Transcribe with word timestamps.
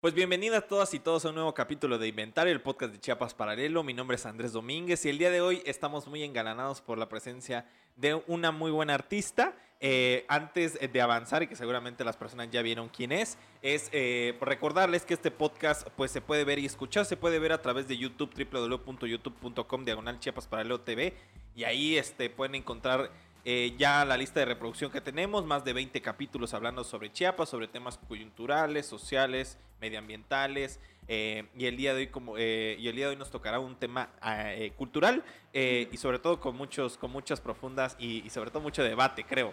Pues 0.00 0.14
bienvenidas 0.14 0.66
todas 0.66 0.92
y 0.92 0.98
todos 0.98 1.24
a 1.24 1.28
un 1.28 1.36
nuevo 1.36 1.54
capítulo 1.54 1.96
de 1.96 2.08
Inventario, 2.08 2.52
el 2.52 2.60
podcast 2.60 2.92
de 2.92 2.98
Chiapas 2.98 3.32
Paralelo. 3.32 3.84
Mi 3.84 3.94
nombre 3.94 4.16
es 4.16 4.26
Andrés 4.26 4.52
Domínguez 4.52 5.04
y 5.04 5.08
el 5.08 5.18
día 5.18 5.30
de 5.30 5.40
hoy 5.40 5.62
estamos 5.64 6.08
muy 6.08 6.24
engalanados 6.24 6.80
por 6.80 6.98
la 6.98 7.08
presencia 7.08 7.66
de 7.94 8.20
una 8.26 8.50
muy 8.50 8.70
buena 8.70 8.94
artista. 8.94 9.54
Eh, 9.82 10.26
antes 10.28 10.78
de 10.78 11.00
avanzar 11.00 11.42
y 11.42 11.46
que 11.46 11.56
seguramente 11.56 12.04
las 12.04 12.14
personas 12.14 12.50
ya 12.50 12.60
vieron 12.60 12.90
quién 12.90 13.12
es, 13.12 13.38
es 13.62 13.88
eh, 13.92 14.36
recordarles 14.42 15.06
que 15.06 15.14
este 15.14 15.30
podcast 15.30 15.88
pues 15.96 16.10
se 16.10 16.20
puede 16.20 16.44
ver 16.44 16.58
y 16.58 16.66
escuchar, 16.66 17.06
se 17.06 17.16
puede 17.16 17.38
ver 17.38 17.52
a 17.52 17.62
través 17.62 17.88
de 17.88 17.96
YouTube, 17.96 18.30
www.youtube.com 18.34 19.84
diagonal 19.86 20.20
Chiapas 20.20 20.46
Paralelo 20.46 20.82
TV 20.82 21.14
y 21.56 21.64
ahí 21.64 21.96
este, 21.96 22.28
pueden 22.28 22.56
encontrar 22.56 23.10
eh, 23.46 23.74
ya 23.78 24.04
la 24.04 24.18
lista 24.18 24.40
de 24.40 24.46
reproducción 24.46 24.90
que 24.90 25.00
tenemos, 25.00 25.46
más 25.46 25.64
de 25.64 25.72
20 25.72 26.02
capítulos 26.02 26.52
hablando 26.52 26.84
sobre 26.84 27.10
Chiapas, 27.10 27.48
sobre 27.48 27.66
temas 27.66 27.98
coyunturales, 28.06 28.84
sociales, 28.84 29.56
medioambientales. 29.80 30.78
Eh, 31.12 31.48
y, 31.56 31.66
el 31.66 31.76
día 31.76 31.92
de 31.92 32.02
hoy 32.02 32.06
como, 32.06 32.38
eh, 32.38 32.76
y 32.78 32.86
el 32.86 32.94
día 32.94 33.06
de 33.06 33.10
hoy 33.10 33.16
nos 33.16 33.32
tocará 33.32 33.58
un 33.58 33.74
tema 33.74 34.10
ah, 34.20 34.52
cultural 34.76 35.24
y 35.52 35.96
sobre 35.96 36.20
todo 36.20 36.38
con, 36.38 36.56
muchos, 36.56 36.96
con 36.96 37.10
muchas 37.10 37.40
profundas 37.40 37.96
y, 37.98 38.30
sobre 38.30 38.50
todo 38.50 38.62
mucho 38.62 38.84
debate, 38.84 39.24
creo. 39.24 39.52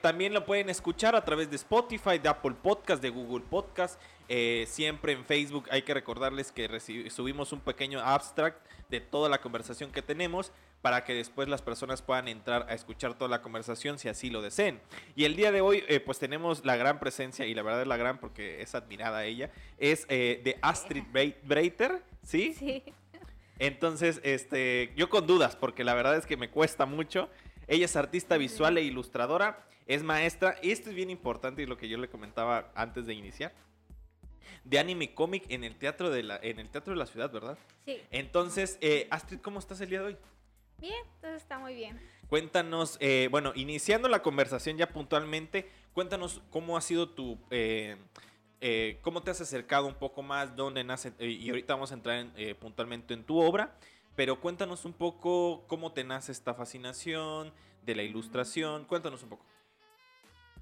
también 0.00 0.32
lo 0.32 0.46
pueden 0.46 0.70
escuchar 0.70 1.14
a 1.14 1.22
través 1.22 1.50
de 1.50 1.56
Spotify, 1.56 2.18
de 2.18 2.30
Apple 2.30 2.54
Podcast, 2.62 3.02
de 3.02 3.10
Google 3.10 3.44
Podcast. 3.44 4.00
siempre 4.66 5.12
en 5.12 5.26
Facebook 5.26 5.66
hay 5.70 5.82
que 5.82 5.92
recordarles 5.92 6.50
que 6.50 6.80
subimos 7.10 7.52
un 7.52 7.60
pequeño 7.60 8.00
abstract 8.00 8.66
de 8.88 9.00
toda 9.00 9.28
la 9.28 9.42
conversación 9.42 9.92
que 9.92 10.00
tenemos 10.00 10.50
para 10.84 11.02
que 11.02 11.14
después 11.14 11.48
las 11.48 11.62
personas 11.62 12.02
puedan 12.02 12.28
entrar 12.28 12.66
a 12.68 12.74
escuchar 12.74 13.14
toda 13.14 13.30
la 13.30 13.40
conversación 13.40 13.98
si 13.98 14.10
así 14.10 14.28
lo 14.28 14.42
deseen. 14.42 14.82
Y 15.16 15.24
el 15.24 15.34
día 15.34 15.50
de 15.50 15.62
hoy, 15.62 15.82
eh, 15.88 15.98
pues 15.98 16.18
tenemos 16.18 16.62
la 16.66 16.76
gran 16.76 17.00
presencia, 17.00 17.46
y 17.46 17.54
la 17.54 17.62
verdad 17.62 17.80
es 17.80 17.88
la 17.88 17.96
gran 17.96 18.18
porque 18.18 18.60
es 18.60 18.74
admirada 18.74 19.24
ella, 19.24 19.50
es 19.78 20.04
eh, 20.10 20.42
de 20.44 20.58
Astrid 20.60 21.04
Breiter, 21.42 22.02
¿sí? 22.22 22.52
Sí. 22.52 22.82
Entonces, 23.58 24.20
este, 24.24 24.92
yo 24.94 25.08
con 25.08 25.26
dudas, 25.26 25.56
porque 25.56 25.84
la 25.84 25.94
verdad 25.94 26.18
es 26.18 26.26
que 26.26 26.36
me 26.36 26.50
cuesta 26.50 26.84
mucho. 26.84 27.30
Ella 27.66 27.86
es 27.86 27.96
artista 27.96 28.36
visual 28.36 28.76
e 28.76 28.82
ilustradora, 28.82 29.66
es 29.86 30.02
maestra, 30.02 30.58
y 30.60 30.70
esto 30.70 30.90
es 30.90 30.94
bien 30.94 31.08
importante 31.08 31.62
y 31.62 31.66
lo 31.66 31.78
que 31.78 31.88
yo 31.88 31.96
le 31.96 32.10
comentaba 32.10 32.70
antes 32.74 33.06
de 33.06 33.14
iniciar 33.14 33.54
de 34.64 34.78
anime 34.78 35.14
cómic 35.14 35.44
en 35.48 35.64
el 35.64 35.76
teatro 35.76 36.10
de 36.10 36.22
la 36.22 36.38
en 36.42 36.58
el 36.58 36.68
teatro 36.68 36.92
de 36.92 36.98
la 36.98 37.06
ciudad, 37.06 37.30
¿verdad? 37.30 37.58
Sí. 37.86 38.00
Entonces, 38.10 38.76
eh, 38.82 39.08
Astrid, 39.10 39.40
¿cómo 39.40 39.58
estás 39.58 39.80
el 39.80 39.88
día 39.88 40.00
de 40.00 40.06
hoy? 40.06 40.16
Bien, 40.78 41.04
todo 41.20 41.34
está 41.34 41.58
muy 41.58 41.74
bien. 41.74 42.00
Cuéntanos, 42.28 42.96
eh, 43.00 43.28
bueno, 43.30 43.52
iniciando 43.54 44.08
la 44.08 44.22
conversación 44.22 44.76
ya 44.76 44.88
puntualmente, 44.88 45.70
cuéntanos 45.92 46.42
cómo 46.50 46.76
ha 46.76 46.80
sido 46.80 47.08
tu, 47.10 47.38
eh, 47.50 47.96
eh, 48.60 48.98
cómo 49.02 49.22
te 49.22 49.30
has 49.30 49.40
acercado 49.40 49.86
un 49.86 49.94
poco 49.94 50.22
más, 50.22 50.56
dónde 50.56 50.84
nace, 50.84 51.12
y 51.18 51.48
ahorita 51.48 51.74
vamos 51.74 51.92
a 51.92 51.94
entrar 51.94 52.26
puntualmente 52.58 53.14
en 53.14 53.24
tu 53.24 53.38
obra, 53.38 53.76
pero 54.16 54.40
cuéntanos 54.40 54.84
un 54.84 54.94
poco 54.94 55.64
cómo 55.68 55.92
te 55.92 56.02
nace 56.02 56.32
esta 56.32 56.54
fascinación 56.54 57.52
de 57.82 57.94
la 57.94 58.02
ilustración, 58.02 58.84
cuéntanos 58.84 59.22
un 59.22 59.30
poco. 59.30 59.44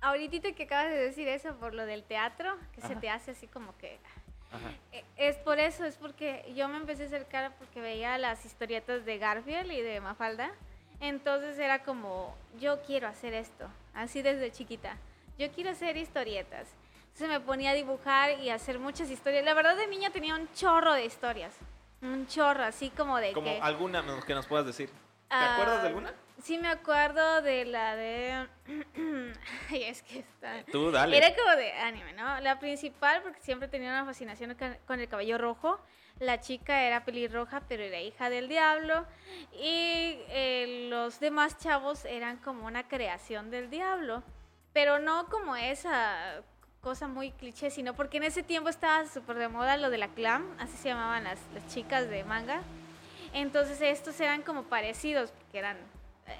Ahorita 0.01 0.53
que 0.53 0.65
acabas 0.65 0.91
de 0.91 0.99
decir 0.99 1.29
eso 1.29 1.57
por 1.59 1.75
lo 1.75 1.87
del 1.87 2.03
teatro, 2.03 2.59
que 2.73 2.81
se 2.81 2.97
te 2.97 3.09
hace 3.09 3.31
así 3.31 3.47
como 3.47 3.79
que 3.79 4.01
e, 4.93 5.05
es 5.17 5.37
por 5.37 5.59
eso, 5.59 5.85
es 5.85 5.97
porque 5.97 6.51
yo 6.55 6.69
me 6.69 6.77
empecé 6.77 7.05
a 7.05 7.07
acercar 7.07 7.53
porque 7.59 7.81
veía 7.81 8.19
las 8.19 8.45
historietas 8.45 9.05
de 9.05 9.19
Garfield 9.19 9.71
y 9.73 9.81
de 9.81 10.01
Mafalda. 10.01 10.51
Entonces 11.01 11.59
era 11.59 11.83
como, 11.83 12.37
yo 12.61 12.81
quiero 12.83 13.09
hacer 13.09 13.35
esto, 13.35 13.67
así 13.95 14.23
desde 14.23 14.53
chiquita. 14.53 14.97
Yo 15.39 15.51
quiero 15.51 15.71
hacer 15.71 15.97
historietas. 15.97 16.69
Entonces 17.13 17.29
me 17.29 17.41
ponía 17.41 17.71
a 17.71 17.75
dibujar 17.75 18.39
y 18.41 18.51
hacer 18.51 18.79
muchas 18.79 19.11
historias. 19.11 19.45
La 19.45 19.55
verdad 19.55 19.77
de 19.77 19.87
niña 19.87 20.11
tenía 20.11 20.35
un 20.35 20.51
chorro 20.55 20.95
de 20.95 21.05
historias. 21.05 21.55
Un 22.01 22.27
chorro, 22.27 22.65
así 22.65 22.91
como 22.91 23.19
de 23.19 23.33
como 23.33 23.47
que... 23.47 23.61
alguna 23.61 24.05
que 24.27 24.35
nos 24.35 24.47
puedas 24.47 24.67
decir. 24.67 24.91
¿Te 25.29 25.35
acuerdas 25.35 25.83
de 25.83 25.89
alguna? 25.89 26.15
Sí, 26.43 26.59
me 26.59 26.69
acuerdo 26.69 27.41
de 27.41 27.65
la 27.65 27.95
de. 27.95 28.49
Ay, 29.71 29.85
es 29.85 30.03
que 30.03 30.19
está. 30.19 30.65
Tú, 30.73 30.91
dale. 30.91 31.17
Era 31.17 31.37
como 31.37 31.55
de 31.55 31.73
anime, 31.73 32.13
¿no? 32.15 32.41
La 32.41 32.59
principal, 32.59 33.23
porque 33.23 33.41
siempre 33.41 33.69
tenía 33.69 33.91
una 33.91 34.05
fascinación 34.05 34.57
con 34.85 34.99
el 34.99 35.09
cabello 35.09 35.39
rojo. 35.39 35.79
La 36.19 36.41
chica 36.41 36.83
era 36.83 37.05
pelirroja, 37.05 37.63
pero 37.69 37.85
era 37.85 38.01
hija 38.01 38.29
del 38.29 38.49
diablo. 38.49 39.07
Y 39.53 40.19
eh, 40.31 40.89
los 40.91 41.21
demás 41.21 41.59
chavos 41.59 42.05
eran 42.07 42.39
como 42.39 42.67
una 42.67 42.89
creación 42.89 43.53
del 43.53 43.71
diablo. 43.71 44.25
Pero 44.73 44.99
no 44.99 45.29
como 45.29 45.55
esa 45.55 46.43
cosa 46.81 47.07
muy 47.07 47.31
cliché, 47.31 47.71
sino 47.71 47.95
porque 47.95 48.17
en 48.17 48.25
ese 48.25 48.43
tiempo 48.43 48.69
estaba 48.69 49.07
súper 49.07 49.37
de 49.37 49.47
moda 49.47 49.77
lo 49.77 49.91
de 49.91 49.99
la 49.99 50.09
clam, 50.09 50.45
así 50.59 50.77
se 50.77 50.89
llamaban 50.89 51.23
las, 51.23 51.39
las 51.55 51.65
chicas 51.69 52.09
de 52.09 52.25
manga. 52.25 52.63
Entonces 53.33 53.81
estos 53.81 54.19
eran 54.19 54.43
como 54.43 54.65
parecidos, 54.65 55.31
porque 55.31 55.59
eran 55.59 55.77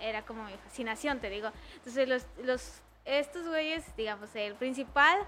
era 0.01 0.23
como 0.23 0.45
mi 0.45 0.53
fascinación, 0.53 1.21
te 1.21 1.31
digo. 1.31 1.51
Entonces, 1.77 2.09
los, 2.09 2.27
los, 2.45 2.83
estos 3.05 3.47
güeyes, 3.47 3.85
digamos, 3.97 4.35
el 4.35 4.55
principal 4.55 5.27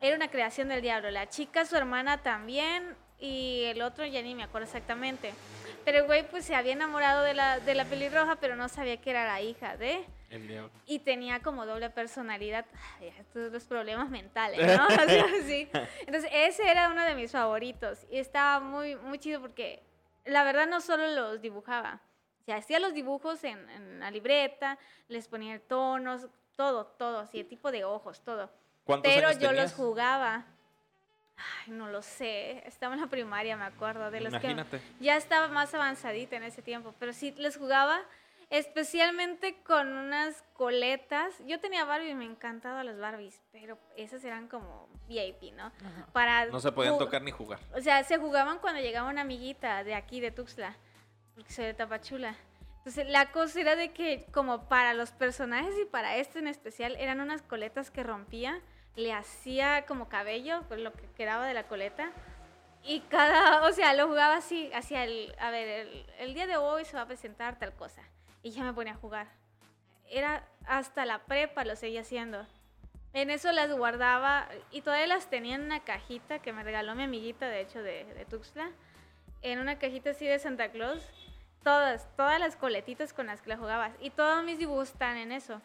era 0.00 0.16
una 0.16 0.28
creación 0.28 0.68
del 0.68 0.82
diablo. 0.82 1.10
La 1.10 1.28
chica, 1.28 1.64
su 1.64 1.76
hermana 1.76 2.22
también, 2.22 2.96
y 3.18 3.62
el 3.64 3.82
otro 3.82 4.04
ya 4.04 4.20
ni 4.20 4.34
me 4.34 4.42
acuerdo 4.42 4.66
exactamente. 4.66 5.32
Pero 5.84 5.98
el 5.98 6.06
güey, 6.06 6.28
pues 6.28 6.44
se 6.44 6.54
había 6.54 6.72
enamorado 6.72 7.22
de 7.22 7.34
la, 7.34 7.60
de 7.60 7.74
la 7.74 7.84
pelirroja, 7.84 8.36
pero 8.36 8.56
no 8.56 8.68
sabía 8.68 8.96
que 8.96 9.10
era 9.10 9.26
la 9.26 9.40
hija 9.40 9.76
de. 9.76 10.04
El 10.30 10.48
diablo. 10.48 10.70
Y 10.86 11.00
tenía 11.00 11.40
como 11.40 11.66
doble 11.66 11.90
personalidad. 11.90 12.66
Estos 13.00 13.52
los 13.52 13.64
problemas 13.64 14.08
mentales, 14.10 14.58
¿no? 14.78 14.88
sí. 15.46 15.68
Entonces, 16.00 16.30
ese 16.32 16.68
era 16.68 16.88
uno 16.88 17.04
de 17.04 17.14
mis 17.14 17.30
favoritos. 17.30 18.06
Y 18.10 18.18
estaba 18.18 18.60
muy, 18.60 18.96
muy 18.96 19.18
chido 19.18 19.40
porque 19.40 19.82
la 20.24 20.44
verdad 20.44 20.66
no 20.66 20.80
solo 20.80 21.06
los 21.08 21.40
dibujaba 21.40 22.00
se 22.44 22.52
hacía 22.52 22.78
los 22.78 22.94
dibujos 22.94 23.44
en, 23.44 24.00
la 24.00 24.10
libreta, 24.10 24.78
les 25.08 25.28
ponía 25.28 25.58
tonos, 25.60 26.28
todo, 26.56 26.86
todo, 26.86 27.20
así, 27.20 27.40
el 27.40 27.46
tipo 27.46 27.70
de 27.70 27.84
ojos, 27.84 28.20
todo. 28.22 28.50
Pero 29.02 29.32
yo 29.32 29.52
los 29.52 29.72
jugaba. 29.72 30.44
Ay, 31.36 31.72
no 31.72 31.88
lo 31.88 32.02
sé. 32.02 32.62
Estaba 32.66 32.94
en 32.94 33.00
la 33.00 33.06
primaria, 33.06 33.56
me 33.56 33.64
acuerdo. 33.64 34.10
De 34.10 34.20
los 34.20 34.32
Imagínate. 34.32 34.78
que 34.78 35.04
ya 35.04 35.16
estaba 35.16 35.48
más 35.48 35.72
avanzadita 35.74 36.36
en 36.36 36.42
ese 36.42 36.62
tiempo. 36.62 36.94
Pero 36.98 37.12
sí 37.12 37.32
les 37.38 37.56
jugaba 37.56 38.02
especialmente 38.50 39.56
con 39.62 39.88
unas 39.88 40.44
coletas. 40.52 41.34
Yo 41.46 41.58
tenía 41.58 41.84
Barbie 41.84 42.10
y 42.10 42.14
me 42.14 42.26
encantaban 42.26 42.84
las 42.84 42.98
Barbies, 42.98 43.40
pero 43.50 43.78
esas 43.96 44.22
eran 44.24 44.46
como 44.46 44.88
VIP, 45.08 45.54
¿no? 45.54 45.72
Para 46.12 46.46
no 46.46 46.60
se 46.60 46.70
podían 46.70 46.98
tocar 46.98 47.22
ni 47.22 47.30
jugar. 47.30 47.60
O 47.74 47.80
sea, 47.80 48.04
se 48.04 48.18
jugaban 48.18 48.58
cuando 48.58 48.80
llegaba 48.80 49.08
una 49.08 49.22
amiguita 49.22 49.84
de 49.84 49.94
aquí, 49.94 50.20
de 50.20 50.32
Tuxtla 50.32 50.76
porque 51.34 51.52
soy 51.52 51.66
de 51.66 51.74
Tapachula. 51.74 52.36
Entonces, 52.78 53.06
la 53.08 53.30
cosa 53.30 53.60
era 53.60 53.76
de 53.76 53.92
que, 53.92 54.26
como 54.32 54.68
para 54.68 54.92
los 54.92 55.12
personajes 55.12 55.72
y 55.80 55.84
para 55.84 56.16
este 56.16 56.40
en 56.40 56.48
especial, 56.48 56.96
eran 56.98 57.20
unas 57.20 57.40
coletas 57.42 57.92
que 57.92 58.02
rompía, 58.02 58.60
le 58.96 59.12
hacía 59.12 59.86
como 59.86 60.08
cabello, 60.08 60.66
con 60.68 60.82
lo 60.82 60.92
que 60.92 61.06
quedaba 61.16 61.46
de 61.46 61.54
la 61.54 61.68
coleta. 61.68 62.10
Y 62.82 63.00
cada, 63.02 63.64
o 63.68 63.72
sea, 63.72 63.94
lo 63.94 64.08
jugaba 64.08 64.36
así, 64.36 64.68
hacia 64.72 65.04
el, 65.04 65.32
a 65.38 65.50
ver, 65.50 66.06
el, 66.18 66.34
día 66.34 66.48
de 66.48 66.56
hoy 66.56 66.84
se 66.84 66.96
va 66.96 67.02
a 67.02 67.06
presentar 67.06 67.56
tal 67.58 67.72
cosa. 67.72 68.02
Y 68.42 68.50
ya 68.50 68.64
me 68.64 68.72
ponía 68.72 68.94
a 68.94 68.96
jugar. 68.96 69.28
Era 70.10 70.44
hasta 70.66 71.06
la 71.06 71.20
prepa 71.20 71.64
lo 71.64 71.76
seguía 71.76 72.00
haciendo. 72.00 72.44
En 73.12 73.30
eso 73.30 73.52
las 73.52 73.70
guardaba 73.72 74.48
y 74.72 74.80
todavía 74.80 75.06
las 75.06 75.30
tenía 75.30 75.54
en 75.54 75.62
una 75.62 75.84
cajita 75.84 76.40
que 76.40 76.52
me 76.52 76.64
regaló 76.64 76.96
mi 76.96 77.04
amiguita, 77.04 77.48
de 77.48 77.60
hecho, 77.60 77.80
de, 77.80 78.04
de 78.12 78.24
Tuxtla. 78.24 78.72
En 79.42 79.58
una 79.58 79.78
cajita 79.78 80.10
así 80.10 80.26
de 80.26 80.38
Santa 80.38 80.70
Claus 80.70 81.02
Todas, 81.62 82.08
todas 82.16 82.40
las 82.40 82.56
coletitas 82.56 83.12
con 83.12 83.26
las 83.26 83.40
que 83.40 83.50
la 83.50 83.56
jugabas. 83.56 83.92
Y 84.00 84.10
todos 84.10 84.42
mis 84.42 84.58
dibujos 84.58 84.90
están 84.90 85.16
en 85.16 85.30
eso. 85.30 85.60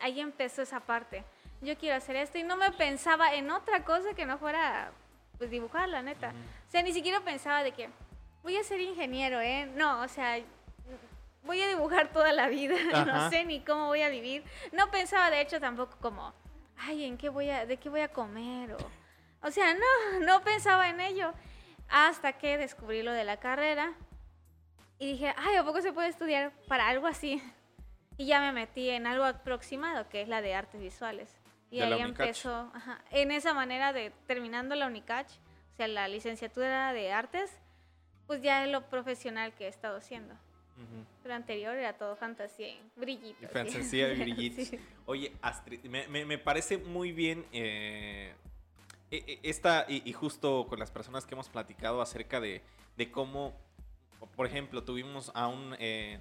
ahí 0.00 0.20
empezó 0.20 0.62
esa 0.62 0.80
parte. 0.80 1.24
Yo 1.60 1.78
quiero 1.78 1.96
hacer 1.96 2.16
esto 2.16 2.38
y 2.38 2.42
no 2.42 2.56
me 2.56 2.72
pensaba 2.72 3.32
en 3.34 3.50
otra 3.50 3.84
cosa 3.84 4.14
que 4.14 4.26
no 4.26 4.38
fuera 4.38 4.90
pues 5.38 5.50
dibujar, 5.50 5.88
la 5.88 6.02
neta. 6.02 6.32
O 6.66 6.70
sea, 6.70 6.82
ni 6.82 6.92
siquiera 6.92 7.20
pensaba 7.20 7.62
de 7.62 7.70
que 7.72 7.90
voy 8.42 8.56
a 8.56 8.64
ser 8.64 8.80
ingeniero, 8.80 9.40
¿eh? 9.40 9.70
No, 9.76 10.00
o 10.00 10.08
sea, 10.08 10.40
voy 11.44 11.62
a 11.62 11.68
dibujar 11.68 12.10
toda 12.10 12.32
la 12.32 12.48
vida, 12.48 12.74
no 13.06 13.30
sé 13.30 13.44
ni 13.44 13.60
cómo 13.60 13.86
voy 13.86 14.02
a 14.02 14.08
vivir. 14.08 14.42
No 14.72 14.90
pensaba 14.90 15.30
de 15.30 15.40
hecho 15.40 15.60
tampoco 15.60 15.96
como, 16.00 16.34
ay, 16.76 17.04
¿en 17.04 17.16
qué 17.16 17.28
voy 17.28 17.50
a 17.50 17.66
de 17.66 17.76
qué 17.76 17.88
voy 17.88 18.00
a 18.00 18.08
comer 18.08 18.72
o 18.72 19.06
o 19.46 19.50
sea, 19.50 19.74
no, 19.74 20.20
no 20.26 20.42
pensaba 20.42 20.88
en 20.88 21.00
ello 21.00 21.32
hasta 21.88 22.34
que 22.34 22.58
descubrí 22.58 23.02
lo 23.02 23.12
de 23.12 23.24
la 23.24 23.38
carrera 23.38 23.92
y 24.98 25.12
dije, 25.12 25.34
ay, 25.36 25.56
¿a 25.56 25.64
poco 25.64 25.80
se 25.82 25.92
puede 25.92 26.08
estudiar 26.08 26.52
para 26.68 26.88
algo 26.88 27.06
así? 27.06 27.42
Y 28.18 28.26
ya 28.26 28.40
me 28.40 28.52
metí 28.52 28.88
en 28.90 29.06
algo 29.06 29.24
aproximado, 29.24 30.08
que 30.08 30.22
es 30.22 30.28
la 30.28 30.40
de 30.40 30.54
artes 30.54 30.80
visuales. 30.80 31.36
Y 31.70 31.80
ahí 31.80 32.00
empezó, 32.00 32.72
en 33.10 33.30
esa 33.30 33.52
manera 33.52 33.92
de 33.92 34.10
terminando 34.26 34.74
la 34.74 34.86
UNICACH, 34.86 35.28
o 35.72 35.76
sea, 35.76 35.88
la 35.88 36.08
licenciatura 36.08 36.92
de 36.94 37.12
artes, 37.12 37.50
pues 38.26 38.40
ya 38.40 38.64
lo 38.66 38.88
profesional 38.88 39.52
que 39.54 39.64
he 39.66 39.68
estado 39.68 39.98
haciendo. 39.98 40.34
Pero 41.22 41.34
anterior 41.34 41.74
era 41.74 41.94
todo 41.94 42.16
fantasía 42.16 42.68
y 42.68 42.80
brillitos. 42.96 43.42
Y 43.42 43.46
fantasía 43.46 44.12
y 44.12 44.16
brillitos. 44.20 44.66
Sí. 44.68 44.78
Oye, 45.06 45.32
Astrid, 45.42 45.82
me, 45.84 46.06
me- 46.08 46.24
me 46.26 46.38
parece 46.38 46.76
muy 46.78 47.12
bien 47.12 47.46
eh, 47.52 48.34
esta, 49.10 49.86
y, 49.88 50.02
y 50.08 50.12
justo 50.12 50.66
con 50.68 50.78
las 50.78 50.90
personas 50.90 51.26
que 51.26 51.34
hemos 51.34 51.48
platicado 51.48 52.00
acerca 52.00 52.40
de, 52.40 52.62
de 52.96 53.10
cómo, 53.10 53.54
por 54.34 54.46
ejemplo, 54.46 54.82
tuvimos 54.82 55.30
a 55.34 55.48
un, 55.48 55.76
eh, 55.78 56.20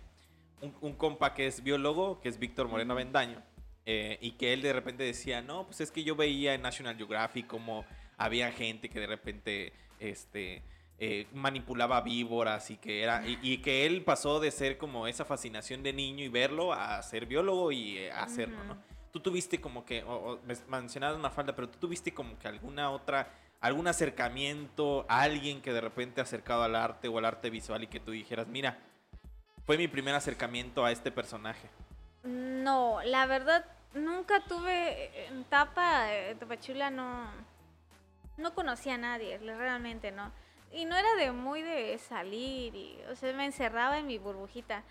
un, 0.62 0.76
un 0.82 0.94
compa 0.94 1.34
que 1.34 1.48
es 1.48 1.64
biólogo, 1.64 2.20
que 2.22 2.30
es 2.30 2.38
Víctor 2.40 2.68
Moreno 2.68 2.94
Ujú. 2.94 3.02
Avendaño, 3.02 3.42
eh, 3.86 4.18
y 4.22 4.32
que 4.32 4.54
él 4.54 4.62
de 4.62 4.74
repente 4.74 5.04
decía, 5.04 5.42
no, 5.42 5.66
pues 5.66 5.82
es 5.82 5.92
que 5.92 6.04
yo 6.04 6.16
veía 6.16 6.54
en 6.54 6.62
National 6.62 6.96
Geographic 6.98 7.48
como 7.48 7.86
había 8.18 8.52
gente 8.52 8.90
que 8.90 9.00
de 9.00 9.08
repente, 9.08 9.74
este... 10.00 10.62
eh, 10.98 11.28
manipulaba 11.34 12.00
víboras 12.00 12.72
y 12.72 12.78
que 12.78 13.04
era 13.04 13.28
y, 13.28 13.38
y 13.42 13.58
que 13.58 13.86
él 13.86 14.02
pasó 14.04 14.40
de 14.40 14.50
ser 14.50 14.78
como 14.78 15.08
esa 15.08 15.26
fascinación 15.26 15.84
de 15.84 15.92
niño 15.92 16.24
y 16.24 16.30
verlo 16.30 16.72
a 16.72 17.04
ser 17.04 17.26
biólogo 17.26 17.74
y 17.74 17.98
eh, 17.98 18.12
a 18.14 18.24
hacerlo, 18.24 18.64
¿no? 18.64 18.78
Tú 19.16 19.22
tuviste 19.22 19.62
como 19.62 19.86
que, 19.86 20.04
o, 20.04 20.14
o 20.14 20.40
me 20.46 20.58
mencionabas 20.68 21.18
una 21.18 21.30
falda, 21.30 21.56
pero 21.56 21.70
tú 21.70 21.78
tuviste 21.80 22.14
como 22.14 22.38
que 22.38 22.50
alguna 22.50 22.92
otra, 22.92 23.30
algún 23.62 23.88
acercamiento, 23.88 25.06
a 25.08 25.22
alguien 25.22 25.62
que 25.62 25.72
de 25.72 25.80
repente 25.80 26.20
acercado 26.20 26.64
al 26.64 26.76
arte 26.76 27.08
o 27.08 27.18
al 27.18 27.24
arte 27.24 27.50
visual 27.50 27.82
y 27.82 27.88
que 27.88 28.02
tú 28.02 28.12
dijeras, 28.12 28.46
mira, 28.48 28.78
fue 29.66 29.78
mi 29.78 29.88
primer 29.88 30.16
acercamiento 30.16 30.84
a 30.84 30.92
este 30.92 31.14
personaje. 31.14 31.70
No, 32.24 33.00
la 33.06 33.26
verdad, 33.26 33.64
nunca 33.94 34.44
tuve 34.50 35.28
en 35.28 35.46
Tapa, 35.46 36.08
Tapachula, 36.38 36.90
no, 36.90 37.30
no 38.36 38.54
conocía 38.54 38.96
a 38.96 38.98
nadie, 38.98 39.38
realmente 39.38 40.12
no. 40.12 40.30
Y 40.74 40.84
no 40.84 40.98
era 40.98 41.16
de 41.16 41.32
muy 41.32 41.62
de 41.62 41.98
salir, 42.00 42.76
y, 42.76 43.00
o 43.10 43.16
sea, 43.16 43.32
me 43.32 43.46
encerraba 43.46 43.98
en 43.98 44.08
mi 44.08 44.18
burbujita. 44.18 44.84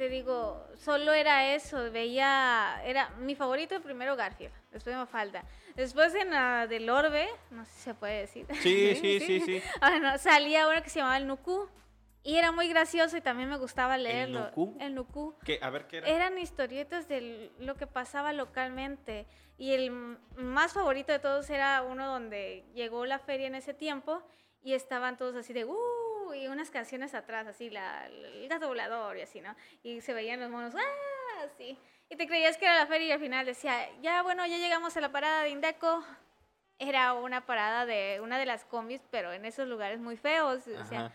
Te 0.00 0.08
digo, 0.08 0.66
solo 0.78 1.12
era 1.12 1.54
eso, 1.54 1.90
veía, 1.92 2.80
era 2.86 3.10
mi 3.18 3.34
favorito 3.34 3.82
primero 3.82 4.16
Garfield, 4.16 4.54
después 4.72 4.96
Mafalda, 4.96 5.44
después 5.76 6.14
en 6.14 6.30
la 6.30 6.66
del 6.66 6.88
Orbe, 6.88 7.28
no 7.50 7.66
sé 7.66 7.70
si 7.72 7.80
se 7.82 7.92
puede 7.92 8.20
decir. 8.20 8.46
Sí, 8.62 8.94
sí, 8.94 9.20
sí, 9.26 9.40
sí. 9.40 9.62
Ah, 9.78 9.98
no, 9.98 10.16
salía 10.16 10.66
uno 10.68 10.82
que 10.82 10.88
se 10.88 11.00
llamaba 11.00 11.18
el 11.18 11.26
Nuku, 11.26 11.68
y 12.22 12.36
era 12.36 12.50
muy 12.50 12.66
gracioso 12.68 13.18
y 13.18 13.20
también 13.20 13.50
me 13.50 13.58
gustaba 13.58 13.98
leerlo. 13.98 14.46
Nuku? 14.46 14.78
El 14.80 14.94
Nuku. 14.94 15.34
¿Qué? 15.44 15.58
A 15.60 15.68
ver, 15.68 15.86
¿qué 15.86 15.98
era? 15.98 16.08
Eran 16.08 16.38
historietas 16.38 17.06
de 17.06 17.50
lo 17.58 17.74
que 17.74 17.86
pasaba 17.86 18.32
localmente. 18.32 19.26
Y 19.58 19.72
el 19.72 19.90
más 20.34 20.72
favorito 20.72 21.12
de 21.12 21.18
todos 21.18 21.50
era 21.50 21.82
uno 21.82 22.06
donde 22.06 22.64
llegó 22.72 23.04
la 23.04 23.18
feria 23.18 23.48
en 23.48 23.54
ese 23.54 23.74
tiempo 23.74 24.22
y 24.62 24.72
estaban 24.72 25.18
todos 25.18 25.36
así 25.36 25.52
de 25.52 25.66
¡uh! 25.66 25.76
Y 26.34 26.46
unas 26.48 26.70
canciones 26.70 27.14
atrás, 27.14 27.46
así, 27.46 27.70
la, 27.70 28.06
el 28.06 28.48
gato 28.48 28.68
volador 28.68 29.16
y 29.16 29.22
así, 29.22 29.40
¿no? 29.40 29.54
Y 29.82 30.00
se 30.00 30.12
veían 30.14 30.40
los 30.40 30.50
monos 30.50 30.74
¡ah! 30.74 31.44
Así. 31.44 31.78
Y 32.08 32.16
te 32.16 32.26
creías 32.26 32.56
que 32.58 32.64
era 32.64 32.74
la 32.74 32.86
feria 32.86 33.08
y 33.08 33.12
al 33.12 33.20
final 33.20 33.46
decía, 33.46 33.88
ya 34.02 34.22
bueno, 34.22 34.44
ya 34.46 34.58
llegamos 34.58 34.96
a 34.96 35.00
la 35.00 35.10
parada 35.10 35.42
de 35.42 35.50
Indeco. 35.50 36.04
Era 36.78 37.12
una 37.14 37.46
parada 37.46 37.86
de 37.86 38.20
una 38.22 38.38
de 38.38 38.46
las 38.46 38.64
combis, 38.64 39.02
pero 39.10 39.32
en 39.32 39.44
esos 39.44 39.68
lugares 39.68 40.00
muy 40.00 40.16
feos. 40.16 40.66
O 40.66 40.86
sea, 40.86 41.12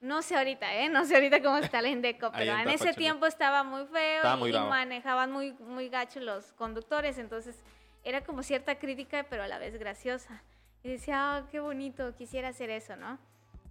no 0.00 0.22
sé 0.22 0.36
ahorita, 0.36 0.74
¿eh? 0.74 0.88
No 0.88 1.04
sé 1.04 1.14
ahorita 1.14 1.42
cómo 1.42 1.58
está 1.58 1.80
el 1.80 1.86
Indeco, 1.88 2.30
pero 2.36 2.52
en 2.52 2.60
en 2.60 2.68
ese 2.68 2.92
tiempo 2.94 3.26
estaba 3.26 3.64
muy 3.64 3.86
feo 3.86 4.16
Estaba 4.18 4.36
y, 4.36 4.38
muy 4.40 4.48
y 4.50 4.52
bravo. 4.52 4.68
manejaban 4.68 5.32
muy, 5.32 5.52
muy 5.54 5.88
gacho 5.88 6.20
los 6.20 6.52
conductores, 6.52 7.18
entonces 7.18 7.56
era 8.04 8.22
como 8.22 8.42
cierta 8.42 8.78
crítica, 8.78 9.26
pero 9.28 9.42
a 9.42 9.48
la 9.48 9.58
vez 9.58 9.76
graciosa. 9.78 10.42
Y 10.84 10.90
decía, 10.90 11.36
ah, 11.36 11.48
qué 11.50 11.58
bonito, 11.60 12.14
quisiera 12.14 12.48
hacer 12.48 12.70
eso, 12.70 12.94
¿no? 12.94 13.18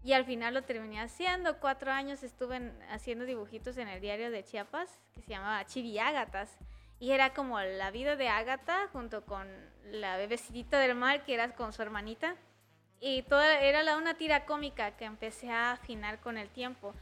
Y 0.06 0.14
al 0.14 0.24
final 0.24 0.54
lo 0.54 0.62
terminé 0.62 1.02
haciendo. 1.02 1.60
Cuatro 1.60 1.92
años 1.92 2.22
estuve 2.22 2.58
en- 2.58 2.80
haciendo 2.92 3.26
dibujitos 3.26 3.76
en 3.78 3.88
el 3.88 4.00
diario 4.00 4.30
de 4.30 4.44
Chiapas, 4.44 5.00
que 5.16 5.22
se 5.24 5.32
llamaba 5.32 5.66
Chibi 5.66 5.98
Ágatas. 5.98 6.60
Y 7.00 7.10
era 7.12 7.34
como 7.34 7.60
la 7.60 7.90
vida 7.90 8.16
de 8.16 8.30
Ágata 8.30 8.88
junto 8.94 9.26
con 9.26 9.48
la 9.86 10.16
bebecita 10.18 10.78
del 10.78 10.94
mar, 10.94 11.26
que 11.26 11.34
era 11.34 11.56
con 11.56 11.74
su 11.74 11.82
hermanita. 11.82 12.36
Y 13.00 13.24
toda, 13.24 13.60
era 13.62 13.82
la, 13.82 13.98
una 13.98 14.14
tira 14.14 14.46
cómica 14.46 14.96
que 14.96 15.06
empecé 15.06 15.50
a 15.50 15.72
afinar 15.72 16.20
con 16.20 16.38
el 16.38 16.50
tiempo. 16.50 16.94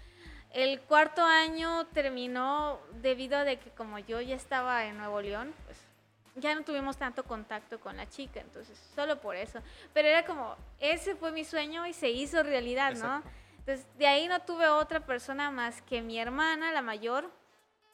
El 0.51 0.79
cuarto 0.79 1.25
año 1.25 1.85
terminó 1.87 2.79
debido 3.01 3.37
a 3.37 3.43
de 3.43 3.57
que 3.57 3.69
como 3.71 3.99
yo 3.99 4.21
ya 4.21 4.35
estaba 4.35 4.85
en 4.85 4.97
Nuevo 4.97 5.19
León, 5.21 5.53
pues 5.65 5.77
ya 6.35 6.55
no 6.55 6.63
tuvimos 6.63 6.97
tanto 6.97 7.23
contacto 7.23 7.79
con 7.79 7.97
la 7.97 8.09
chica, 8.09 8.39
entonces 8.41 8.77
solo 8.95 9.19
por 9.21 9.35
eso. 9.35 9.59
Pero 9.93 10.07
era 10.07 10.25
como, 10.25 10.55
ese 10.79 11.15
fue 11.15 11.31
mi 11.31 11.43
sueño 11.43 11.85
y 11.85 11.93
se 11.93 12.09
hizo 12.09 12.41
realidad, 12.43 12.91
¿no? 12.95 13.17
Exacto. 13.17 13.29
Entonces 13.59 13.87
de 13.97 14.07
ahí 14.07 14.27
no 14.27 14.39
tuve 14.41 14.67
otra 14.67 14.99
persona 15.05 15.51
más 15.51 15.81
que 15.83 16.01
mi 16.01 16.19
hermana, 16.19 16.71
la 16.71 16.81
mayor. 16.81 17.29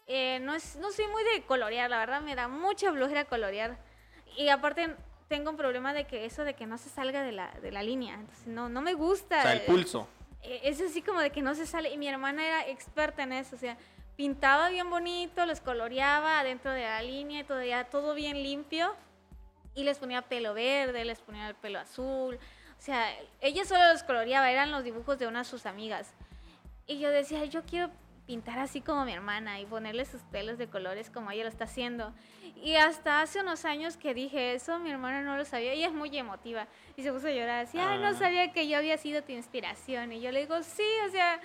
Eh, 0.07 0.39
no, 0.41 0.56
es, 0.56 0.75
no 0.77 0.91
soy 0.91 1.06
muy 1.07 1.24
de 1.24 1.44
colorear, 1.44 1.89
la 1.89 2.00
verdad 2.00 2.21
me 2.21 2.36
da 2.36 2.47
mucha 2.47 2.91
flojera 2.91 3.25
colorear. 3.25 3.77
Y 4.38 4.50
aparte 4.50 4.95
tengo 5.27 5.51
un 5.51 5.57
problema 5.57 5.94
de 5.94 6.07
que 6.07 6.25
eso 6.25 6.44
de 6.44 6.56
que 6.56 6.65
no 6.65 6.77
se 6.80 6.89
salga 6.89 7.21
de 7.21 7.31
la, 7.31 7.51
de 7.62 7.71
la 7.71 7.83
línea, 7.83 8.15
entonces 8.15 8.47
no, 8.47 8.69
no 8.69 8.81
me 8.81 8.94
gusta. 8.94 9.38
O 9.39 9.42
sea, 9.44 9.53
el 9.53 9.62
pulso. 9.62 10.07
eh, 10.42 10.62
es 10.63 10.81
así 10.81 11.03
como 11.03 11.19
de 11.21 11.30
que 11.30 11.42
no 11.44 11.53
se 11.53 11.68
sale. 11.68 11.92
Y 11.94 11.97
mi 11.97 12.07
hermana 12.07 12.44
era 12.44 12.68
experta 12.68 13.21
en 13.21 13.33
eso, 13.33 13.56
o 13.56 13.59
sea, 13.59 13.77
pintaba 14.19 14.68
bien 14.68 14.89
bonito, 14.89 15.45
los 15.45 15.62
coloreaba 15.62 16.42
adentro 16.42 16.74
de 16.74 16.81
la 16.81 17.01
línea 17.01 17.39
y 17.39 17.44
todo, 17.45 17.63
ya 17.63 17.86
todo 17.86 18.13
bien 18.13 18.44
limpio. 18.44 18.94
Y 19.75 19.86
les 19.86 19.98
ponía 19.98 20.24
pelo 20.24 20.54
verde, 20.54 21.06
les 21.06 21.21
ponía 21.21 21.48
el 21.48 21.56
pelo 21.56 21.80
azul. 21.80 22.36
O 22.36 22.81
sea, 22.81 23.07
ella 23.39 23.63
solo 23.63 23.81
los 23.94 24.04
coloreaba, 24.04 24.51
eran 24.51 24.71
los 24.71 24.83
dibujos 24.83 25.19
de 25.19 25.27
una 25.27 25.39
de 25.39 25.45
sus 25.45 25.66
amigas. 25.66 26.12
Y 26.86 27.00
yo 27.00 27.12
decía, 27.12 27.45
yo 27.45 27.63
quiero 27.63 27.92
pintar 28.27 28.60
así 28.60 28.81
como 28.81 29.06
mi 29.06 29.13
hermana 29.13 29.62
y 29.62 29.66
ponerle 29.66 30.04
sus 30.04 30.21
pelos 30.24 30.57
de 30.57 30.68
colores 30.68 31.10
como 31.10 31.31
ella 31.31 31.44
lo 31.44 31.50
está 31.50 31.63
haciendo. 31.63 32.12
Y 32.62 32.75
hasta 32.75 33.21
hace 33.21 33.39
unos 33.39 33.63
años 33.63 33.95
que 33.95 34.13
dije 34.13 34.54
eso, 34.54 34.80
mi 34.80 34.92
hermana 34.92 35.21
no 35.21 35.38
lo 35.38 35.45
sabía. 35.45 35.71
Ella 35.71 35.88
es 35.88 35.94
muy 35.94 36.16
emotiva 36.18 36.68
y 36.98 37.04
se 37.04 37.13
puso 37.13 37.27
a 37.27 37.31
llorar 37.31 37.63
así, 37.63 37.80
ay, 37.80 38.00
no 38.00 38.07
Ah. 38.10 38.13
sabía 38.16 38.51
que 38.51 38.68
yo 38.68 38.77
había 38.77 38.98
sido 38.98 39.24
tu 39.24 39.31
inspiración. 39.31 40.12
Y 40.12 40.19
yo 40.19 40.33
le 40.33 40.42
digo, 40.42 40.62
sí, 40.62 40.83
o 41.07 41.10
sea, 41.10 41.39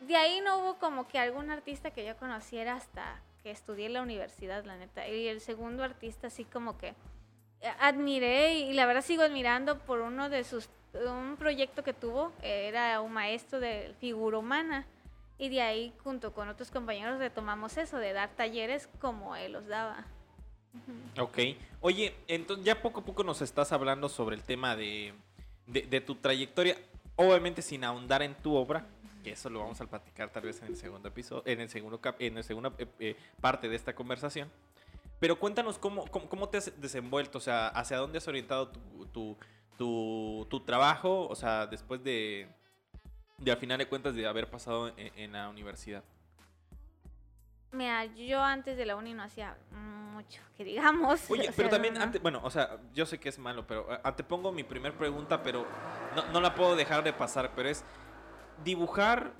de 0.00 0.16
ahí 0.16 0.40
no 0.40 0.58
hubo 0.58 0.78
como 0.78 1.08
que 1.08 1.18
algún 1.18 1.50
artista 1.50 1.90
que 1.90 2.04
yo 2.04 2.16
conociera 2.16 2.74
hasta 2.74 3.20
que 3.42 3.50
estudié 3.50 3.86
en 3.86 3.94
la 3.94 4.02
universidad, 4.02 4.64
la 4.64 4.76
neta. 4.76 5.08
Y 5.08 5.28
el 5.28 5.40
segundo 5.40 5.82
artista 5.82 6.26
así 6.26 6.44
como 6.44 6.76
que 6.78 6.88
eh, 7.60 7.72
admiré 7.80 8.54
y 8.54 8.72
la 8.74 8.86
verdad 8.86 9.02
sigo 9.02 9.22
admirando 9.22 9.78
por 9.78 10.00
uno 10.00 10.28
de 10.28 10.44
sus, 10.44 10.68
un 10.94 11.36
proyecto 11.36 11.82
que 11.82 11.92
tuvo, 11.92 12.32
eh, 12.42 12.68
era 12.68 13.00
un 13.00 13.12
maestro 13.12 13.60
de 13.60 13.94
figura 14.00 14.38
humana. 14.38 14.86
Y 15.38 15.50
de 15.50 15.60
ahí, 15.60 15.92
junto 16.02 16.32
con 16.32 16.48
otros 16.48 16.70
compañeros, 16.70 17.18
retomamos 17.18 17.76
eso, 17.76 17.98
de 17.98 18.14
dar 18.14 18.30
talleres 18.30 18.88
como 19.00 19.36
él 19.36 19.52
los 19.52 19.66
daba. 19.66 20.06
Ok. 21.18 21.38
Oye, 21.80 22.14
entonces 22.26 22.64
ya 22.64 22.80
poco 22.80 23.00
a 23.00 23.04
poco 23.04 23.22
nos 23.22 23.42
estás 23.42 23.70
hablando 23.72 24.08
sobre 24.08 24.34
el 24.34 24.42
tema 24.42 24.76
de, 24.76 25.12
de 25.66 26.00
tu 26.00 26.14
trayectoria. 26.14 26.76
Obviamente 27.16 27.62
sin 27.62 27.84
ahondar 27.84 28.22
en 28.22 28.34
tu 28.34 28.54
obra, 28.54 28.86
que 29.26 29.32
eso 29.32 29.50
lo 29.50 29.58
vamos 29.58 29.80
a 29.80 29.86
platicar 29.86 30.30
tal 30.30 30.44
vez 30.44 30.60
en 30.62 30.68
el 30.68 30.76
segundo 30.76 31.08
episodio, 31.08 31.42
en 31.46 31.60
el 31.60 31.68
segundo 31.68 32.00
cap- 32.00 32.14
en 32.20 32.36
la 32.36 32.44
segunda 32.44 32.70
eh, 32.78 32.86
eh, 33.00 33.16
parte 33.40 33.68
de 33.68 33.74
esta 33.74 33.92
conversación. 33.92 34.48
Pero 35.18 35.36
cuéntanos 35.36 35.78
cómo, 35.78 36.04
cómo, 36.06 36.28
cómo 36.28 36.48
te 36.48 36.58
has 36.58 36.80
desenvuelto, 36.80 37.38
o 37.38 37.40
sea, 37.40 37.66
hacia 37.68 37.96
dónde 37.96 38.18
has 38.18 38.28
orientado 38.28 38.68
tu, 38.68 39.06
tu, 39.06 39.36
tu, 39.76 40.46
tu 40.48 40.60
trabajo, 40.60 41.26
o 41.26 41.34
sea, 41.34 41.66
después 41.66 42.04
de, 42.04 42.46
de 43.38 43.50
al 43.50 43.56
final 43.56 43.78
de 43.78 43.88
cuentas 43.88 44.14
de 44.14 44.28
haber 44.28 44.48
pasado 44.48 44.92
en, 44.96 45.10
en 45.16 45.32
la 45.32 45.48
universidad. 45.48 46.04
Mira, 47.72 48.04
yo 48.04 48.40
antes 48.40 48.76
de 48.76 48.86
la 48.86 48.94
uni 48.94 49.12
no 49.12 49.24
hacía 49.24 49.56
mucho, 50.12 50.40
que 50.56 50.62
digamos. 50.62 51.20
Oye, 51.30 51.48
o 51.48 51.52
pero 51.52 51.68
sea, 51.68 51.70
también, 51.70 51.94
no. 51.94 52.00
ante- 52.02 52.20
bueno, 52.20 52.40
o 52.44 52.50
sea, 52.50 52.78
yo 52.94 53.04
sé 53.06 53.18
que 53.18 53.28
es 53.28 53.38
malo, 53.40 53.66
pero 53.66 53.88
antepongo 54.04 54.52
mi 54.52 54.62
primer 54.62 54.92
pregunta, 54.92 55.42
pero 55.42 55.66
no, 56.14 56.26
no 56.32 56.40
la 56.40 56.54
puedo 56.54 56.76
dejar 56.76 57.02
de 57.02 57.12
pasar, 57.12 57.50
pero 57.56 57.68
es, 57.68 57.84
¿dibujar 58.64 59.32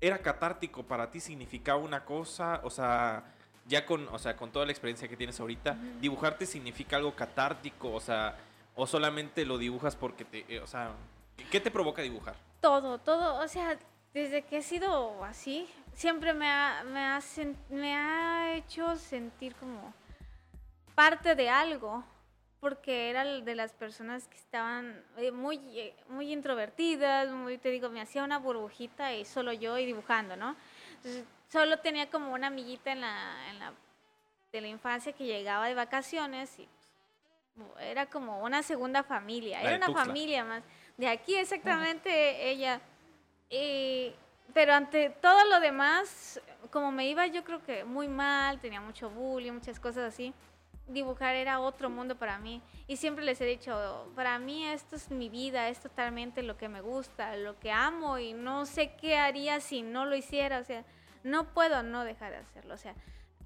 era 0.00 0.18
catártico 0.18 0.82
para 0.82 1.10
ti? 1.10 1.20
¿Significaba 1.20 1.78
una 1.78 2.04
cosa? 2.04 2.60
O 2.64 2.70
sea, 2.70 3.24
ya 3.66 3.84
con, 3.84 4.08
o 4.08 4.18
sea, 4.18 4.36
con 4.36 4.50
toda 4.50 4.66
la 4.66 4.72
experiencia 4.72 5.08
que 5.08 5.16
tienes 5.16 5.38
ahorita. 5.38 5.76
¿dibujarte 6.00 6.46
significa 6.46 6.96
algo 6.96 7.14
catártico? 7.14 7.92
O 7.92 8.00
sea, 8.00 8.36
o 8.74 8.86
solamente 8.86 9.44
lo 9.44 9.58
dibujas 9.58 9.96
porque 9.96 10.24
te, 10.24 10.44
eh, 10.48 10.60
o 10.60 10.66
sea, 10.66 10.92
¿qué 11.50 11.60
te 11.60 11.70
provoca 11.70 12.02
dibujar? 12.02 12.34
Todo, 12.60 12.98
todo, 12.98 13.42
o 13.42 13.48
sea, 13.48 13.78
desde 14.14 14.42
que 14.42 14.58
he 14.58 14.62
sido 14.62 15.22
así, 15.24 15.68
siempre 15.94 16.32
me 16.32 16.48
ha, 16.48 16.82
me 16.84 17.00
ha, 17.00 17.20
me 17.70 17.96
ha 17.96 18.54
hecho 18.54 18.96
sentir 18.96 19.54
como 19.56 19.92
parte 20.94 21.34
de 21.34 21.50
algo, 21.50 22.02
porque 22.60 23.10
era 23.10 23.24
de 23.24 23.54
las 23.54 23.72
personas 23.72 24.26
que 24.26 24.36
estaban 24.36 25.02
eh, 25.16 25.30
muy, 25.30 25.58
eh, 25.78 25.94
muy 26.08 26.32
introvertidas, 26.32 27.30
muy, 27.30 27.58
te 27.58 27.70
digo, 27.70 27.88
me 27.88 28.00
hacía 28.00 28.24
una 28.24 28.38
burbujita 28.38 29.14
y 29.14 29.24
solo 29.24 29.52
yo 29.52 29.78
y 29.78 29.86
dibujando, 29.86 30.36
¿no? 30.36 30.56
Entonces, 30.96 31.24
solo 31.48 31.78
tenía 31.78 32.10
como 32.10 32.32
una 32.32 32.48
amiguita 32.48 32.90
en 32.90 33.00
la, 33.00 33.50
en 33.50 33.58
la, 33.58 33.72
de 34.52 34.60
la 34.60 34.68
infancia 34.68 35.12
que 35.12 35.24
llegaba 35.24 35.68
de 35.68 35.74
vacaciones 35.74 36.58
y 36.58 36.68
pues, 37.56 37.68
era 37.80 38.06
como 38.06 38.42
una 38.42 38.62
segunda 38.62 39.02
familia, 39.02 39.60
era 39.60 39.76
una 39.76 39.86
Tuxtla. 39.86 40.04
familia 40.04 40.44
más. 40.44 40.62
De 40.96 41.08
aquí 41.08 41.36
exactamente 41.36 42.50
ella 42.50 42.80
Y, 43.50 44.12
pero 44.52 44.74
ante 44.74 45.10
todo 45.10 45.44
lo 45.44 45.60
demás, 45.60 46.40
como 46.70 46.90
me 46.90 47.06
iba 47.08 47.26
yo 47.26 47.44
creo 47.44 47.62
que 47.62 47.84
muy 47.84 48.08
mal, 48.08 48.60
tenía 48.60 48.80
mucho 48.80 49.08
bullying, 49.10 49.52
muchas 49.52 49.78
cosas 49.78 50.12
así, 50.12 50.34
dibujar 50.88 51.34
era 51.34 51.60
otro 51.60 51.90
mundo 51.90 52.16
para 52.16 52.38
mí. 52.38 52.62
Y 52.86 52.96
siempre 52.96 53.24
les 53.24 53.40
he 53.40 53.44
dicho, 53.44 54.10
para 54.14 54.38
mí 54.38 54.64
esto 54.64 54.96
es 54.96 55.10
mi 55.10 55.28
vida, 55.28 55.68
es 55.68 55.80
totalmente 55.80 56.42
lo 56.42 56.56
que 56.56 56.68
me 56.68 56.80
gusta, 56.80 57.36
lo 57.36 57.58
que 57.58 57.70
amo 57.70 58.18
y 58.18 58.32
no 58.32 58.66
sé 58.66 58.94
qué 58.96 59.16
haría 59.16 59.60
si 59.60 59.82
no 59.82 60.06
lo 60.06 60.16
hiciera. 60.16 60.58
O 60.58 60.64
sea, 60.64 60.84
no 61.22 61.52
puedo 61.52 61.82
no 61.82 62.04
dejar 62.04 62.32
de 62.32 62.38
hacerlo. 62.38 62.74
O 62.74 62.78
sea, 62.78 62.94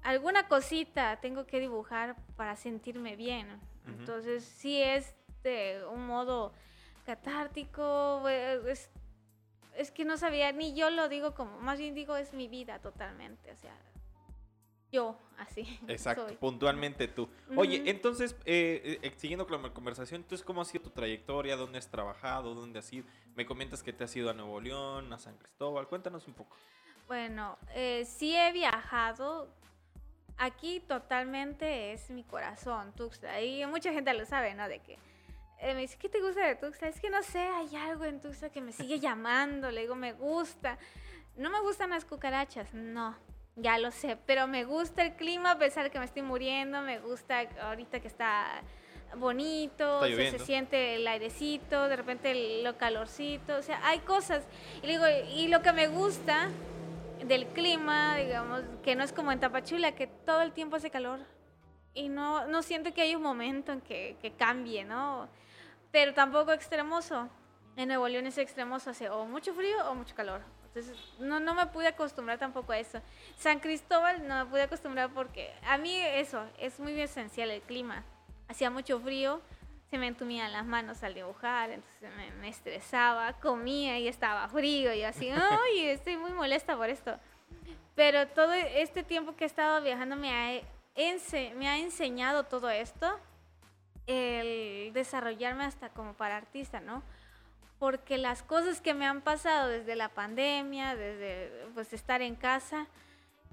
alguna 0.03 0.47
cosita 0.47 1.19
tengo 1.21 1.45
que 1.45 1.59
dibujar 1.59 2.15
para 2.35 2.55
sentirme 2.55 3.15
bien. 3.15 3.59
Entonces, 3.85 4.43
sí 4.43 4.81
es 4.81 5.13
de 5.43 5.83
un 5.91 6.07
modo 6.07 6.53
catártico, 7.05 8.23
eh, 8.29 8.61
es, 8.67 8.89
es 9.75 9.91
que 9.91 10.05
no 10.05 10.17
sabía, 10.17 10.51
ni 10.53 10.73
yo 10.73 10.89
lo 10.89 11.09
digo 11.09 11.33
como, 11.35 11.59
más 11.59 11.79
bien 11.79 11.93
digo, 11.93 12.15
es 12.15 12.33
mi 12.33 12.47
vida 12.47 12.79
totalmente. 12.79 13.51
O 13.51 13.57
sea, 13.57 13.75
yo, 14.93 15.17
así. 15.37 15.67
Exacto, 15.87 16.27
puntualmente 16.39 17.07
tú. 17.09 17.27
Oye, 17.57 17.83
entonces, 17.87 18.35
eh, 18.45 18.99
eh, 19.01 19.11
siguiendo 19.17 19.45
con 19.45 19.61
la 19.61 19.73
conversación, 19.73 20.21
entonces, 20.21 20.45
¿cómo 20.45 20.61
ha 20.61 20.65
sido 20.65 20.83
tu 20.83 20.91
trayectoria? 20.91 21.57
¿Dónde 21.57 21.79
has 21.79 21.89
trabajado? 21.89 22.53
¿Dónde 22.53 22.79
has 22.79 22.93
ido? 22.93 23.05
Me 23.35 23.45
comentas 23.45 23.81
que 23.81 23.91
te 23.91 24.03
has 24.03 24.15
ido 24.15 24.29
a 24.29 24.33
Nuevo 24.33 24.61
León, 24.61 25.11
a 25.11 25.17
San 25.17 25.35
Cristóbal. 25.37 25.87
Cuéntanos 25.87 26.27
un 26.27 26.35
poco. 26.35 26.55
Bueno, 27.07 27.57
eh, 27.73 28.05
sí 28.05 28.35
he 28.35 28.51
viajado. 28.53 29.49
Aquí 30.37 30.79
totalmente 30.79 31.93
es 31.93 32.09
mi 32.09 32.23
corazón, 32.23 32.93
Tuxtla. 32.93 33.41
Y 33.41 33.65
mucha 33.65 33.91
gente 33.91 34.13
lo 34.13 34.25
sabe, 34.25 34.53
¿no? 34.53 34.67
De 34.67 34.79
que 34.79 34.97
me 35.61 35.81
dice, 35.81 35.97
¿qué 35.97 36.09
te 36.09 36.21
gusta 36.21 36.45
de 36.45 36.55
Tuxtla? 36.55 36.87
Es 36.87 36.99
que 36.99 37.09
no 37.09 37.23
sé, 37.23 37.39
hay 37.39 37.75
algo 37.75 38.05
en 38.05 38.21
Tuxtla 38.21 38.49
que 38.49 38.61
me 38.61 38.71
sigue 38.71 38.99
llamando. 38.99 39.71
Le 39.71 39.81
digo, 39.81 39.95
me 39.95 40.13
gusta. 40.13 40.77
No 41.35 41.49
me 41.49 41.59
gustan 41.61 41.89
las 41.89 42.05
cucarachas, 42.05 42.73
no 42.75 43.15
ya 43.55 43.77
lo 43.77 43.91
sé, 43.91 44.17
pero 44.25 44.47
me 44.47 44.63
gusta 44.63 45.03
el 45.03 45.13
clima 45.15 45.51
a 45.51 45.57
pesar 45.57 45.83
de 45.83 45.89
que 45.89 45.99
me 45.99 46.05
estoy 46.05 46.21
muriendo, 46.21 46.81
me 46.81 46.99
gusta 46.99 47.41
ahorita 47.61 47.99
que 47.99 48.07
está 48.07 48.61
bonito, 49.15 50.01
se, 50.05 50.39
siente 50.39 50.95
el 50.95 51.07
airecito, 51.07 51.87
de 51.87 51.95
repente 51.95 52.63
lo 52.63 52.77
calorcito, 52.77 53.57
o 53.57 53.61
sea, 53.61 53.79
hay 53.87 53.99
cosas. 53.99 54.43
Y, 54.81 54.87
digo, 54.87 55.03
y 55.35 55.47
lo 55.49 55.61
que 55.61 55.71
me 55.71 55.87
gusta 55.87 56.49
del 57.25 57.45
clima, 57.47 58.17
digamos, 58.17 58.61
que 58.83 58.95
no 58.95 59.03
es 59.03 59.13
como 59.13 59.31
en 59.31 59.39
Tapachula, 59.39 59.93
que 59.93 60.07
todo 60.07 60.41
el 60.41 60.51
tiempo 60.51 60.77
hace 60.77 60.89
calor 60.89 61.19
y 61.93 62.09
no, 62.09 62.47
no 62.47 62.63
siento 62.63 62.93
que 62.93 63.01
hay 63.01 63.15
un 63.15 63.21
momento 63.21 63.71
en 63.71 63.81
que, 63.81 64.17
que 64.21 64.31
cambie, 64.31 64.83
¿no? 64.83 65.29
Pero 65.91 66.13
tampoco 66.13 66.51
extremoso. 66.51 67.29
En 67.75 67.87
Nuevo 67.87 68.07
León 68.07 68.27
es 68.27 68.37
extremoso, 68.37 68.89
hace 68.89 69.09
o 69.09 69.25
mucho 69.25 69.53
frío 69.53 69.77
o 69.89 69.95
mucho 69.95 70.15
calor. 70.15 70.41
Entonces, 70.73 70.97
no, 71.19 71.39
no 71.39 71.53
me 71.53 71.67
pude 71.67 71.87
acostumbrar 71.87 72.39
tampoco 72.39 72.71
a 72.71 72.79
eso. 72.79 72.99
San 73.37 73.59
Cristóbal 73.59 74.27
no 74.27 74.43
me 74.43 74.49
pude 74.49 74.63
acostumbrar 74.63 75.11
porque 75.13 75.53
a 75.67 75.77
mí 75.77 75.95
eso 75.95 76.43
es 76.57 76.79
muy 76.79 76.99
esencial 76.99 77.51
el 77.51 77.61
clima. 77.61 78.03
Hacía 78.47 78.71
mucho 78.71 78.99
frío, 78.99 79.39
se 79.91 79.99
me 79.99 80.07
entumían 80.07 80.51
las 80.51 80.65
manos 80.65 81.03
al 81.03 81.13
dibujar, 81.13 81.69
entonces 81.69 82.09
me, 82.39 82.49
estresaba, 82.49 83.33
comía 83.33 83.99
y 83.99 84.07
estaba 84.07 84.47
frío 84.47 84.91
y 84.95 85.03
así, 85.03 85.29
ay, 85.29 85.85
estoy 85.85 86.17
muy 86.17 86.31
molesta 86.31 86.75
por 86.75 86.89
esto. 86.89 87.19
Pero 87.93 88.27
todo 88.29 88.53
este 88.53 89.03
tiempo 89.03 89.35
que 89.35 89.43
he 89.43 89.47
estado 89.47 89.79
viajando 89.83 90.15
me 90.15 90.31
ha, 90.31 90.61
me 91.55 91.69
ha 91.69 91.77
enseñado 91.77 92.45
todo 92.45 92.71
esto, 92.71 93.19
el 94.07 94.91
desarrollarme 94.93 95.65
hasta 95.65 95.89
como 95.89 96.15
para 96.15 96.37
artista, 96.37 96.79
¿no? 96.79 97.03
Porque 97.83 98.17
las 98.17 98.43
cosas 98.43 98.79
que 98.79 98.93
me 98.93 99.05
han 99.05 99.19
pasado 99.19 99.67
desde 99.67 99.97
la 99.97 100.07
pandemia, 100.07 100.95
desde 100.95 101.51
pues 101.73 101.91
estar 101.91 102.21
en 102.21 102.37
casa, 102.37 102.87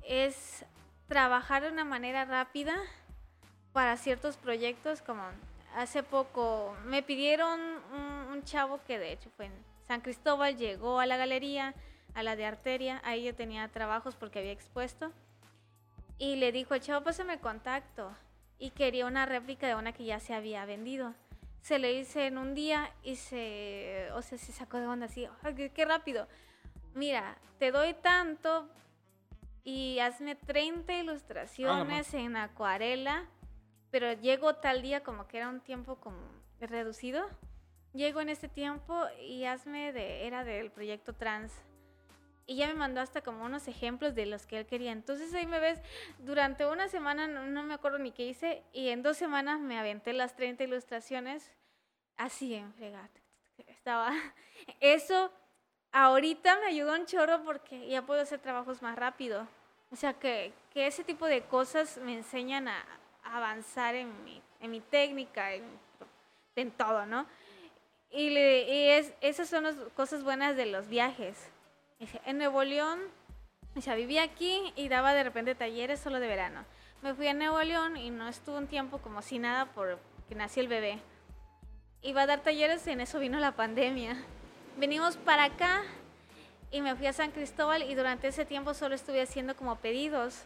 es 0.05 0.65
trabajar 1.09 1.65
de 1.65 1.73
una 1.73 1.85
manera 1.85 2.25
rápida 2.27 2.77
para 3.73 3.97
ciertos 3.97 4.37
proyectos, 4.37 5.03
como 5.03 5.25
hace 5.75 6.05
poco 6.05 6.77
me 6.85 7.03
pidieron 7.03 7.59
un, 8.31 8.45
chavo 8.45 8.79
que 8.87 9.01
de 9.01 9.11
hecho 9.11 9.31
fue 9.37 9.47
en 9.47 9.53
San 9.89 10.01
Cristóbal, 10.01 10.57
llegó 10.57 11.01
a 11.01 11.07
la 11.07 11.17
galería, 11.17 11.75
a 12.15 12.23
la 12.23 12.37
de 12.37 12.47
Arteria, 12.47 13.03
ahí 13.05 13.25
yo 13.25 13.35
tenía 13.35 13.67
trabajos 13.67 14.15
porque 14.15 14.39
había 14.39 14.53
expuesto, 14.53 15.11
y 16.19 16.37
le 16.37 16.53
dijo, 16.53 16.79
chavo, 16.79 17.05
pásame 17.05 17.41
contacto, 17.41 18.13
y 18.61 18.71
quería 18.71 19.07
una 19.07 19.27
réplica 19.27 19.67
de 19.67 19.75
una 19.75 19.93
que 19.93 20.05
ya 20.05 20.21
se 20.21 20.35
había 20.35 20.65
vendido 20.67 21.17
se 21.63 21.79
le 21.79 21.93
hice 21.93 22.27
en 22.27 22.39
un 22.39 22.55
día 22.55 22.93
y 23.03 23.17
se, 23.17 24.09
o 24.15 24.23
sea, 24.23 24.39
se 24.39 24.53
sacó 24.53 24.79
de 24.79 24.87
onda 24.87 25.07
así, 25.07 25.29
qué, 25.75 25.85
rápido. 25.85 26.27
Mira, 26.95 27.37
te 27.59 27.71
doy 27.71 27.95
tanto 27.95 28.69
y 29.63 29.99
hazme 29.99 30.35
30 30.35 30.93
ilustraciones 30.95 32.13
en 32.15 32.37
acuarela, 32.37 33.27
pero 33.91 34.13
llego 34.15 34.57
tal 34.57 34.83
día 34.83 35.03
como 35.03 35.27
que 35.27 35.39
era 35.39 35.49
un 35.49 35.61
tiempo 35.61 35.97
como 35.97 36.19
reducido. 36.61 37.29
Llego 37.93 38.21
en 38.21 38.29
este 38.29 38.49
tiempo 38.49 39.05
y 39.21 39.45
hazme 39.45 39.93
de, 39.93 40.27
era 40.27 40.45
del 40.45 40.71
proyecto 40.71 41.13
trans 41.13 41.53
y 42.51 42.57
ya 42.57 42.67
me 42.67 42.75
mandó 42.75 43.01
hasta 43.01 43.21
como 43.21 43.45
unos 43.45 43.69
ejemplos 43.69 44.17
de 44.17 44.27
los 44.27 44.45
que 44.45 44.59
él 44.59 44.67
quería. 44.67 44.91
Entonces 44.91 45.33
ahí 45.35 45.47
me 45.47 45.61
ves, 45.61 45.81
durante 46.19 46.67
una 46.67 46.89
semana 46.89 47.29
no, 47.29 47.63
me 47.63 47.75
acuerdo 47.75 48.01
ni 48.01 48.11
qué 48.11 48.27
hice 48.27 48.65
y 48.73 48.89
en 48.89 49.05
dos 49.05 49.17
semanas 49.17 49.61
me 49.61 49.79
aventé 49.79 50.13
las 50.13 50.35
30 50.35 50.65
ilustraciones 50.65 51.49
así 52.17 52.57
en 52.57 52.75
fregate. 52.75 53.21
Estaba 53.69 54.13
eso 54.81 55.31
ahorita 55.93 56.59
me 56.59 56.67
ayudó 56.67 56.95
un 56.95 57.07
chorro 57.07 57.45
porque 57.45 57.87
ya 57.87 58.03
puedo 58.03 58.21
hacer 58.21 58.41
trabajos 58.41 58.83
más 58.83 58.97
rápido. 58.97 59.47
O 59.93 59.95
sea 59.95 60.15
que, 60.15 60.53
que 60.75 60.89
ese 60.89 61.05
tipo 61.05 61.27
de 61.27 61.43
cosas 61.43 61.99
me 61.99 62.15
enseñan 62.15 62.67
a, 62.67 62.85
avanzar 63.23 63.95
en 63.95 64.25
mi, 64.25 64.43
en 64.59 64.73
mi 64.73 64.81
técnica, 64.81 65.55
en, 65.55 65.63
en 66.57 66.73
todo, 66.73 67.07
¿no? 67.07 67.27
Y, 68.11 68.31
le, 68.31 68.63
y 68.63 68.89
es, 68.89 69.13
esas 69.21 69.49
son 69.49 69.63
las 69.63 69.77
cosas 69.95 70.25
buenas 70.25 70.57
de 70.57 70.67
los 70.67 70.89
viajes 70.89 71.50
en 72.25 72.39
Nuevo 72.39 72.65
León, 72.65 72.99
o 73.77 73.81
sea, 73.81 73.95
vivía 73.95 74.23
aquí 74.23 74.73
y 74.75 74.89
daba 74.89 75.13
de 75.13 75.23
repente 75.23 75.55
talleres 75.55 76.01
solo 76.01 76.19
de 76.19 76.27
verano. 76.27 76.65
Me 77.03 77.15
fui 77.15 77.29
a 77.29 77.35
Nuevo 77.35 77.63
León 77.63 77.97
y 77.97 78.11
no 78.11 78.29
estuve 78.29 78.59
un 78.59 78.67
tiempo 78.67 78.99
como 78.99 79.23
si 79.23 79.39
nada 79.39 79.67
porque 79.67 80.35
nació 80.35 80.63
el 80.63 80.69
bebé. 80.69 80.99
Iba 82.03 82.23
a 82.23 82.27
dar 82.27 82.41
talleres 82.41 82.87
y 82.87 82.91
en 82.91 83.01
eso 83.01 83.19
vino 83.19 83.39
la 83.39 83.53
pandemia. 83.53 84.17
Venimos 84.79 85.17
para 85.19 85.45
acá 85.45 85.83
y 86.71 86.81
me 86.81 86.97
fui 86.97 87.07
a 87.07 87.13
San 87.13 87.33
Cristóbal 87.33 87.83
y 87.83 87.95
durante 87.95 88.29
ese 88.29 88.45
tiempo 88.45 88.75
solo 88.75 88.95
estuve 88.95 89.21
haciendo 89.23 89.55
como 89.55 89.77
pedidos. 89.77 90.45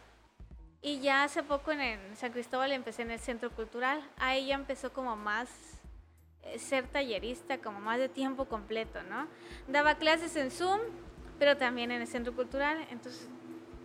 Y 0.81 0.99
ya 0.99 1.23
hace 1.23 1.41
poco 1.41 1.71
en 1.71 1.99
San 2.15 2.31
Cristóbal 2.31 2.71
empecé 2.71 3.03
en 3.03 3.11
el 3.11 3.19
centro 3.19 3.49
cultural. 3.49 4.03
Ahí 4.17 4.47
ya 4.47 4.55
empezó 4.55 4.93
como 4.93 5.15
más 5.15 5.49
eh, 6.43 6.59
ser 6.59 6.85
tallerista, 6.87 7.57
como 7.57 7.79
más 7.79 7.97
de 7.97 8.09
tiempo 8.09 8.45
completo, 8.45 9.01
¿no? 9.03 9.27
Daba 9.67 9.95
clases 9.95 10.35
en 10.35 10.51
Zoom 10.51 10.79
pero 11.39 11.57
también 11.57 11.91
en 11.91 12.01
el 12.01 12.07
centro 12.07 12.33
cultural. 12.33 12.85
Entonces 12.89 13.29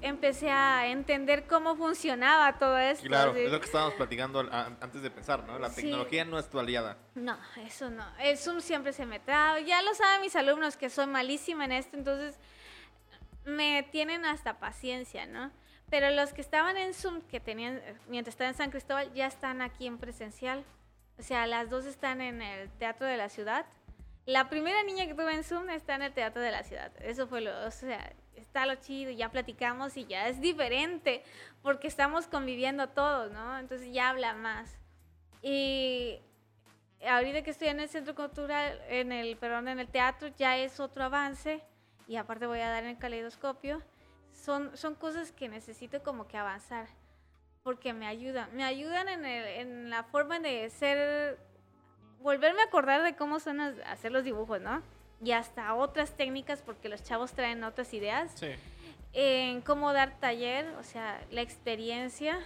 empecé 0.03 0.51
a 0.51 0.87
entender 0.87 1.47
cómo 1.47 1.77
funcionaba 1.77 2.59
todo 2.59 2.79
esto. 2.79 3.07
Claro, 3.07 3.35
es 3.35 3.51
lo 3.51 3.61
que 3.61 3.67
estábamos 3.67 3.95
platicando 3.95 4.41
antes 4.51 5.03
de 5.03 5.09
empezar, 5.09 5.45
¿no? 5.45 5.59
La 5.59 5.71
tecnología 5.71 6.25
no 6.25 6.39
es 6.39 6.49
tu 6.49 6.59
aliada. 6.59 6.97
No, 7.15 7.39
eso 7.59 7.91
no. 7.91 8.05
El 8.19 8.39
Zoom 8.39 8.61
siempre 8.61 8.93
se 8.93 9.05
me 9.07 9.21
trae. 9.21 9.65
Ya 9.65 9.83
lo 9.83 9.95
saben 9.95 10.23
mis 10.23 10.37
alumnos 10.37 10.77
que 10.77 10.89
soy 10.91 11.07
malísima 11.07 11.65
en 11.67 11.73
esto, 11.73 11.97
entonces 11.97 12.39
me 13.45 13.83
tienen 13.91 14.25
hasta 14.25 14.59
paciencia, 14.59 15.27
¿no? 15.27 15.51
Pero 15.91 16.11
los 16.11 16.33
que 16.33 16.41
estaban 16.41 16.77
en 16.77 16.95
Zoom, 16.95 17.21
que 17.23 17.41
tenían, 17.41 17.83
mientras 18.09 18.35
estaba 18.35 18.49
en 18.49 18.57
San 18.57 18.71
Cristóbal, 18.71 19.13
ya 19.13 19.27
están 19.27 19.61
aquí 19.61 19.87
en 19.87 19.99
presencial. 19.99 20.65
O 21.19 21.23
sea, 21.23 21.47
las 21.47 21.69
dos 21.69 21.85
están 21.85 22.21
en 22.21 22.41
el 22.41 22.71
Teatro 22.79 23.07
de 23.07 23.17
la 23.17 23.29
Ciudad 23.29 23.67
la 24.27 24.49
primera 24.49 24.83
niña 24.83 25.07
que 25.07 25.15
tuve 25.15 25.35
en 25.35 25.45
Zoom 25.45 25.71
está 25.71 25.95
en 25.95 26.03
el 26.03 26.13
Teatro 26.13 26.43
de 26.43 26.51
la 26.51 26.63
Ciudad. 26.63 26.93
Eso 27.01 27.27
fue 27.27 27.41
lo, 27.41 27.67
o 27.67 27.71
sea, 27.71 28.13
está 28.37 28.67
lo 28.67 28.77
chido, 28.77 29.11
ya 29.11 29.31
platicamos 29.31 29.97
y 29.97 30.05
ya 30.05 30.29
es 30.29 30.41
diferente 30.41 31.23
porque 31.63 31.89
estamos 31.89 32.27
conviviendo 32.27 32.89
todos, 32.89 33.33
¿no? 33.33 33.59
Entonces 33.59 33.93
ya 33.93 34.11
habla 34.11 34.35
más. 34.35 34.79
Y 35.43 36.21
ahorita 37.07 37.43
que 37.43 37.51
estoy 37.51 37.69
en 37.69 37.81
el 37.81 37.89
centro 37.89 38.15
cultural, 38.15 38.81
en 38.89 39.13
el, 39.13 39.37
perdón, 39.37 39.69
en 39.69 39.81
el 39.81 39.89
teatro, 39.89 40.29
ya 40.37 40.57
es 40.59 40.81
otro 40.81 41.05
avance 41.05 41.63
y 42.07 42.17
aparte 42.17 42.47
voy 42.47 42.61
a 42.61 42.71
dar 42.71 42.85
el 42.85 42.99
caleidoscopio. 42.99 43.83
Son, 44.33 44.77
son 44.77 44.95
cosas 44.95 45.33
que 45.33 45.49
necesito 45.49 46.03
como 46.03 46.27
que 46.27 46.37
avanzar 46.37 46.89
porque 47.63 47.93
me 47.93 48.07
ayudan. 48.07 48.55
Me 48.55 48.65
ayudan 48.65 49.09
en, 49.09 49.25
el, 49.25 49.47
en 49.47 49.91
la 49.91 50.05
forma 50.05 50.39
de 50.39 50.69
ser 50.71 51.39
volverme 52.21 52.63
a 52.63 52.67
acordar 52.67 53.03
de 53.03 53.17
cómo 53.17 53.41
son 53.41 53.61
hacer 53.61 54.13
los 54.13 54.25
dibujos, 54.25 54.61
¿no? 54.61 54.83
Y 55.23 55.33
hasta 55.33 55.75
otras 55.75 56.17
técnicas, 56.17 56.63
porque 56.63 56.89
los 56.89 57.03
chavos 57.03 57.33
traen 57.33 57.65
otras 57.65 57.93
ideas. 57.93 58.33
Sí. 58.35 58.49
En 59.13 59.61
cómo 59.61 59.93
dar 59.93 60.19
taller, 60.21 60.67
o 60.79 60.83
sea, 60.83 61.21
la 61.31 61.43
experiencia. 61.43 62.39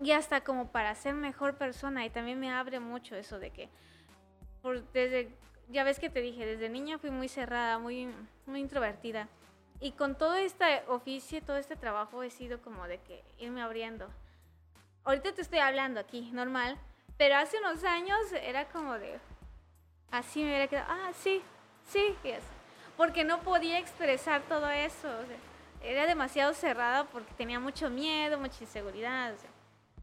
Y 0.00 0.10
hasta 0.10 0.42
como 0.42 0.70
para 0.72 0.94
ser 0.94 1.14
mejor 1.14 1.54
persona. 1.54 2.04
Y 2.04 2.10
también 2.10 2.38
me 2.38 2.50
abre 2.50 2.80
mucho 2.80 3.16
eso 3.16 3.38
de 3.38 3.50
que, 3.50 3.68
por, 4.60 4.82
desde 4.92 5.30
ya 5.68 5.84
ves 5.84 5.98
que 5.98 6.10
te 6.10 6.20
dije, 6.20 6.46
desde 6.46 6.68
niña 6.68 6.98
fui 6.98 7.10
muy 7.10 7.28
cerrada, 7.28 7.78
muy, 7.78 8.08
muy 8.46 8.60
introvertida. 8.60 9.28
Y 9.80 9.92
con 9.92 10.16
todo 10.16 10.36
este 10.36 10.82
oficio, 10.88 11.42
todo 11.42 11.56
este 11.56 11.76
trabajo, 11.76 12.22
he 12.22 12.30
sido 12.30 12.60
como 12.62 12.86
de 12.86 12.98
que 12.98 13.22
irme 13.38 13.62
abriendo. 13.62 14.08
Ahorita 15.04 15.32
te 15.34 15.42
estoy 15.42 15.58
hablando 15.58 16.00
aquí, 16.00 16.30
normal, 16.32 16.78
pero 17.16 17.36
hace 17.36 17.58
unos 17.58 17.82
años 17.84 18.18
era 18.42 18.66
como 18.66 18.98
de, 18.98 19.18
así 20.10 20.40
me 20.42 20.48
hubiera 20.48 20.68
quedado, 20.68 20.86
ah, 20.90 21.10
sí, 21.14 21.42
sí, 21.88 22.14
yes. 22.22 22.42
porque 22.96 23.24
no 23.24 23.40
podía 23.40 23.78
expresar 23.78 24.42
todo 24.42 24.70
eso. 24.70 25.08
o 25.08 25.26
sea, 25.26 25.36
era 25.82 26.06
demasiado 26.06 26.52
cerrada 26.54 27.04
porque 27.04 27.32
tenía 27.34 27.60
mucho 27.60 27.90
miedo, 27.90 28.38
mucha 28.38 28.56
inseguridad. 28.60 29.34
o 29.34 29.38
sea, 29.38 29.50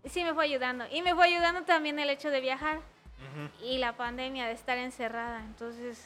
y 0.03 0.09
sí 0.09 0.23
me 0.23 0.33
fue 0.33 0.45
ayudando. 0.45 0.85
Y 0.91 1.01
me 1.01 1.15
fue 1.15 1.25
ayudando 1.25 1.63
también 1.63 1.99
el 1.99 2.09
hecho 2.09 2.29
de 2.29 2.41
viajar 2.41 2.77
Ujú. 2.77 3.65
y 3.65 3.77
la 3.77 3.93
pandemia 3.95 4.45
de 4.47 4.53
estar 4.53 4.77
encerrada. 4.77 5.39
Entonces 5.39 6.03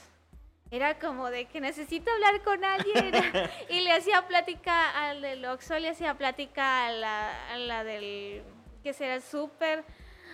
era 0.69 0.99
como 0.99 1.29
de 1.29 1.45
que 1.45 1.61
necesito 1.61 2.11
hablar 2.11 2.41
con 2.43 2.63
alguien. 2.63 3.11
y 3.69 3.81
le 3.81 3.91
hacía 3.91 4.27
plática 4.27 5.09
al 5.09 5.21
del 5.21 5.45
Oxxo, 5.45 5.79
le 5.79 5.89
hacía 5.89 6.15
plática 6.15 6.87
a 6.87 6.91
la, 6.91 7.53
a 7.53 7.57
la 7.57 7.83
del, 7.83 8.43
que 8.83 8.93
será 8.93 9.15
el 9.15 9.21
súper, 9.21 9.83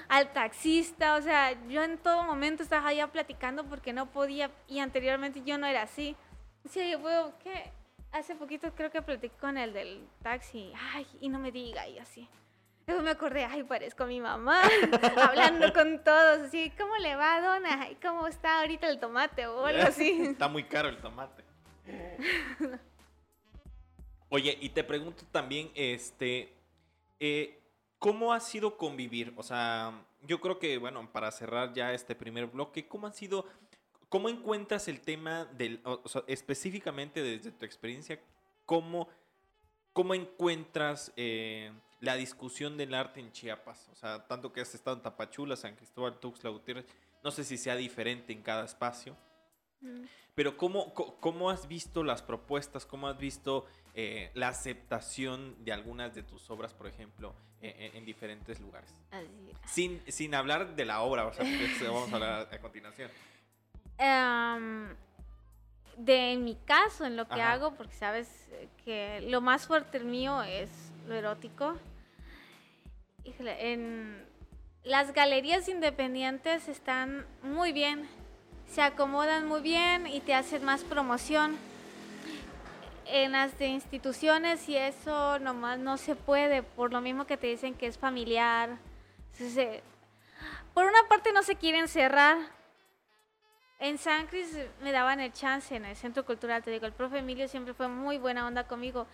al 0.10 0.32
taxista. 0.34 1.16
O 1.16 1.22
sea, 1.22 1.54
yo 1.68 1.84
en 1.84 1.98
todo 1.98 2.24
momento 2.24 2.64
estaba 2.64 2.88
allá 2.88 3.08
platicando 3.08 3.64
porque 3.66 3.94
no 3.94 4.12
podía 4.12 4.52
y 4.68 4.80
anteriormente 4.80 5.42
yo 5.46 5.58
no 5.58 5.68
era 5.68 5.84
así. 5.84 6.16
Sí, 6.70 6.92
yo 6.92 7.02
puedo, 7.02 7.38
¿qué? 7.40 7.72
Hace 8.12 8.36
poquito 8.36 8.74
creo 8.76 8.92
que 8.92 9.02
platiqué 9.02 9.36
con 9.38 9.58
el 9.58 9.74
del 9.74 10.08
taxi. 10.22 10.72
Ay, 10.94 11.08
y 11.20 11.30
no 11.30 11.40
me 11.40 11.52
diga, 11.52 11.88
y 11.88 11.98
así. 11.98 12.30
Luego 12.86 13.02
me 13.02 13.12
acordé, 13.12 13.46
ay, 13.46 13.64
parezco 13.64 14.04
a 14.04 14.08
mi 14.08 14.20
mamá, 14.20 14.62
hablando 15.22 15.72
con 15.72 16.04
todos, 16.04 16.42
así, 16.42 16.70
¿cómo 16.78 16.98
le 16.98 17.16
va, 17.16 17.40
dona? 17.40 17.88
¿Cómo 18.02 18.28
está 18.28 18.60
ahorita 18.60 18.90
el 18.90 19.00
tomate 19.00 19.48
o 19.48 19.66
algo 19.66 19.84
así? 19.84 20.12
Está 20.22 20.50
muy 20.50 20.66
caro 20.66 20.90
el 20.90 20.98
tomate. 20.98 21.44
Oye, 24.30 24.58
y 24.60 24.70
te 24.70 24.84
pregunto 24.84 25.24
también, 25.32 25.72
este, 25.76 26.54
eh, 27.20 27.63
¿cómo 28.04 28.34
ha 28.34 28.42
sido 28.42 28.76
convivir? 28.76 29.34
O 29.38 29.44
sea, 29.44 30.06
yo 30.24 30.42
creo 30.42 30.60
que, 30.60 30.78
bueno, 30.78 31.10
para 31.14 31.32
cerrar 31.32 31.72
ya 31.72 31.94
este 31.94 32.16
primer 32.16 32.48
bloque, 32.48 32.86
¿cómo 32.86 33.08
han 33.08 33.14
sido, 33.14 33.46
cómo 34.10 34.28
encuentras 34.28 34.90
el 34.90 35.00
tema 35.00 35.46
del, 35.46 35.80
o 35.86 36.10
sea, 36.10 36.22
específicamente 36.28 37.24
desde 37.24 37.54
tu 37.54 37.64
experiencia, 37.64 38.20
cómo, 38.66 39.08
cómo 39.94 40.14
encuentras 40.16 41.14
eh, 41.16 41.72
la 42.02 42.16
discusión 42.16 42.76
del 42.76 42.94
arte 42.94 43.22
en 43.22 43.32
Chiapas? 43.32 43.88
O 43.94 43.96
sea, 43.96 44.28
tanto 44.28 44.52
que 44.52 44.60
has 44.60 44.76
estado 44.76 44.98
en 44.98 45.02
Tapachula, 45.02 45.56
San 45.56 45.78
Cristóbal, 45.78 46.20
Tuxtla 46.20 46.50
Gutiérrez, 46.50 46.86
no 47.24 47.32
sé 47.32 47.46
si 47.46 47.58
sea 47.58 47.78
diferente 47.78 48.34
en 48.34 48.42
cada 48.42 48.66
espacio. 48.66 49.16
Mm. 49.80 50.04
Pero 50.36 50.58
¿cómo, 50.58 50.94
cómo 50.94 51.50
has 51.50 51.70
visto 51.70 52.04
las 52.04 52.22
propuestas? 52.22 52.86
¿Cómo 52.86 53.08
has 53.08 53.18
visto 53.18 53.66
eh, 53.94 54.30
la 54.34 54.50
aceptación 54.50 55.64
de 55.64 55.72
algunas 55.72 56.14
de 56.14 56.24
tus 56.24 56.50
obras, 56.50 56.74
por 56.74 56.88
ejemplo, 56.88 57.34
en 57.64 58.06
diferentes 58.06 58.60
lugares? 58.60 58.90
Así. 59.12 59.28
Sin, 59.66 60.02
sin 60.12 60.36
hablar 60.36 60.76
de 60.76 60.86
la 60.86 61.02
obra, 61.02 61.26
o 61.28 61.34
sea, 61.34 61.46
vamos 61.86 62.12
a 62.12 62.16
hablar 62.16 62.50
a 62.52 62.58
continuación. 62.60 63.10
Em, 63.98 64.96
de 65.98 66.34
en 66.34 66.44
mi 66.44 66.56
caso, 66.66 67.06
en 67.06 67.16
lo 67.16 67.28
que 67.28 67.42
Ajá. 67.42 67.54
hago, 67.54 67.76
porque 67.76 67.94
sabes 67.94 68.30
que 68.84 69.22
lo 69.22 69.42
más 69.42 69.68
fuerte 69.68 70.00
mío 70.00 70.42
es 70.44 70.70
lo 71.08 71.16
erótico. 71.16 71.78
Híjole, 73.24 73.72
en 73.72 74.26
las 74.84 75.14
galerías 75.14 75.70
independientes 75.70 76.68
están 76.68 77.26
muy 77.42 77.72
bien, 77.72 78.08
se 78.68 78.82
acomodan 78.82 79.48
muy 79.48 79.62
bien 79.62 80.08
y 80.08 80.20
te 80.20 80.34
hacen 80.34 80.64
más 80.66 80.84
promoción. 80.84 81.58
En 83.06 83.34
las 83.34 83.58
de 83.60 83.68
instituciones 83.68 84.68
y 84.70 84.78
eso 84.78 85.38
nomás 85.40 85.78
no 85.78 85.98
se 85.98 86.16
puede, 86.16 86.64
por 86.64 86.92
lo 86.94 87.02
mismo 87.02 87.26
que 87.26 87.38
te 87.38 87.48
dicen 87.48 87.74
que 87.76 87.88
es 87.88 87.98
familiar. 87.98 88.78
Entonces, 89.34 89.82
por 90.74 90.86
una 90.86 91.08
parte 91.10 91.32
no 91.34 91.44
se 91.44 91.56
quieren 91.56 91.88
cerrar, 91.88 92.38
en 93.80 93.98
San 93.98 94.28
Cris 94.28 94.58
me 94.82 94.92
daban 94.92 95.20
el 95.20 95.34
chance 95.34 95.76
en 95.76 95.84
el 95.84 95.96
centro 95.98 96.26
cultural, 96.26 96.64
te 96.64 96.72
digo, 96.72 96.86
el 96.86 96.94
profe 96.94 97.18
Emilio 97.20 97.48
siempre 97.50 97.74
fue 97.74 97.90
muy 97.90 98.18
buena 98.18 98.48
onda 98.48 98.66
conmigo, 98.66 99.06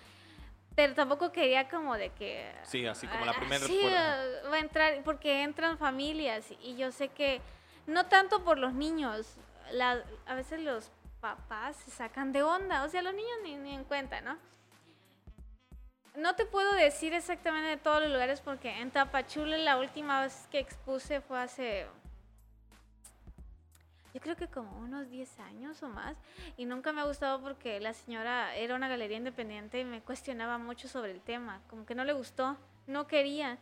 pero 0.76 0.94
tampoco 0.94 1.32
quería 1.32 1.68
como 1.68 1.96
de 1.98 2.10
que... 2.12 2.52
Sí, 2.64 2.86
así 2.86 3.08
como 3.08 3.26
la 3.26 3.32
ah, 3.32 3.36
primera 3.40 3.66
Sí, 3.66 3.82
va 3.84 4.56
a 4.56 4.60
entrar, 4.60 5.02
porque 5.04 5.42
entran 5.42 5.78
familias 5.80 6.46
y 6.62 6.76
yo 6.76 6.92
sé 6.92 7.08
que 7.08 7.42
no 7.88 8.06
tanto 8.06 8.44
por 8.44 8.60
los 8.60 8.74
niños, 8.74 9.38
la- 9.72 10.04
a 10.28 10.36
veces 10.36 10.60
los 10.62 10.92
papás 11.20 11.76
se 11.78 11.92
sacan 11.92 12.32
de 12.32 12.44
onda, 12.44 12.84
o 12.84 12.90
sea, 12.90 13.02
los 13.02 13.14
niños 13.14 13.38
ni, 13.44 13.56
ni 13.58 13.74
en 13.74 13.84
cuenta, 13.84 14.22
¿no? 14.22 14.38
No 16.16 16.36
te 16.36 16.46
puedo 16.46 16.74
decir 16.74 17.14
exactamente 17.14 17.70
de 17.70 17.78
todos 17.78 18.02
los 18.02 18.12
lugares 18.12 18.42
porque 18.42 18.80
en 18.80 18.92
Tapachula 18.92 19.58
la 19.58 19.78
última 19.78 20.22
vez 20.22 20.48
que 20.52 20.60
expuse 20.60 21.22
fue 21.22 21.40
hace 21.40 21.88
yo 24.14 24.22
creo 24.22 24.36
que 24.36 24.48
como 24.48 24.78
unos 24.80 25.10
10 25.10 25.40
años 25.40 25.84
o 25.84 25.88
más. 25.88 26.18
Y 26.58 26.66
nunca 26.66 26.92
me 26.92 27.02
ha 27.02 27.06
gustado 27.06 27.42
porque 27.42 27.80
la 27.80 27.94
señora 27.94 28.56
era 28.56 28.76
una 28.76 28.88
galería 28.88 29.18
independiente 29.18 29.80
y 29.80 29.86
me 29.86 30.02
cuestionaba 30.02 30.58
mucho 30.58 30.88
sobre 30.88 31.12
el 31.12 31.22
tema. 31.22 31.62
Como 31.70 31.86
que 31.86 31.96
no 31.96 32.04
le 32.04 32.14
gustó, 32.14 32.58
no 32.88 33.08
quería. 33.08 33.60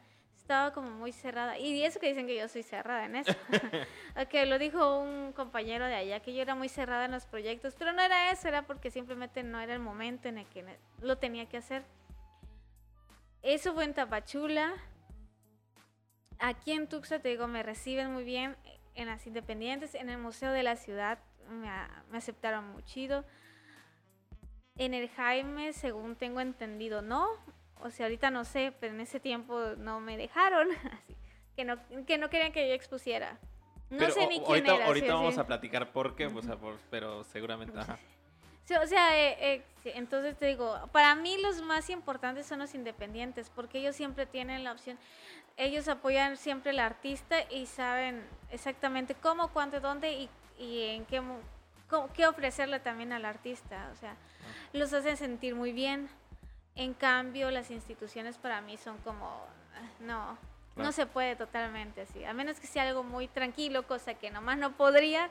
Estaba 0.47 0.71
como 0.71 0.91
muy 0.91 1.11
cerrada. 1.11 1.59
Y 1.59 1.83
eso 1.83 1.99
que 1.99 2.07
dicen 2.07 2.25
que 2.25 2.37
yo 2.37 2.47
soy 2.47 2.63
cerrada 2.63 3.03
en 3.03 3.17
eso. 3.17 3.33
que 4.29 4.45
lo 4.45 4.57
dijo 4.57 5.01
un 5.01 5.33
compañero 5.33 5.85
de 5.85 5.95
allá, 5.95 6.21
que 6.21 6.33
yo 6.33 6.41
era 6.41 6.55
muy 6.55 6.69
cerrada 6.69 7.03
en 7.03 7.11
los 7.11 7.25
proyectos. 7.25 7.75
Pero 7.77 7.91
no 7.91 8.01
era 8.01 8.31
eso, 8.31 8.47
era 8.47 8.61
porque 8.61 8.89
simplemente 8.89 9.43
no 9.43 9.59
era 9.59 9.73
el 9.73 9.81
momento 9.81 10.29
en 10.29 10.37
el 10.37 10.45
que 10.45 10.63
lo 11.01 11.17
tenía 11.17 11.47
que 11.49 11.57
hacer. 11.57 11.83
Eso 13.41 13.73
fue 13.73 13.83
en 13.83 13.93
Tapachula. 13.93 14.73
Aquí 16.39 16.71
en 16.71 16.87
Tuxtla, 16.87 17.19
te 17.19 17.27
digo, 17.27 17.49
me 17.49 17.61
reciben 17.61 18.13
muy 18.13 18.23
bien 18.23 18.55
en 18.95 19.07
las 19.07 19.27
independientes, 19.27 19.95
en 19.95 20.09
el 20.09 20.17
Museo 20.17 20.53
de 20.53 20.63
la 20.63 20.77
Ciudad 20.77 21.19
me, 21.49 21.69
me 22.09 22.17
aceptaron 22.19 22.71
muy 22.71 22.83
chido. 22.83 23.25
En 24.77 24.93
el 24.93 25.09
Jaime, 25.09 25.73
según 25.73 26.15
tengo 26.15 26.39
entendido, 26.39 27.01
no. 27.01 27.27
O 27.81 27.89
sea, 27.91 28.05
ahorita 28.07 28.29
no 28.31 28.43
sé, 28.45 28.73
pero 28.79 28.93
en 28.93 29.01
ese 29.01 29.19
tiempo 29.19 29.59
no 29.77 29.99
me 29.99 30.17
dejaron. 30.17 30.67
Así, 30.91 31.15
que, 31.55 31.65
no, 31.65 31.77
que 32.05 32.17
no 32.17 32.29
querían 32.29 32.51
que 32.51 32.67
yo 32.67 32.73
expusiera. 32.73 33.37
No 33.89 33.99
Pero 33.99 34.11
sé 34.11 34.19
o- 34.25 34.29
ni 34.29 34.35
quién 34.39 34.45
ahorita, 34.47 34.75
era. 34.75 34.85
ahorita 34.87 35.07
sí, 35.07 35.11
vamos 35.13 35.33
sí. 35.35 35.39
a 35.39 35.45
platicar 35.47 35.91
por 35.91 36.15
qué, 36.15 36.25
o 36.27 36.41
sea, 36.41 36.55
por- 36.57 36.77
pero 36.91 37.23
seguramente, 37.25 37.79
ajá. 37.79 37.97
Sí, 38.65 38.73
o 38.75 38.85
sea, 38.85 39.17
eh, 39.17 39.37
eh, 39.85 39.91
entonces 39.95 40.37
te 40.37 40.45
digo, 40.47 40.77
para 40.91 41.15
mí 41.15 41.37
los 41.41 41.61
más 41.61 41.89
importantes 41.89 42.45
son 42.45 42.59
los 42.59 42.75
independientes, 42.75 43.49
porque 43.49 43.79
ellos 43.79 43.95
siempre 43.95 44.25
tienen 44.25 44.65
la 44.65 44.73
opción, 44.73 44.97
ellos 45.55 45.87
apoyan 45.87 46.35
siempre 46.35 46.71
al 46.71 46.79
artista 46.79 47.37
y 47.49 47.65
saben 47.65 48.27
exactamente 48.51 49.15
cómo, 49.15 49.47
cuánto, 49.53 49.79
dónde 49.79 50.11
y, 50.11 50.29
y 50.59 50.81
en 50.89 51.05
qué, 51.05 51.21
mo- 51.21 51.39
cómo- 51.89 52.11
qué 52.11 52.27
ofrecerle 52.27 52.81
también 52.81 53.13
al 53.13 53.23
artista. 53.23 53.89
O 53.93 53.95
sea, 53.95 54.17
los 54.73 54.91
hacen 54.91 55.15
sentir 55.15 55.55
muy 55.55 55.71
bien. 55.71 56.09
En 56.77 56.93
cambio, 56.93 57.51
las 57.51 57.69
instituciones 57.71 58.37
para 58.37 58.61
mí 58.61 58.77
son 58.77 58.97
como, 58.99 59.25
ah, 59.75 59.89
no, 59.99 60.37
no 60.75 60.91
se 60.91 61.05
puede 61.07 61.35
totalmente 61.35 62.01
así, 62.01 62.23
a 62.23 62.33
menos 62.33 62.59
que 62.59 62.67
sea 62.67 62.83
algo 62.83 63.03
muy 63.03 63.27
tranquilo, 63.27 63.83
cosa 63.87 64.13
que 64.13 64.29
nomás 64.29 64.57
no 64.57 64.73
podría. 64.77 65.29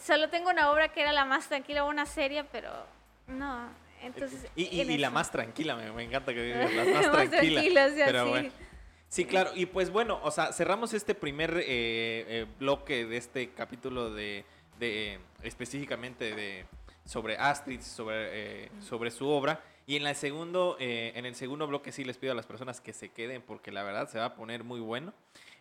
Solo 0.00 0.28
tengo 0.30 0.50
una 0.50 0.70
obra 0.70 0.88
que 0.92 1.02
era 1.02 1.12
la 1.12 1.24
más 1.24 1.48
tranquila, 1.48 1.84
una 1.84 2.06
serie, 2.06 2.44
pero 2.44 2.70
no. 3.26 3.68
Entonces, 4.02 4.46
Y, 4.56 4.64
y- 4.76 4.80
en 4.80 4.90
y 4.92 4.98
la 4.98 5.10
más 5.10 5.30
tranquila, 5.30 5.76
me, 5.76 5.92
me 5.92 6.04
encanta 6.04 6.32
que 6.32 6.42
digas, 6.44 6.72
la 6.72 6.84
más 6.84 6.94
Más 6.94 7.10
tranquila. 7.10 7.60
tranquila, 7.60 7.86
o 7.86 7.90
sea, 7.90 8.06
pero 8.06 8.24
sí. 8.24 8.30
bueno. 8.30 8.50
Sí, 9.08 9.24
claro. 9.24 9.50
Y 9.56 9.66
pues 9.66 9.90
bueno, 9.90 10.20
o 10.22 10.30
sea, 10.30 10.52
cerramos 10.52 10.94
este 10.94 11.14
primer 11.16 11.54
eh, 11.58 11.64
eh, 11.66 12.46
bloque 12.60 13.04
de 13.04 13.16
este 13.16 13.50
capítulo 13.50 14.14
de, 14.14 14.44
de, 14.78 15.14
eh, 15.14 15.18
específicamente 15.42 16.32
de 16.34 16.64
sobre 17.04 17.36
Astrid, 17.36 17.80
sobre, 17.82 18.64
eh, 18.66 18.70
sobre 18.80 19.10
su 19.10 19.28
obra. 19.28 19.60
Y 19.90 19.96
en, 19.96 20.04
la 20.04 20.14
segundo, 20.14 20.76
eh, 20.78 21.10
en 21.16 21.26
el 21.26 21.34
segundo 21.34 21.66
bloque 21.66 21.90
sí 21.90 22.04
les 22.04 22.16
pido 22.16 22.30
a 22.30 22.36
las 22.36 22.46
personas 22.46 22.80
que 22.80 22.92
se 22.92 23.08
queden 23.08 23.42
porque 23.42 23.72
la 23.72 23.82
verdad 23.82 24.08
se 24.08 24.20
va 24.20 24.26
a 24.26 24.34
poner 24.36 24.62
muy 24.62 24.78
bueno. 24.78 25.12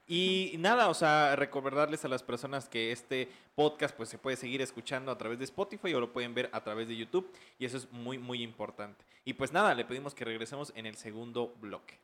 Y 0.07 0.53
nada, 0.59 0.89
o 0.89 0.93
sea, 0.93 1.35
recordarles 1.35 2.05
a 2.05 2.09
las 2.09 2.21
personas 2.21 2.69
que 2.69 2.91
este 2.91 3.27
podcast 3.55 3.97
pues 3.97 4.07
se 4.07 4.19
puede 4.19 4.37
seguir 4.37 4.61
escuchando 4.61 5.11
a 5.11 5.17
través 5.17 5.39
de 5.39 5.45
Spotify 5.45 5.95
o 5.95 5.99
lo 5.99 6.13
pueden 6.13 6.35
ver 6.35 6.47
a 6.53 6.63
través 6.63 6.87
de 6.87 6.95
YouTube 6.95 7.27
y 7.57 7.65
eso 7.65 7.77
es 7.77 7.91
muy 7.91 8.19
muy 8.19 8.43
importante. 8.43 9.03
Y 9.25 9.33
pues 9.33 9.51
nada, 9.51 9.73
le 9.73 9.83
pedimos 9.83 10.13
que 10.13 10.25
regresemos 10.25 10.73
en 10.75 10.85
el 10.85 10.95
segundo 10.95 11.55
bloque. 11.59 11.97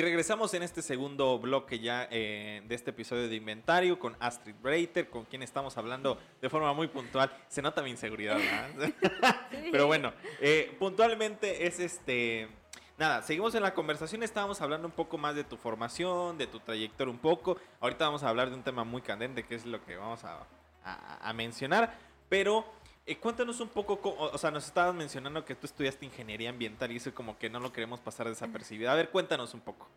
Y 0.00 0.02
regresamos 0.02 0.54
en 0.54 0.62
este 0.62 0.80
segundo 0.80 1.38
bloque 1.38 1.78
ya 1.78 2.08
eh, 2.10 2.62
de 2.66 2.74
este 2.74 2.88
episodio 2.88 3.28
de 3.28 3.36
Inventario 3.36 3.98
con 3.98 4.16
Astrid 4.18 4.54
Breiter, 4.62 5.10
con 5.10 5.26
quien 5.26 5.42
estamos 5.42 5.76
hablando 5.76 6.18
de 6.40 6.48
forma 6.48 6.72
muy 6.72 6.88
puntual. 6.88 7.30
Se 7.48 7.60
nota 7.60 7.82
mi 7.82 7.90
inseguridad, 7.90 8.38
¿verdad? 8.38 8.94
Pero 9.70 9.86
bueno, 9.88 10.14
eh, 10.40 10.74
puntualmente 10.78 11.66
es 11.66 11.80
este... 11.80 12.48
Nada, 12.96 13.20
seguimos 13.20 13.54
en 13.54 13.62
la 13.62 13.74
conversación, 13.74 14.22
estábamos 14.22 14.58
hablando 14.62 14.88
un 14.88 14.94
poco 14.94 15.18
más 15.18 15.34
de 15.34 15.44
tu 15.44 15.58
formación, 15.58 16.38
de 16.38 16.46
tu 16.46 16.60
trayectoria 16.60 17.12
un 17.12 17.18
poco. 17.20 17.58
Ahorita 17.80 18.06
vamos 18.06 18.22
a 18.22 18.30
hablar 18.30 18.48
de 18.48 18.56
un 18.56 18.62
tema 18.62 18.84
muy 18.84 19.02
candente, 19.02 19.42
que 19.44 19.54
es 19.54 19.66
lo 19.66 19.84
que 19.84 19.96
vamos 19.96 20.24
a, 20.24 20.46
a- 20.82 21.28
a 21.28 21.32
mencionar. 21.34 21.92
Pero 22.30 22.64
eh, 23.10 23.16
cuéntanos 23.18 23.60
un 23.60 23.68
poco, 23.68 24.00
co- 24.00 24.14
o 24.16 24.38
sea, 24.38 24.50
nos 24.50 24.66
estabas 24.66 24.94
mencionando 24.94 25.44
que 25.44 25.54
tú 25.54 25.66
estudiaste 25.66 26.04
ingeniería 26.06 26.50
ambiental 26.50 26.90
y 26.92 26.96
eso 26.96 27.12
como 27.14 27.38
que 27.38 27.50
no 27.50 27.58
lo 27.60 27.72
queremos 27.72 28.00
pasar 28.00 28.28
desapercibido. 28.28 28.90
A 28.90 28.94
ver, 28.94 29.10
cuéntanos 29.10 29.52
un 29.54 29.60
poco. 29.60 29.88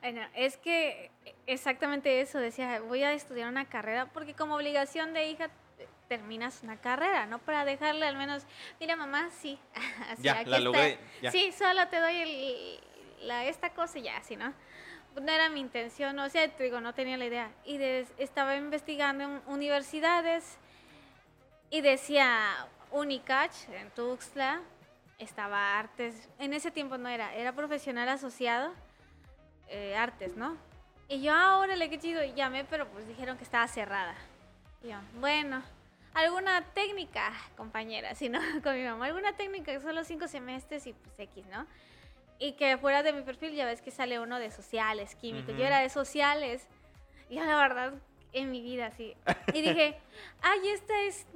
Bueno, 0.00 0.22
es 0.34 0.56
que 0.56 1.10
exactamente 1.46 2.20
eso, 2.20 2.38
decía, 2.38 2.80
voy 2.80 3.02
a 3.02 3.12
estudiar 3.12 3.48
una 3.48 3.66
carrera, 3.66 4.06
porque 4.12 4.34
como 4.34 4.56
obligación 4.56 5.12
de 5.12 5.28
hija 5.28 5.46
eh, 5.78 5.86
terminas 6.08 6.60
una 6.62 6.76
carrera, 6.80 7.26
¿no? 7.26 7.38
Para 7.38 7.64
dejarle 7.64 8.06
al 8.06 8.16
menos, 8.16 8.44
mira 8.80 8.96
mamá, 8.96 9.30
sí, 9.30 9.58
así, 10.10 10.22
Ya, 10.22 10.38
aquí 10.38 10.50
la 10.50 10.56
está. 10.58 10.64
logré, 10.70 10.98
ya. 11.22 11.30
Sí, 11.30 11.52
solo 11.52 11.86
te 11.88 12.00
doy 12.00 12.16
el- 12.16 12.80
la, 13.28 13.44
esta 13.46 13.70
cosa 13.70 13.98
y 13.98 14.02
ya, 14.02 14.16
así, 14.18 14.36
¿no? 14.36 14.52
No 15.20 15.30
era 15.32 15.48
mi 15.48 15.60
intención, 15.60 16.18
o 16.18 16.28
sea, 16.28 16.48
te 16.48 16.64
digo, 16.64 16.80
no 16.80 16.92
tenía 16.92 17.16
la 17.16 17.24
idea. 17.26 17.50
Y 17.64 17.76
estaba 18.18 18.56
investigando 18.56 19.22
en 19.24 19.42
universidades 19.46 20.58
y 21.74 21.80
decía 21.80 22.68
Unicach 22.92 23.68
en 23.68 23.90
Tuxtla, 23.90 24.60
estaba 25.18 25.76
Artes, 25.76 26.28
en 26.38 26.54
ese 26.54 26.70
tiempo 26.70 26.98
no 26.98 27.08
era, 27.08 27.34
era 27.34 27.52
profesional 27.52 28.08
asociado, 28.08 28.72
eh, 29.66 29.96
Artes, 29.96 30.36
¿no? 30.36 30.56
Y 31.08 31.20
yo, 31.20 31.34
ahora 31.34 31.74
le 31.74 31.90
qué 31.90 31.98
chido, 31.98 32.22
llamé, 32.36 32.62
pero 32.62 32.86
pues 32.86 33.08
dijeron 33.08 33.36
que 33.36 33.42
estaba 33.42 33.66
cerrada. 33.66 34.14
Y 34.84 34.90
yo, 34.90 34.98
bueno, 35.18 35.64
alguna 36.14 36.62
técnica, 36.74 37.32
compañera, 37.56 38.14
si 38.14 38.28
no, 38.28 38.38
con 38.62 38.76
mi 38.76 38.84
mamá, 38.84 39.06
alguna 39.06 39.32
técnica, 39.32 39.76
solo 39.80 40.04
cinco 40.04 40.28
semestres 40.28 40.86
y 40.86 40.92
pues 40.92 41.18
X, 41.18 41.44
¿no? 41.46 41.66
Y 42.38 42.52
que 42.52 42.78
fuera 42.78 43.02
de 43.02 43.12
mi 43.12 43.22
perfil 43.22 43.52
ya 43.52 43.66
ves 43.66 43.82
que 43.82 43.90
sale 43.90 44.20
uno 44.20 44.38
de 44.38 44.52
sociales, 44.52 45.16
químicos. 45.16 45.50
Ujú. 45.50 45.58
Yo 45.58 45.66
era 45.66 45.80
de 45.80 45.88
sociales. 45.88 46.68
Y 47.28 47.34
yo 47.34 47.44
la 47.44 47.56
verdad, 47.56 47.94
en 48.32 48.50
mi 48.50 48.60
vida, 48.60 48.90
sí. 48.90 49.16
Y 49.52 49.62
dije, 49.62 49.96
ay, 50.42 50.68
esta 50.68 51.00
es, 51.02 51.26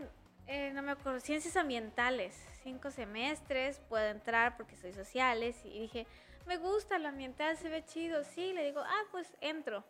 eh, 0.48 0.72
no 0.74 0.82
me 0.82 0.92
acuerdo, 0.92 1.20
ciencias 1.20 1.56
ambientales. 1.56 2.34
Cinco 2.62 2.90
semestres, 2.90 3.80
puedo 3.88 4.06
entrar 4.06 4.56
porque 4.56 4.76
soy 4.76 4.92
sociales. 4.92 5.56
Y 5.64 5.78
dije, 5.80 6.06
me 6.46 6.56
gusta 6.56 6.98
lo 6.98 7.08
ambiental, 7.08 7.56
se 7.56 7.68
ve 7.68 7.84
chido. 7.84 8.24
Sí, 8.24 8.52
le 8.52 8.64
digo, 8.64 8.80
ah, 8.80 9.02
pues 9.12 9.32
entro. 9.40 9.84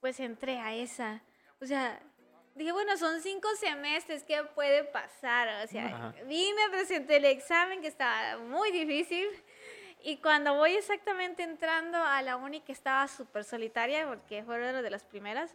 Pues 0.00 0.20
entré 0.20 0.58
a 0.58 0.74
esa. 0.74 1.22
O 1.60 1.66
sea, 1.66 2.00
dije, 2.56 2.72
bueno, 2.72 2.96
son 2.96 3.22
cinco 3.22 3.48
semestres, 3.58 4.24
¿qué 4.24 4.42
puede 4.54 4.84
pasar? 4.84 5.64
O 5.64 5.68
sea, 5.68 5.86
Ajá. 5.86 6.14
vine, 6.26 6.60
presenté 6.70 7.16
el 7.16 7.24
examen 7.24 7.80
que 7.80 7.88
estaba 7.88 8.38
muy 8.38 8.72
difícil. 8.72 9.28
Y 10.02 10.18
cuando 10.18 10.54
voy 10.54 10.72
exactamente 10.72 11.42
entrando 11.42 11.98
a 11.98 12.22
la 12.22 12.36
uni 12.36 12.60
que 12.60 12.72
estaba 12.72 13.08
súper 13.08 13.44
solitaria, 13.44 14.06
porque 14.06 14.44
fue 14.44 14.56
una 14.56 14.82
de 14.82 14.90
las 14.90 15.04
primeras, 15.04 15.54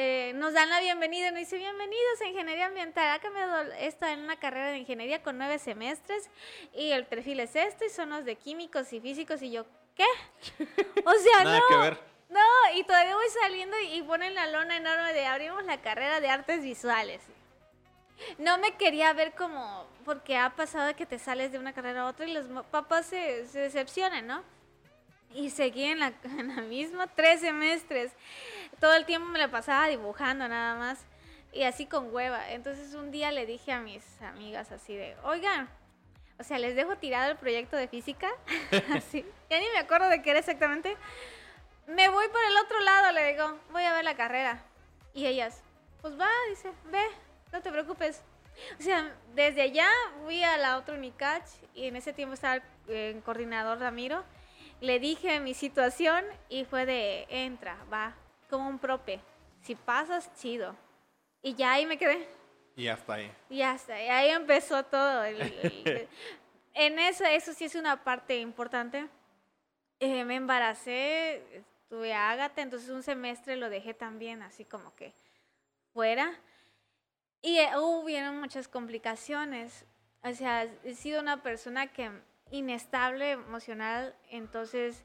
eh, 0.00 0.32
nos 0.36 0.52
dan 0.52 0.70
la 0.70 0.78
bienvenida 0.78 1.26
y 1.26 1.30
nos 1.32 1.40
dice, 1.40 1.58
bienvenidos 1.58 2.20
a 2.20 2.26
Ingeniería 2.26 2.66
Ambiental. 2.66 3.16
Ha 3.16 3.18
cambiado 3.18 3.62
esto 3.80 4.06
en 4.06 4.20
una 4.20 4.36
carrera 4.36 4.68
de 4.68 4.78
ingeniería 4.78 5.24
con 5.24 5.36
nueve 5.36 5.58
semestres 5.58 6.30
y 6.72 6.92
el 6.92 7.04
perfil 7.04 7.40
es 7.40 7.56
esto 7.56 7.84
y 7.84 7.90
son 7.90 8.10
los 8.10 8.24
de 8.24 8.36
químicos 8.36 8.92
y 8.92 9.00
físicos. 9.00 9.42
Y 9.42 9.50
yo, 9.50 9.66
¿qué? 9.96 10.04
O 11.04 11.12
sea, 11.14 11.38
Nada 11.44 11.58
no. 11.58 11.66
que 11.66 11.76
ver. 11.78 11.98
No, 12.28 12.40
y 12.76 12.84
todavía 12.84 13.16
voy 13.16 13.26
saliendo 13.42 13.76
y 13.90 14.00
ponen 14.02 14.36
la 14.36 14.46
lona 14.46 14.76
enorme 14.76 15.12
de 15.14 15.26
abrimos 15.26 15.64
la 15.64 15.82
carrera 15.82 16.20
de 16.20 16.28
artes 16.28 16.62
visuales. 16.62 17.20
No 18.38 18.56
me 18.58 18.76
quería 18.76 19.12
ver 19.14 19.32
como, 19.32 19.84
porque 20.04 20.36
ha 20.36 20.50
pasado 20.50 20.94
que 20.94 21.06
te 21.06 21.18
sales 21.18 21.50
de 21.50 21.58
una 21.58 21.72
carrera 21.72 22.02
a 22.02 22.06
otra 22.06 22.24
y 22.24 22.32
los 22.32 22.46
papás 22.70 23.06
se, 23.06 23.48
se 23.48 23.58
decepcionan, 23.58 24.28
¿no? 24.28 24.44
Y 25.34 25.50
seguí 25.50 25.84
en 25.84 26.00
la, 26.00 26.12
misma 26.68 27.06
tres 27.06 27.40
semestres. 27.40 28.12
Todo 28.80 28.94
el 28.94 29.06
tiempo 29.06 29.28
me 29.28 29.38
la 29.38 29.50
pasaba 29.50 29.88
dibujando 29.88 30.48
nada 30.48 30.74
más. 30.76 31.04
Y 31.52 31.62
así 31.62 31.86
con 31.86 32.12
hueva. 32.14 32.50
Entonces 32.50 32.94
un 32.94 33.10
día 33.10 33.32
le 33.32 33.46
dije 33.46 33.72
a 33.72 33.80
mis 33.80 34.04
amigas 34.22 34.70
así 34.72 34.94
de, 34.94 35.16
oigan, 35.24 35.68
o 36.38 36.44
sea, 36.44 36.58
les 36.58 36.76
dejo 36.76 36.96
tirado 36.96 37.30
el 37.30 37.36
proyecto 37.36 37.76
de 37.76 37.88
física. 37.88 38.28
así. 38.94 39.24
Ya 39.50 39.58
ni 39.58 39.66
me 39.70 39.78
acuerdo 39.78 40.08
de 40.08 40.22
qué 40.22 40.30
era 40.30 40.38
exactamente. 40.38 40.96
Me 41.86 42.08
voy 42.08 42.28
por 42.28 42.44
el 42.44 42.56
otro 42.64 42.80
lado, 42.80 43.12
le 43.12 43.32
digo, 43.32 43.58
voy 43.72 43.82
a 43.84 43.94
ver 43.94 44.04
la 44.04 44.14
carrera. 44.14 44.62
Y 45.14 45.26
ellas, 45.26 45.62
pues 46.02 46.18
va, 46.20 46.28
dice, 46.50 46.70
ve, 46.90 47.02
no 47.50 47.62
te 47.62 47.72
preocupes. 47.72 48.22
O 48.78 48.82
sea, 48.82 49.14
desde 49.34 49.62
allá 49.62 49.88
fui 50.24 50.42
a 50.42 50.56
la 50.58 50.76
otra 50.76 50.94
Unicach 50.94 51.44
y 51.74 51.86
en 51.86 51.96
ese 51.96 52.12
tiempo 52.12 52.34
estaba 52.34 52.56
el 52.56 52.62
eh, 52.88 53.20
coordinador 53.24 53.78
Ramiro. 53.78 54.24
Le 54.80 55.00
dije 55.00 55.40
mi 55.40 55.54
situación 55.54 56.24
y 56.48 56.64
fue 56.64 56.86
de, 56.86 57.26
entra, 57.28 57.76
va, 57.92 58.14
como 58.48 58.68
un 58.68 58.78
prope. 58.78 59.20
Si 59.62 59.74
pasas, 59.74 60.32
chido. 60.34 60.76
Y 61.42 61.54
ya 61.54 61.72
ahí 61.72 61.86
me 61.86 61.98
quedé. 61.98 62.28
Y 62.76 62.86
hasta 62.88 63.14
ahí. 63.14 63.32
Y 63.50 63.62
hasta 63.62 64.00
y 64.02 64.08
ahí 64.08 64.30
empezó 64.30 64.84
todo. 64.84 65.24
el- 65.24 65.40
el- 65.40 66.08
en 66.74 66.98
eso, 67.00 67.24
eso 67.24 67.52
sí 67.52 67.64
es 67.64 67.74
una 67.74 68.04
parte 68.04 68.38
importante. 68.38 69.08
Eh, 70.00 70.24
me 70.24 70.36
embaracé, 70.36 71.42
tuve 71.88 72.14
a 72.14 72.30
Ágata, 72.30 72.62
entonces 72.62 72.88
un 72.90 73.02
semestre 73.02 73.56
lo 73.56 73.68
dejé 73.68 73.94
también 73.94 74.42
así 74.42 74.64
como 74.64 74.94
que 74.94 75.12
fuera. 75.92 76.38
Y 77.42 77.58
eh, 77.58 77.70
hubieron 77.78 78.38
muchas 78.38 78.68
complicaciones. 78.68 79.84
O 80.22 80.32
sea, 80.34 80.64
he 80.84 80.94
sido 80.94 81.20
una 81.20 81.42
persona 81.42 81.88
que 81.88 82.10
inestable 82.50 83.32
emocional, 83.32 84.14
entonces 84.30 85.04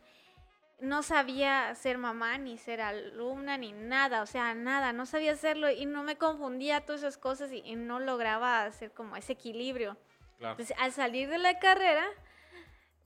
no 0.79 1.01
sabía 1.03 1.73
ser 1.75 1.97
mamá, 1.97 2.37
ni 2.37 2.57
ser 2.57 2.81
alumna, 2.81 3.57
ni 3.57 3.71
nada, 3.71 4.21
o 4.21 4.25
sea, 4.25 4.53
nada, 4.53 4.91
no 4.91 5.05
sabía 5.05 5.33
hacerlo 5.33 5.69
y 5.69 5.85
no 5.85 6.03
me 6.03 6.17
confundía 6.17 6.85
todas 6.85 7.01
esas 7.01 7.17
cosas 7.17 7.51
y, 7.51 7.61
y 7.65 7.75
no 7.75 7.99
lograba 7.99 8.63
hacer 8.63 8.91
como 8.91 9.15
ese 9.15 9.33
equilibrio. 9.33 9.97
Claro. 10.37 10.53
Entonces, 10.53 10.75
al 10.79 10.91
salir 10.91 11.29
de 11.29 11.37
la 11.37 11.59
carrera, 11.59 12.05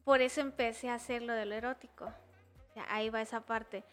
por 0.04 0.22
eso 0.22 0.42
empecé 0.42 0.90
a 0.90 0.96
hacer 0.96 1.22
lo 1.22 1.34
de 1.34 1.46
lo 1.46 1.54
erótico. 1.56 2.06
O 2.06 2.74
sea, 2.74 2.86
ahí 2.90 3.10
va 3.10 3.22
esa 3.22 3.42
parte. 3.42 3.84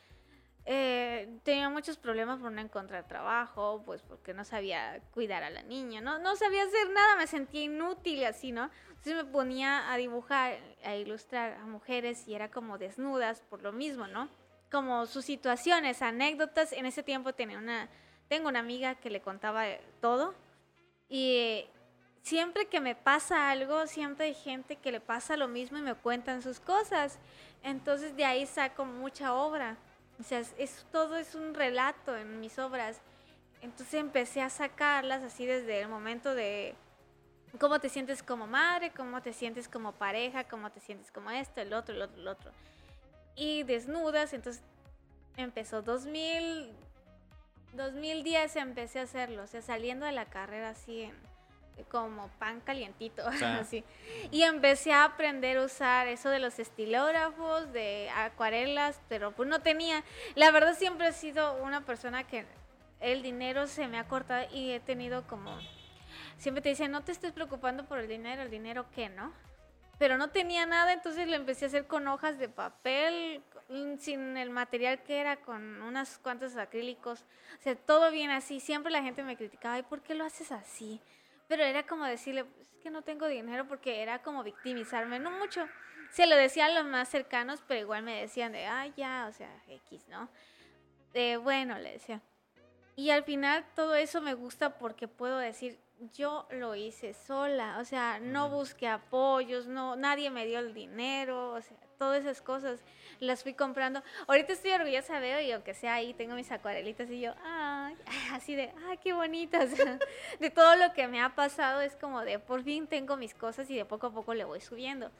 Eh, 0.66 1.40
tenía 1.42 1.68
muchos 1.68 1.98
problemas 1.98 2.40
por 2.40 2.50
no 2.50 2.60
encontrar 2.60 3.06
trabajo, 3.06 3.82
pues 3.84 4.00
porque 4.02 4.32
no 4.32 4.44
sabía 4.44 5.00
cuidar 5.12 5.42
a 5.42 5.50
la 5.50 5.62
niña, 5.62 6.00
no, 6.00 6.18
no 6.18 6.36
sabía 6.36 6.62
hacer 6.62 6.88
nada, 6.90 7.16
me 7.16 7.26
sentía 7.26 7.62
inútil 7.62 8.24
así, 8.24 8.50
¿no? 8.50 8.70
Entonces 8.88 9.14
me 9.14 9.24
ponía 9.24 9.92
a 9.92 9.96
dibujar, 9.98 10.58
a 10.82 10.94
ilustrar 10.96 11.58
a 11.58 11.66
mujeres 11.66 12.26
y 12.26 12.34
era 12.34 12.50
como 12.50 12.78
desnudas 12.78 13.42
por 13.42 13.62
lo 13.62 13.72
mismo, 13.72 14.06
¿no? 14.06 14.30
Como 14.70 15.04
sus 15.04 15.26
situaciones, 15.26 16.00
anécdotas. 16.00 16.72
En 16.72 16.86
ese 16.86 17.02
tiempo 17.02 17.34
tenía 17.34 17.58
una, 17.58 17.90
tengo 18.28 18.48
una 18.48 18.60
amiga 18.60 18.94
que 18.94 19.10
le 19.10 19.20
contaba 19.20 19.64
todo 20.00 20.34
y 21.10 21.66
siempre 22.22 22.66
que 22.68 22.80
me 22.80 22.94
pasa 22.94 23.50
algo, 23.50 23.86
siempre 23.86 24.26
hay 24.26 24.34
gente 24.34 24.76
que 24.76 24.90
le 24.90 25.00
pasa 25.00 25.36
lo 25.36 25.48
mismo 25.48 25.76
y 25.76 25.82
me 25.82 25.94
cuentan 25.94 26.40
sus 26.40 26.58
cosas. 26.58 27.18
Entonces 27.62 28.16
de 28.16 28.24
ahí 28.24 28.46
saco 28.46 28.86
mucha 28.86 29.34
obra. 29.34 29.76
O 30.20 30.22
sea, 30.22 30.40
es, 30.58 30.86
todo 30.92 31.16
es 31.16 31.34
un 31.34 31.54
relato 31.54 32.16
en 32.16 32.40
mis 32.40 32.58
obras. 32.58 33.00
Entonces 33.62 33.94
empecé 33.94 34.42
a 34.42 34.50
sacarlas 34.50 35.22
así 35.22 35.46
desde 35.46 35.80
el 35.80 35.88
momento 35.88 36.34
de 36.34 36.74
cómo 37.58 37.80
te 37.80 37.88
sientes 37.88 38.22
como 38.22 38.46
madre, 38.46 38.90
cómo 38.90 39.22
te 39.22 39.32
sientes 39.32 39.68
como 39.68 39.92
pareja, 39.92 40.44
cómo 40.44 40.70
te 40.70 40.80
sientes 40.80 41.10
como 41.10 41.30
esto, 41.30 41.60
el 41.60 41.72
otro, 41.72 41.94
el 41.94 42.02
otro, 42.02 42.20
el 42.20 42.28
otro. 42.28 42.50
Y 43.36 43.62
desnudas, 43.64 44.32
entonces 44.32 44.62
empezó 45.36 45.82
2000, 45.82 46.70
2010 47.72 48.56
empecé 48.56 49.00
a 49.00 49.02
hacerlo, 49.02 49.42
o 49.42 49.46
sea, 49.46 49.62
saliendo 49.62 50.06
de 50.06 50.12
la 50.12 50.26
carrera 50.26 50.70
así 50.70 51.02
en 51.02 51.33
como 51.90 52.28
pan 52.38 52.60
calientito, 52.60 53.26
así. 53.42 53.84
Y 54.30 54.42
empecé 54.42 54.92
a 54.92 55.04
aprender 55.04 55.58
a 55.58 55.64
usar 55.64 56.06
eso 56.08 56.30
de 56.30 56.38
los 56.38 56.58
estilógrafos, 56.58 57.72
de 57.72 58.10
acuarelas, 58.10 59.00
pero 59.08 59.32
pues 59.32 59.48
no 59.48 59.60
tenía. 59.60 60.04
La 60.34 60.50
verdad 60.50 60.74
siempre 60.76 61.08
he 61.08 61.12
sido 61.12 61.54
una 61.62 61.84
persona 61.84 62.24
que 62.24 62.46
el 63.00 63.22
dinero 63.22 63.66
se 63.66 63.88
me 63.88 63.98
ha 63.98 64.08
cortado 64.08 64.46
y 64.52 64.70
he 64.70 64.80
tenido 64.80 65.26
como... 65.26 65.58
Siempre 66.38 66.62
te 66.62 66.70
dicen, 66.70 66.90
no 66.90 67.02
te 67.02 67.12
estés 67.12 67.32
preocupando 67.32 67.84
por 67.86 67.98
el 67.98 68.08
dinero, 68.08 68.42
el 68.42 68.50
dinero 68.50 68.86
qué, 68.94 69.08
¿no? 69.08 69.32
Pero 69.98 70.18
no 70.18 70.30
tenía 70.30 70.66
nada, 70.66 70.92
entonces 70.92 71.28
lo 71.28 71.36
empecé 71.36 71.66
a 71.66 71.68
hacer 71.68 71.86
con 71.86 72.08
hojas 72.08 72.38
de 72.38 72.48
papel, 72.48 73.42
sin 73.98 74.36
el 74.36 74.50
material 74.50 75.02
que 75.02 75.20
era, 75.20 75.36
con 75.36 75.82
unas 75.82 76.18
cuantos 76.18 76.56
acrílicos. 76.56 77.24
O 77.58 77.62
sea, 77.62 77.76
todo 77.76 78.10
bien 78.10 78.30
así. 78.30 78.58
Siempre 78.58 78.90
la 78.90 79.02
gente 79.02 79.22
me 79.22 79.36
criticaba, 79.36 79.78
¿y 79.78 79.82
por 79.82 80.02
qué 80.02 80.14
lo 80.14 80.24
haces 80.24 80.50
así? 80.50 81.00
Pero 81.48 81.62
era 81.64 81.86
como 81.86 82.04
decirle, 82.04 82.44
"Pues, 82.44 82.68
es 82.72 82.78
que 82.78 82.90
no 82.90 83.02
tengo 83.02 83.26
dinero 83.26 83.66
porque 83.68 84.02
era 84.02 84.22
como 84.22 84.42
victimizarme, 84.42 85.18
no 85.18 85.30
mucho. 85.30 85.66
Se 86.10 86.26
lo 86.26 86.36
decía 86.36 86.66
a 86.66 86.70
los 86.70 86.84
más 86.84 87.08
cercanos, 87.08 87.62
pero 87.66 87.80
igual 87.80 88.02
me 88.02 88.20
decían 88.20 88.52
de, 88.52 88.66
ah, 88.66 88.86
ya, 88.96 89.26
o 89.28 89.32
sea, 89.32 89.50
X, 89.68 90.06
¿no? 90.08 90.28
De, 91.12 91.36
bueno, 91.36 91.78
le 91.78 91.92
decía. 91.92 92.20
Y 92.96 93.10
al 93.10 93.24
final 93.24 93.64
todo 93.74 93.94
eso 93.96 94.20
me 94.20 94.34
gusta 94.34 94.78
porque 94.78 95.08
puedo 95.08 95.38
decir, 95.38 95.80
yo 96.12 96.46
lo 96.50 96.74
hice 96.74 97.14
sola, 97.14 97.78
o 97.78 97.84
sea, 97.84 98.20
no 98.20 98.48
busqué 98.48 98.88
apoyos, 98.88 99.66
no, 99.66 99.96
nadie 99.96 100.30
me 100.30 100.46
dio 100.46 100.58
el 100.58 100.74
dinero, 100.74 101.52
o 101.52 101.60
sea, 101.60 101.76
todas 101.94 102.20
esas 102.20 102.40
cosas 102.40 102.80
las 103.20 103.42
fui 103.42 103.54
comprando. 103.54 104.02
Ahorita 104.26 104.52
estoy 104.52 104.72
orgullosa, 104.72 105.20
veo, 105.20 105.40
y 105.40 105.52
aunque 105.52 105.74
sea 105.74 105.94
ahí, 105.94 106.14
tengo 106.14 106.34
mis 106.34 106.50
acuarelitas 106.52 107.10
y 107.10 107.20
yo, 107.20 107.34
ay, 107.44 107.96
así 108.32 108.54
de, 108.54 108.72
ay, 108.88 108.98
qué 108.98 109.12
bonitas. 109.12 109.70
de 110.40 110.50
todo 110.50 110.76
lo 110.76 110.92
que 110.92 111.08
me 111.08 111.20
ha 111.20 111.34
pasado 111.34 111.80
es 111.80 111.96
como 111.96 112.22
de, 112.22 112.38
por 112.38 112.62
fin 112.62 112.86
tengo 112.86 113.16
mis 113.16 113.34
cosas 113.34 113.70
y 113.70 113.76
de 113.76 113.84
poco 113.84 114.08
a 114.08 114.12
poco 114.12 114.34
le 114.34 114.44
voy 114.44 114.60
subiendo. 114.60 115.10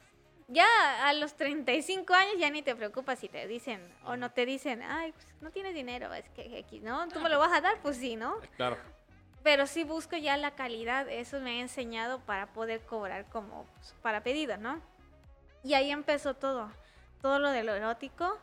Ya 0.47 1.07
a 1.07 1.13
los 1.13 1.33
35 1.33 2.13
años 2.13 2.35
ya 2.37 2.51
ni 2.51 2.61
te 2.61 2.75
preocupas 2.75 3.17
si 3.17 3.27
te 3.27 3.47
dicen 3.47 3.81
o 4.05 4.15
no 4.15 4.31
te 4.31 4.45
dicen, 4.45 4.83
ay, 4.83 5.11
pues 5.11 5.25
no 5.41 5.49
tienes 5.49 5.73
dinero, 5.73 6.13
es 6.13 6.29
que 6.29 6.59
X, 6.59 6.83
¿no? 6.83 7.07
¿Tú 7.07 7.19
me 7.19 7.29
lo 7.29 7.39
vas 7.39 7.51
a 7.51 7.61
dar? 7.61 7.79
Pues 7.81 7.97
sí, 7.97 8.15
¿no? 8.15 8.35
Claro. 8.57 8.77
Pero 9.41 9.67
sí 9.67 9.83
busco 9.83 10.17
ya 10.17 10.37
la 10.37 10.55
calidad, 10.55 11.07
eso 11.07 11.39
me 11.39 11.51
ha 11.51 11.61
enseñado 11.61 12.19
para 12.19 12.47
poder 12.47 12.81
cobrar 12.81 13.25
como 13.25 13.65
pues, 13.75 13.93
para 14.01 14.23
pedido, 14.23 14.57
¿no? 14.57 14.81
Y 15.65 15.73
ahí 15.73 15.89
empezó 15.89 16.35
todo, 16.35 16.69
todo 17.23 17.39
lo 17.39 17.49
de 17.49 17.63
lo 17.63 17.73
erótico. 17.73 18.37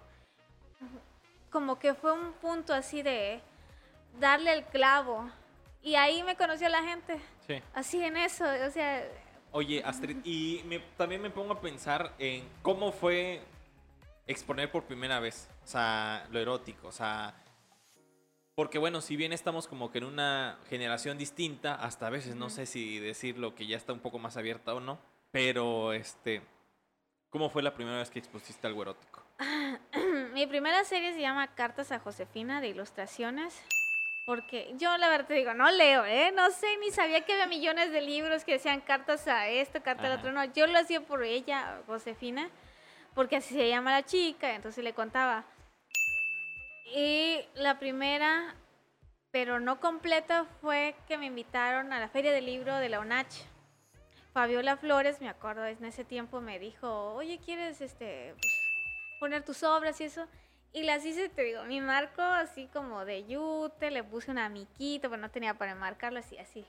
Como 1.50 1.78
que 1.78 1.94
fue 1.94 2.12
un 2.12 2.32
punto 2.32 2.74
así 2.74 3.02
de 3.02 3.40
darle 4.18 4.52
el 4.52 4.64
clavo. 4.64 5.30
Y 5.82 5.94
ahí 5.94 6.24
me 6.24 6.34
conoció 6.36 6.68
la 6.68 6.82
gente, 6.82 7.20
Sí. 7.46 7.60
así 7.74 8.02
en 8.04 8.16
eso, 8.16 8.44
o 8.66 8.70
sea, 8.70 9.04
Oye, 9.54 9.82
Astrid, 9.84 10.16
y 10.24 10.62
me- 10.64 10.78
también 10.96 11.20
me 11.20 11.28
pongo 11.28 11.52
a 11.52 11.60
pensar 11.60 12.14
en 12.18 12.48
cómo 12.62 12.90
fue 12.90 13.42
exponer 14.26 14.70
por 14.72 14.84
primera 14.84 15.20
vez, 15.20 15.46
o 15.62 15.66
sea, 15.66 16.26
lo 16.30 16.38
erótico, 16.40 16.88
o 16.88 16.92
sea, 16.92 17.34
porque 18.54 18.78
bueno, 18.78 19.00
si 19.02 19.14
bien 19.14 19.32
estamos 19.34 19.68
como 19.68 19.90
que 19.92 19.98
en 19.98 20.04
una 20.04 20.58
generación 20.70 21.18
distinta, 21.18 21.74
hasta 21.74 22.06
a 22.06 22.10
veces 22.10 22.34
no 22.34 22.48
sé 22.48 22.64
si 22.64 22.98
decirlo 22.98 23.54
que 23.54 23.66
ya 23.66 23.76
está 23.76 23.92
un 23.92 24.00
poco 24.00 24.18
más 24.18 24.36
abierta 24.38 24.72
o 24.74 24.80
no, 24.80 24.98
pero 25.32 25.92
este, 25.92 26.40
¿cómo 27.32 27.48
fue 27.48 27.62
la 27.62 27.74
primera 27.74 27.98
vez 27.98 28.10
que 28.10 28.18
expusiste 28.18 28.66
algo 28.66 28.82
erótico? 28.82 29.22
Mi 30.34 30.46
primera 30.46 30.84
serie 30.84 31.12
se 31.14 31.20
llama 31.20 31.48
Cartas 31.54 31.90
a 31.90 31.98
Josefina 31.98 32.60
de 32.60 32.68
ilustraciones. 32.68 33.60
Porque 34.24 34.72
yo 34.78 34.96
la 34.98 35.08
verdad 35.08 35.26
te 35.26 35.34
digo, 35.34 35.52
no 35.52 35.68
leo, 35.72 36.04
¿eh? 36.04 36.30
No 36.32 36.48
sé, 36.52 36.76
ni 36.76 36.92
sabía 36.92 37.24
que 37.24 37.32
había 37.32 37.48
millones 37.48 37.90
de 37.90 38.02
libros 38.02 38.44
que 38.44 38.52
decían 38.52 38.80
cartas 38.80 39.26
a 39.26 39.48
esto, 39.48 39.82
cartas 39.82 40.06
al 40.06 40.18
otro. 40.18 40.30
No, 40.30 40.44
yo 40.44 40.68
lo 40.68 40.78
hacía 40.78 41.00
por 41.00 41.24
ella, 41.24 41.80
Josefina, 41.88 42.48
porque 43.14 43.36
así 43.36 43.52
se 43.52 43.68
llama 43.68 43.90
la 43.90 44.04
chica, 44.04 44.54
entonces 44.54 44.84
le 44.84 44.92
contaba. 44.92 45.44
Y 46.94 47.40
la 47.54 47.80
primera, 47.80 48.54
pero 49.32 49.58
no 49.58 49.80
completa, 49.80 50.44
fue 50.60 50.94
que 51.08 51.18
me 51.18 51.26
invitaron 51.26 51.92
a 51.92 51.98
la 51.98 52.08
Feria 52.08 52.30
del 52.30 52.46
Libro 52.46 52.76
de 52.76 52.90
la 52.90 53.00
UNACH. 53.00 53.51
Fabiola 54.32 54.76
Flores, 54.78 55.20
me 55.20 55.28
acuerdo, 55.28 55.66
en 55.66 55.84
ese 55.84 56.04
tiempo 56.04 56.40
me 56.40 56.58
dijo, 56.58 57.14
oye, 57.14 57.38
¿quieres 57.38 57.80
este, 57.82 58.34
pues, 58.40 58.62
poner 59.20 59.44
tus 59.44 59.62
obras 59.62 60.00
y 60.00 60.04
eso? 60.04 60.26
Y 60.72 60.84
las 60.84 61.04
hice, 61.04 61.28
te 61.28 61.42
digo, 61.42 61.64
mi 61.64 61.82
marco 61.82 62.22
así 62.22 62.66
como 62.72 63.04
de 63.04 63.26
yute, 63.26 63.90
le 63.90 64.02
puse 64.02 64.30
un 64.30 64.38
amiquito, 64.38 65.10
pero 65.10 65.20
no 65.20 65.30
tenía 65.30 65.52
para 65.54 65.72
enmarcarlo 65.72 66.18
así, 66.18 66.38
así. 66.38 66.64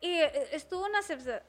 Y 0.00 0.10
eh, 0.10 0.48
estuvo 0.52 0.84
una, 0.86 1.00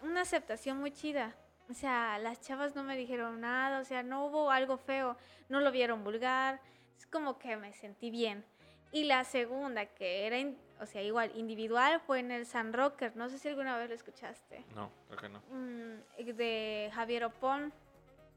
una 0.02 0.22
aceptación 0.22 0.80
muy 0.80 0.92
chida. 0.92 1.36
O 1.70 1.74
sea, 1.74 2.18
las 2.18 2.42
chavas 2.42 2.76
no 2.76 2.84
me 2.84 2.98
dijeron 2.98 3.42
nada, 3.42 3.80
o 3.80 3.84
sea, 3.84 4.02
no 4.02 4.26
hubo 4.26 4.50
algo 4.50 4.78
feo, 4.78 5.18
no 5.50 5.60
lo 5.60 5.72
vieron 5.72 6.04
vulgar, 6.04 6.62
es 6.98 7.06
como 7.06 7.38
que 7.38 7.58
me 7.58 7.74
sentí 7.74 8.10
bien. 8.10 8.44
Y 8.92 9.04
la 9.04 9.24
segunda, 9.24 9.86
que 9.86 10.26
era, 10.26 10.38
o 10.80 10.86
sea, 10.86 11.02
igual, 11.02 11.32
individual, 11.36 12.00
fue 12.06 12.20
en 12.20 12.32
el 12.32 12.46
San 12.46 12.74
Rocker, 12.74 13.16
no 13.16 13.30
sé 13.30 13.40
si 13.40 13.48
alguna 13.48 13.78
vez 13.78 13.90
lo 13.90 13.96
escuchaste 13.96 14.64
No, 14.76 14.92
creo 15.08 15.20
que 15.20 15.30
no. 15.30 15.40
mm, 15.50 16.26
de 16.36 16.92
Javier 16.94 17.26
Opón. 17.26 17.74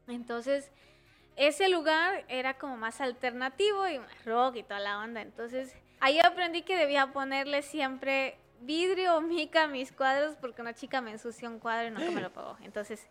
Entonces, 0.07 0.71
ese 1.35 1.69
lugar 1.69 2.25
era 2.27 2.55
como 2.55 2.77
más 2.77 3.01
alternativo 3.01 3.87
y 3.87 3.99
más 3.99 4.25
rock 4.25 4.57
y 4.57 4.63
toda 4.63 4.79
la 4.79 4.99
onda. 4.99 5.21
Entonces, 5.21 5.75
ahí 5.99 6.19
aprendí 6.19 6.63
que 6.63 6.75
debía 6.75 7.07
ponerle 7.07 7.61
siempre 7.61 8.37
vidrio 8.61 9.17
o 9.17 9.21
mica 9.21 9.63
a 9.63 9.67
mis 9.67 9.91
cuadros 9.91 10.35
porque 10.35 10.61
una 10.61 10.73
chica 10.73 11.01
me 11.01 11.11
ensució 11.11 11.49
un 11.49 11.59
cuadro 11.59 11.87
y 11.87 11.91
nunca 11.91 12.11
me 12.11 12.21
lo 12.21 12.29
pagó. 12.33 12.57
Entonces, 12.61 13.07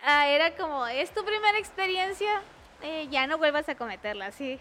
ah, 0.00 0.28
era 0.28 0.56
como, 0.56 0.86
es 0.86 1.12
tu 1.12 1.24
primera 1.24 1.58
experiencia, 1.58 2.40
eh, 2.82 3.08
ya 3.10 3.26
no 3.26 3.38
vuelvas 3.38 3.68
a 3.68 3.74
cometerla, 3.74 4.30
sí. 4.30 4.58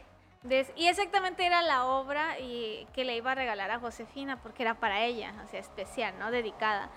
Y 0.76 0.88
exactamente 0.88 1.46
era 1.46 1.62
la 1.62 1.86
obra 1.86 2.40
y 2.40 2.88
que 2.94 3.04
le 3.04 3.16
iba 3.16 3.32
a 3.32 3.36
regalar 3.36 3.72
a 3.72 3.80
Josefina 3.80 4.42
porque 4.42 4.64
era 4.64 4.76
para 4.76 5.04
ella, 5.04 5.34
o 5.44 5.48
sea, 5.48 5.60
especial, 5.60 6.18
¿no? 6.20 6.32
Dedicada. 6.32 6.90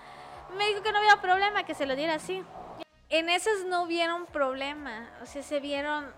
Me 0.57 0.67
dijo 0.67 0.81
que 0.83 0.91
no 0.91 0.99
había 0.99 1.21
problema, 1.21 1.65
que 1.65 1.73
se 1.73 1.85
lo 1.85 1.95
diera 1.95 2.15
así. 2.15 2.43
En 3.09 3.29
esas 3.29 3.65
no 3.65 3.87
vieron 3.87 4.25
problema, 4.27 5.09
o 5.21 5.25
sea, 5.25 5.43
se 5.43 5.59
vieron 5.59 6.13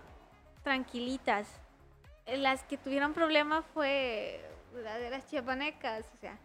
tranquilitas. 0.62 1.48
Las 2.26 2.62
que 2.62 2.76
tuvieron 2.76 3.14
problema 3.14 3.62
fue 3.62 4.40
la 4.82 4.98
de 4.98 5.10
las 5.10 5.26
chiapanecas, 5.28 6.06
o 6.14 6.16
sea. 6.18 6.38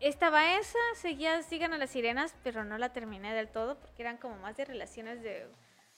Estaba 0.00 0.54
esa, 0.56 0.78
seguía 0.94 1.42
Sigan 1.42 1.74
a 1.74 1.78
las 1.78 1.90
sirenas, 1.90 2.34
pero 2.42 2.64
no 2.64 2.78
la 2.78 2.92
terminé 2.92 3.34
del 3.34 3.48
todo 3.48 3.78
porque 3.78 4.02
eran 4.02 4.16
como 4.16 4.36
más 4.36 4.56
de 4.56 4.64
relaciones 4.64 5.22
de... 5.22 5.46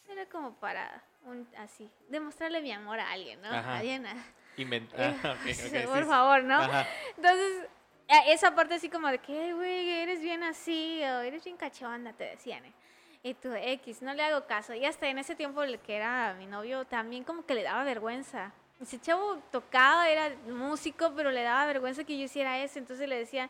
Era 0.08 0.26
como 0.26 0.54
para 0.56 1.02
un 1.24 1.48
así, 1.58 1.90
demostrarle 2.08 2.60
mi 2.60 2.72
amor 2.72 3.00
a 3.00 3.10
alguien, 3.12 3.40
¿no? 3.40 3.48
Ajá. 3.48 3.78
A 3.78 3.82
Diana. 3.82 4.14
Inventa. 4.56 4.96
Eh, 5.10 5.16
Ah, 5.24 5.30
ok, 5.32 5.40
ok, 5.40 5.46
sí, 5.52 5.78
por 5.86 5.98
sí. 5.98 6.04
favor, 6.04 6.42
¿no? 6.44 6.58
Ajá. 6.58 6.86
Entonces, 7.16 7.66
esa 8.28 8.54
parte 8.54 8.74
así 8.74 8.88
como 8.88 9.08
de 9.08 9.18
que, 9.18 9.52
güey, 9.54 9.90
eres 9.90 10.20
bien 10.20 10.42
así, 10.42 11.02
o 11.02 11.20
eres 11.20 11.42
bien 11.44 11.56
cachonda, 11.56 12.12
te 12.12 12.24
decían. 12.24 12.64
¿eh? 12.64 12.72
Y 13.22 13.34
tú, 13.34 13.52
X, 13.54 14.02
no 14.02 14.12
le 14.14 14.22
hago 14.22 14.46
caso. 14.46 14.74
Y 14.74 14.84
hasta 14.84 15.08
en 15.08 15.18
ese 15.18 15.34
tiempo, 15.34 15.62
el 15.62 15.78
que 15.80 15.96
era 15.96 16.34
mi 16.34 16.46
novio, 16.46 16.84
también 16.84 17.24
como 17.24 17.44
que 17.46 17.54
le 17.54 17.62
daba 17.62 17.82
vergüenza. 17.84 18.52
Ese 18.80 19.00
chavo 19.00 19.38
tocaba, 19.50 20.08
era 20.10 20.34
músico, 20.46 21.12
pero 21.16 21.30
le 21.30 21.42
daba 21.42 21.64
vergüenza 21.66 22.04
que 22.04 22.18
yo 22.18 22.24
hiciera 22.24 22.58
eso. 22.62 22.78
Entonces 22.78 23.08
le 23.08 23.16
decía, 23.16 23.48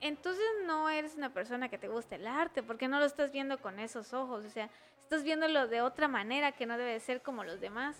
entonces 0.00 0.44
no 0.66 0.90
eres 0.90 1.14
una 1.14 1.30
persona 1.30 1.68
que 1.68 1.78
te 1.78 1.86
gusta 1.88 2.16
el 2.16 2.26
arte, 2.26 2.62
porque 2.64 2.88
no 2.88 2.98
lo 2.98 3.04
estás 3.06 3.30
viendo 3.30 3.58
con 3.58 3.78
esos 3.78 4.12
ojos. 4.12 4.44
O 4.44 4.50
sea, 4.50 4.68
estás 5.12 5.24
viéndolo 5.24 5.68
de 5.68 5.82
otra 5.82 6.08
manera 6.08 6.52
que 6.52 6.64
no 6.64 6.78
debe 6.78 6.92
de 6.92 7.00
ser 7.00 7.20
como 7.20 7.44
los 7.44 7.60
demás. 7.60 7.98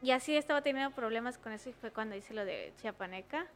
Y 0.00 0.12
así 0.12 0.36
estaba 0.36 0.62
teniendo 0.62 0.94
problemas 0.94 1.38
con 1.38 1.52
eso 1.52 1.70
y 1.70 1.72
fue 1.72 1.90
cuando 1.90 2.14
hice 2.14 2.34
lo 2.34 2.44
de 2.44 2.72
Chiapaneca. 2.80 3.48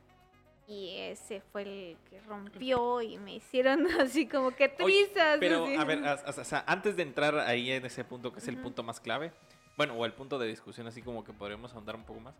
Y 0.66 0.96
ese 0.98 1.40
fue 1.52 1.62
el 1.62 1.96
que 2.08 2.20
rompió 2.22 3.00
y 3.00 3.16
me 3.18 3.36
hicieron 3.36 3.86
así 4.00 4.26
como 4.26 4.50
que 4.50 4.74
Oye, 4.80 5.06
trizas. 5.06 5.36
Pero, 5.38 5.66
así. 5.66 5.76
a 5.76 5.84
ver, 5.84 6.02
o 6.04 6.44
sea, 6.44 6.64
antes 6.66 6.96
de 6.96 7.04
entrar 7.04 7.38
ahí 7.38 7.70
en 7.70 7.86
ese 7.86 8.02
punto, 8.02 8.32
que 8.32 8.40
es 8.40 8.48
el 8.48 8.54
Ujú. 8.54 8.64
punto 8.64 8.82
más 8.82 8.98
clave, 8.98 9.30
bueno, 9.76 9.94
o 9.94 10.04
el 10.04 10.12
punto 10.12 10.36
de 10.40 10.48
discusión, 10.48 10.88
así 10.88 11.00
como 11.00 11.22
que 11.22 11.32
podríamos 11.32 11.72
ahondar 11.74 11.94
un 11.94 12.02
poco 12.04 12.18
más. 12.18 12.34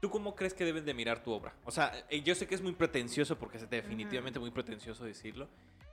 ¿Tú 0.00 0.10
cómo 0.10 0.36
crees 0.36 0.54
que 0.54 0.64
deben 0.64 0.84
de 0.84 0.94
mirar 0.94 1.24
tu 1.24 1.32
obra? 1.32 1.54
O 1.64 1.72
sea, 1.72 1.92
eh, 2.08 2.22
yo 2.22 2.36
sé 2.36 2.46
que 2.46 2.54
es 2.54 2.62
muy 2.62 2.72
pretencioso, 2.72 3.36
porque 3.36 3.56
es 3.56 3.68
definitivamente 3.68 4.38
muy 4.38 4.52
pretencioso 4.52 5.04
decirlo. 5.04 5.48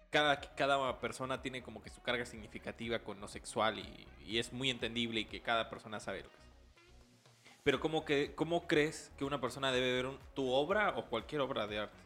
Cada, 0.10 0.40
cada 0.42 1.00
persona 1.00 1.42
tiene 1.42 1.62
como 1.62 1.84
que 1.84 1.90
su 1.90 2.02
carga 2.02 2.26
significativa 2.26 3.00
con 3.00 3.20
lo 3.20 3.28
sexual 3.28 3.80
y, 3.80 4.08
y 4.26 4.40
es 4.40 4.52
muy 4.52 4.70
entendible 4.70 5.22
y 5.22 5.26
que 5.26 5.42
cada 5.42 5.70
persona 5.70 6.00
sabe 6.00 6.24
lo 6.24 6.30
que 6.30 6.36
es. 6.36 6.50
Pero 7.64 7.80
¿cómo, 7.80 8.06
que, 8.06 8.34
¿cómo 8.36 8.68
crees 8.68 9.12
que 9.18 9.26
una 9.26 9.40
persona 9.40 9.72
debe 9.72 10.02
ver 10.02 10.18
tu 10.34 10.50
obra 10.52 10.94
o 10.98 11.06
cualquier 11.06 11.42
obra 11.42 11.68
de 11.68 11.80
arte? 11.80 12.00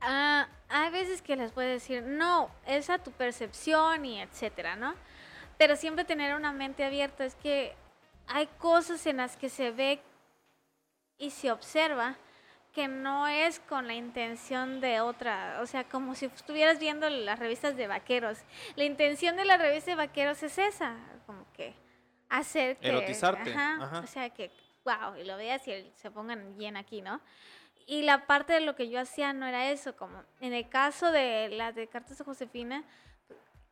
Ah, 0.00 0.48
hay 0.68 0.90
veces 0.90 1.22
que 1.22 1.34
les 1.36 1.50
puede 1.50 1.70
decir, 1.70 2.02
no, 2.02 2.50
es 2.66 2.90
a 2.90 2.98
tu 2.98 3.10
percepción 3.10 4.04
y 4.04 4.20
etcétera, 4.20 4.76
¿no? 4.76 4.94
Pero 5.58 5.74
siempre 5.74 6.04
tener 6.04 6.34
una 6.34 6.52
mente 6.52 6.84
abierta 6.84 7.24
es 7.24 7.34
que 7.34 7.74
hay 8.28 8.46
cosas 8.58 9.06
en 9.06 9.16
las 9.16 9.36
que 9.36 9.48
se 9.48 9.70
ve 9.70 10.00
y 11.18 11.30
se 11.30 11.50
observa 11.50 12.16
que 12.76 12.88
no 12.88 13.26
es 13.26 13.58
con 13.58 13.86
la 13.86 13.94
intención 13.94 14.82
de 14.82 15.00
otra, 15.00 15.60
o 15.62 15.66
sea, 15.66 15.84
como 15.84 16.14
si 16.14 16.26
estuvieras 16.26 16.78
viendo 16.78 17.08
las 17.08 17.38
revistas 17.38 17.74
de 17.74 17.86
vaqueros. 17.86 18.40
La 18.74 18.84
intención 18.84 19.34
de 19.34 19.46
la 19.46 19.56
revista 19.56 19.92
de 19.92 19.96
vaqueros 19.96 20.42
es 20.42 20.58
esa, 20.58 20.94
como 21.24 21.50
que 21.54 21.72
hacer 22.28 22.76
que... 22.76 22.88
Erotizarte, 22.88 23.50
Ajá, 23.50 23.78
ajá. 23.82 24.00
O 24.00 24.06
sea, 24.06 24.28
que, 24.28 24.50
wow, 24.84 25.16
y 25.18 25.24
lo 25.24 25.38
veas 25.38 25.66
y 25.66 25.90
se 25.94 26.10
pongan 26.10 26.58
bien 26.58 26.76
aquí, 26.76 27.00
¿no? 27.00 27.22
Y 27.86 28.02
la 28.02 28.26
parte 28.26 28.52
de 28.52 28.60
lo 28.60 28.76
que 28.76 28.90
yo 28.90 29.00
hacía 29.00 29.32
no 29.32 29.46
era 29.46 29.70
eso, 29.70 29.96
como 29.96 30.22
en 30.42 30.52
el 30.52 30.68
caso 30.68 31.10
de 31.10 31.48
la 31.48 31.72
de 31.72 31.86
Cartas 31.86 32.18
de 32.18 32.24
Josefina, 32.24 32.84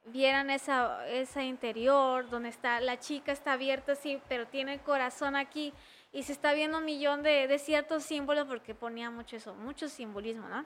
vieran 0.06 0.48
esa, 0.48 1.06
esa 1.08 1.42
interior 1.42 2.30
donde 2.30 2.48
está 2.48 2.80
la 2.80 2.98
chica 2.98 3.32
está 3.32 3.52
abierta 3.52 3.92
así, 3.92 4.18
pero 4.30 4.46
tiene 4.46 4.72
el 4.72 4.80
corazón 4.80 5.36
aquí 5.36 5.74
y 6.14 6.22
se 6.22 6.32
está 6.32 6.54
viendo 6.54 6.78
un 6.78 6.84
millón 6.84 7.24
de, 7.24 7.48
de 7.48 7.58
ciertos 7.58 8.04
símbolos 8.04 8.46
porque 8.46 8.74
ponía 8.74 9.10
mucho 9.10 9.36
eso, 9.36 9.54
mucho 9.54 9.88
simbolismo, 9.88 10.48
¿no? 10.48 10.64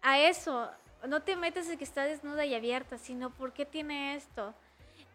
A 0.00 0.18
eso 0.18 0.70
no 1.06 1.22
te 1.22 1.36
metas 1.36 1.68
en 1.68 1.76
que 1.76 1.84
está 1.84 2.04
desnuda 2.04 2.46
y 2.46 2.54
abierta, 2.54 2.96
sino 2.96 3.30
por 3.30 3.52
qué 3.52 3.66
tiene 3.66 4.16
esto. 4.16 4.54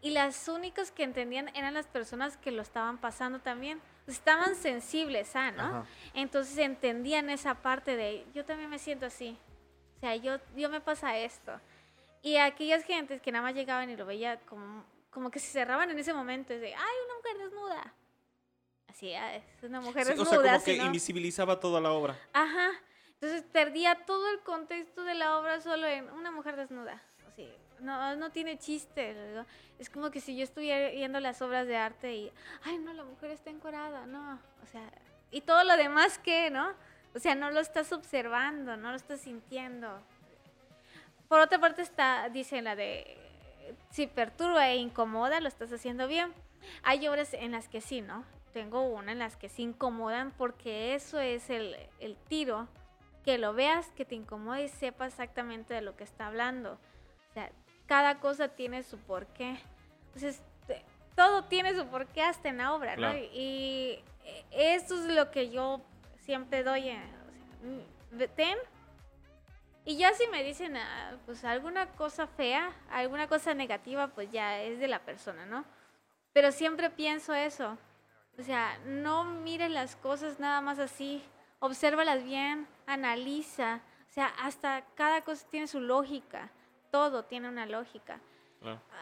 Y 0.02 0.12
las 0.12 0.48
únicas 0.48 0.92
que 0.92 1.04
entendían 1.04 1.50
eran 1.56 1.74
las 1.74 1.88
personas 1.88 2.38
que 2.38 2.52
lo 2.52 2.62
estaban 2.62 3.00
pasando 3.00 3.40
también. 3.40 3.82
Estaban 4.06 4.56
sensibles, 4.56 5.36
¿ah, 5.36 5.52
no? 5.52 5.64
Ajá. 5.64 5.86
Entonces 6.14 6.58
entendían 6.60 7.30
esa 7.30 7.56
parte 7.56 7.96
de, 7.96 8.28
yo 8.36 8.46
también 8.46 8.70
me 8.70 8.78
siento 8.78 9.08
así. 9.08 9.38
O 9.98 10.00
sea, 10.02 10.16
yo, 10.16 10.38
yo 10.56 10.70
me 10.70 10.82
pasa 10.82 11.18
esto. 11.18 11.60
Y 12.22 12.36
aquellas 12.38 12.84
gentes 12.84 13.22
que 13.22 13.32
nada 13.32 13.44
más 13.44 13.56
llegaban 13.56 13.90
y 13.90 13.96
lo 13.96 14.06
veía 14.06 14.40
como, 14.42 14.86
como 15.10 15.32
que 15.32 15.40
se 15.40 15.52
cerraban 15.52 15.90
en 15.90 15.98
ese 15.98 16.14
momento, 16.14 16.54
es 16.54 16.62
de, 16.62 16.76
ay, 16.76 16.96
una 17.06 17.16
mujer 17.16 17.38
desnuda. 17.38 17.94
Así, 18.94 19.12
ah, 19.16 19.36
es 19.36 19.44
una 19.64 19.82
mujer 19.82 20.06
Sí, 20.06 20.12
o 20.12 20.16
desnuda. 20.16 20.44
sea, 20.44 20.52
como 20.54 20.66
que 20.66 20.78
¿no? 20.78 20.86
invisibilizaba 20.86 21.60
toda 21.60 21.82
la 21.82 21.92
obra. 21.92 22.16
Ajá. 22.32 22.70
Entonces 23.16 23.44
perdía 23.52 24.06
todo 24.06 24.30
el 24.30 24.40
contexto 24.42 25.04
de 25.04 25.16
la 25.16 25.40
obra 25.40 25.62
solo 25.62 25.88
en 25.88 26.12
una 26.12 26.30
mujer 26.30 26.56
desnuda. 26.56 27.02
Así, 27.28 27.50
no, 27.80 28.16
no 28.18 28.30
tiene 28.32 28.60
chiste. 28.60 29.16
¿no? 29.34 29.48
Es 29.80 29.90
como 29.90 30.12
que 30.12 30.22
si 30.22 30.38
yo 30.38 30.44
estuviera 30.44 30.92
viendo 30.92 31.20
las 31.20 31.42
obras 31.42 31.66
de 31.66 31.76
arte 31.76 32.14
y, 32.14 32.32
ay, 32.66 32.78
no, 32.78 32.94
la 32.94 33.04
mujer 33.04 33.32
está 33.32 33.50
encorada, 33.50 34.06
no. 34.06 34.40
O 34.62 34.68
sea, 34.68 34.88
y 35.32 35.42
todo 35.42 35.64
lo 35.64 35.76
demás 35.76 36.20
que, 36.20 36.52
¿no? 36.52 36.74
O 37.16 37.20
sea, 37.20 37.34
no 37.34 37.50
lo 37.50 37.62
estás 37.62 37.92
observando, 37.94 38.78
no 38.78 38.92
lo 38.92 38.96
estás 38.96 39.22
sintiendo. 39.22 40.04
Por 41.28 41.40
otra 41.40 41.58
parte 41.60 41.82
está, 41.82 42.30
dice 42.30 42.62
la 42.62 42.76
de, 42.76 43.18
si 43.90 44.06
perturba 44.06 44.70
e 44.70 44.76
incomoda, 44.76 45.40
lo 45.40 45.48
estás 45.48 45.74
haciendo 45.74 46.08
bien. 46.08 46.32
Hay 46.84 47.08
obras 47.08 47.34
en 47.34 47.54
las 47.54 47.68
que 47.68 47.82
sí, 47.82 48.02
¿no? 48.02 48.24
Tengo 48.54 48.82
una 48.84 49.12
en 49.12 49.20
las 49.20 49.36
que 49.36 49.50
sí 49.50 49.64
incomodan 49.64 50.32
porque 50.32 50.96
eso 50.96 51.20
es 51.20 51.50
el, 51.50 51.76
el 52.00 52.16
tiro. 52.16 52.68
Que 53.26 53.38
lo 53.38 53.54
veas, 53.54 53.88
que 53.96 54.06
te 54.06 54.16
incomode 54.16 54.66
y 54.66 54.70
sepas 54.70 55.14
exactamente 55.14 55.74
de 55.74 55.82
lo 55.82 55.96
que 55.96 56.04
está 56.04 56.28
hablando. 56.28 56.74
O 56.74 57.34
sea, 57.34 57.50
cada 57.88 58.20
cosa 58.20 58.50
tiene 58.50 58.84
su 58.84 58.98
porqué. 58.98 59.58
Entonces, 60.08 60.42
todo 61.16 61.46
tiene 61.46 61.74
su 61.74 61.88
porqué 61.88 62.22
hasta 62.22 62.50
en 62.50 62.58
la 62.58 62.74
obra, 62.74 62.96
¿no? 62.96 63.12
Claro. 63.12 63.20
Y 63.20 64.00
eh, 64.26 64.46
esto 64.52 64.96
es 64.96 65.14
lo 65.14 65.32
que 65.32 65.50
yo 65.50 65.82
siempre 66.20 66.64
doy. 66.64 66.90
eh, 66.90 67.00
o 67.00 68.18
sea, 68.18 68.28
mm, 68.28 68.36
ten. 68.36 68.58
Y 69.86 69.98
ya 69.98 70.14
si 70.14 70.28
me 70.28 70.44
dicen 70.44 70.78
ah, 70.78 71.18
pues 71.26 71.44
alguna 71.44 71.88
cosa 71.92 72.26
fea, 72.26 72.72
alguna 72.90 73.28
cosa 73.28 73.54
negativa, 73.54 74.08
pues 74.08 74.32
ya 74.32 74.62
es 74.62 74.80
de 74.80 74.88
la 74.88 75.00
persona, 75.00 75.46
¿no? 75.46 75.66
Pero 76.32 76.52
siempre 76.52 76.90
pienso 76.90 77.34
eso. 77.34 77.78
O 78.38 78.44
sea, 78.44 78.78
no 78.86 79.24
mires 79.24 79.70
las 79.70 79.96
cosas 79.96 80.40
nada 80.40 80.62
más 80.62 80.80
así. 80.80 81.24
Obsérvalas 81.60 82.24
bien, 82.24 82.68
analiza. 82.88 83.82
O 84.10 84.14
sea, 84.14 84.28
hasta 84.42 84.84
cada 84.96 85.22
cosa 85.22 85.46
tiene 85.50 85.68
su 85.68 85.80
lógica. 85.80 86.50
Todo 86.92 87.24
tiene 87.24 87.50
una 87.50 87.66
lógica. 87.66 88.20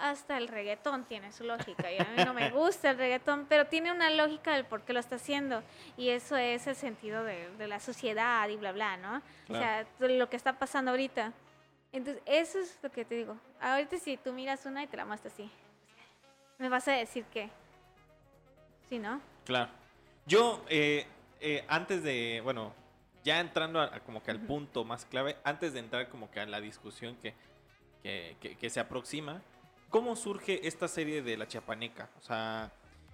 Hasta 0.01 0.37
el 0.37 0.47
reggaetón 0.47 1.05
tiene 1.05 1.31
su 1.31 1.43
lógica. 1.43 1.91
Y 1.91 1.97
a 1.99 2.05
mí 2.05 2.23
no 2.25 2.33
me 2.33 2.49
gusta 2.51 2.89
el 2.89 2.97
reggaetón, 2.97 3.45
pero 3.47 3.67
tiene 3.67 3.91
una 3.91 4.09
lógica 4.09 4.53
del 4.53 4.65
por 4.65 4.81
qué 4.81 4.93
lo 4.93 4.99
está 4.99 5.15
haciendo. 5.15 5.61
Y 5.97 6.09
eso 6.09 6.35
es 6.35 6.65
el 6.67 6.75
sentido 6.75 7.23
de, 7.23 7.49
de 7.57 7.67
la 7.67 7.79
sociedad 7.79 8.47
y 8.49 8.57
bla, 8.57 8.71
bla, 8.71 8.97
¿no? 8.97 9.21
O 9.49 9.53
sea, 9.53 9.85
lo 9.99 10.29
que 10.29 10.35
está 10.35 10.57
pasando 10.57 10.91
ahorita. 10.91 11.31
Entonces, 11.91 12.23
eso 12.25 12.59
es 12.59 12.79
lo 12.81 12.89
que 12.89 13.05
te 13.05 13.15
digo. 13.15 13.37
Ahorita 13.59 13.97
si 13.97 14.17
tú 14.17 14.33
miras 14.33 14.65
una 14.65 14.83
y 14.83 14.87
te 14.87 14.97
la 14.97 15.05
muestras 15.05 15.33
así, 15.33 15.51
me 16.57 16.69
vas 16.69 16.87
a 16.87 16.93
decir 16.93 17.25
que... 17.25 17.49
Sí, 18.91 18.99
¿no? 18.99 19.21
Claro. 19.45 19.71
Yo, 20.25 20.65
eh, 20.67 21.05
eh, 21.39 21.63
antes 21.69 22.03
de, 22.03 22.41
bueno, 22.43 22.73
ya 23.23 23.39
entrando 23.39 23.79
a, 23.79 23.85
a 23.85 23.99
como 24.01 24.21
que 24.21 24.31
al 24.31 24.41
punto 24.41 24.83
más 24.83 25.05
clave, 25.05 25.37
antes 25.45 25.71
de 25.71 25.79
entrar 25.79 26.09
como 26.09 26.29
que 26.29 26.41
a 26.41 26.45
la 26.45 26.59
discusión 26.59 27.15
que, 27.21 27.33
que, 28.03 28.35
que- 28.41 28.57
que 28.57 28.69
se 28.69 28.81
aproxima, 28.81 29.41
¿cómo 29.89 30.17
surge 30.17 30.67
esta 30.67 30.89
serie 30.89 31.21
de 31.21 31.37
la 31.37 31.47
Chiapaneca? 31.47 32.09
O 32.17 32.21
sea, 32.21 32.69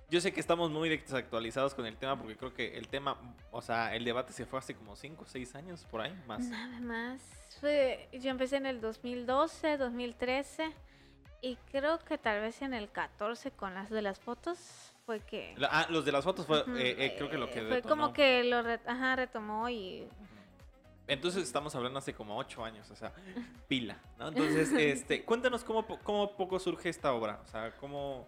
yo 0.09 0.19
sé 0.19 0.33
que 0.33 0.39
estamos 0.39 0.71
muy 0.71 0.89
desactualizados 0.89 1.75
con 1.75 1.85
el 1.85 1.95
tema 1.95 2.17
porque 2.17 2.35
creo 2.35 2.55
que 2.55 2.75
el 2.75 2.87
tema, 2.87 3.15
o 3.51 3.61
sea, 3.61 3.95
el 3.95 4.03
debate 4.03 4.33
se 4.33 4.47
fue 4.47 4.57
hace 4.57 4.73
como 4.73 4.95
5 4.95 5.25
o 5.25 5.27
6 5.27 5.53
años 5.53 5.85
por 5.91 6.01
ahí, 6.01 6.19
más. 6.25 6.39
Nada 6.43 6.79
más. 6.79 7.21
Fue, 7.59 8.09
yo 8.13 8.31
empecé 8.31 8.55
en 8.55 8.65
el 8.65 8.81
2012, 8.81 9.77
2013 9.77 10.71
y 11.41 11.55
creo 11.71 11.99
que 11.99 12.17
tal 12.17 12.41
vez 12.41 12.63
en 12.63 12.73
el 12.73 12.89
14 12.89 13.51
con 13.51 13.75
las 13.75 13.91
de 13.91 14.01
las 14.01 14.17
fotos 14.19 14.93
fue 15.07 15.21
que... 15.21 15.53
La- 15.57 15.69
ah, 15.71 15.87
los 15.89 16.03
de 16.03 16.11
las 16.11 16.23
fotos 16.25 16.45
fue, 16.45 16.59
eh, 16.59 16.95
eh, 16.99 17.13
creo 17.17 17.29
que 17.29 17.37
lo 17.37 17.47
que 17.49 17.61
Fue 17.61 17.75
detonó. 17.77 17.89
como 17.95 18.13
que 18.13 18.43
lo 18.43 18.61
re- 18.61 18.81
ajá, 18.85 19.15
retomó 19.15 19.69
y... 19.69 20.05
Entonces 21.07 21.43
estamos 21.43 21.73
hablando 21.73 21.97
hace 21.99 22.13
como 22.13 22.37
ocho 22.37 22.65
años, 22.65 22.91
o 22.91 22.95
sea, 22.97 23.13
pila, 23.69 23.97
¿no? 24.19 24.27
Entonces, 24.27 24.69
este, 24.77 25.23
cuéntanos 25.23 25.63
cómo, 25.63 25.87
cómo 26.03 26.35
poco 26.35 26.59
surge 26.59 26.89
esta 26.89 27.13
obra, 27.13 27.39
o 27.41 27.47
sea, 27.47 27.71
cómo... 27.79 28.27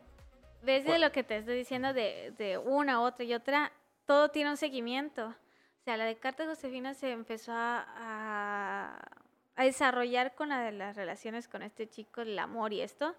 ¿Ves 0.64 0.84
de 0.84 0.92
¿Cuál? 0.92 1.02
lo 1.02 1.12
que 1.12 1.24
te 1.24 1.36
estoy 1.38 1.58
diciendo 1.58 1.92
de, 1.94 2.34
de 2.38 2.58
una, 2.58 3.02
otra 3.02 3.26
y 3.26 3.34
otra? 3.34 3.74
Todo 4.06 4.30
tiene 4.30 4.50
un 4.50 4.58
seguimiento. 4.58 5.28
O 5.28 5.84
sea, 5.84 5.98
la 5.98 6.06
de 6.06 6.16
Carta 6.18 6.46
Josefina 6.46 6.94
se 6.94 7.12
empezó 7.12 7.52
a, 7.52 7.86
a- 7.98 9.02
a 9.58 9.64
desarrollar 9.66 10.34
con 10.36 10.48
la 10.48 10.62
de 10.62 10.72
las 10.72 10.96
relaciones 10.96 11.50
con 11.50 11.62
este 11.62 11.90
chico, 11.90 12.22
el 12.22 12.40
amor 12.40 12.72
y 12.72 12.80
esto. 12.82 13.14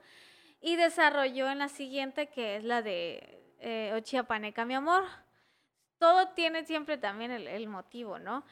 Y 0.63 0.77
desarrolló 0.77 1.51
en 1.51 1.59
la 1.59 1.69
siguiente, 1.69 2.29
que 2.29 2.57
es 2.57 2.65
la 2.65 2.81
de 2.83 3.40
eh, 3.61 3.93
Ochiapaneca, 3.95 4.65
mi 4.65 4.75
amor. 4.75 5.05
Todo 5.99 6.29
tiene 6.29 6.65
siempre 6.65 6.97
también 6.97 7.31
el, 7.31 7.69
motivo, 7.69 8.19
¿no? 8.19 8.43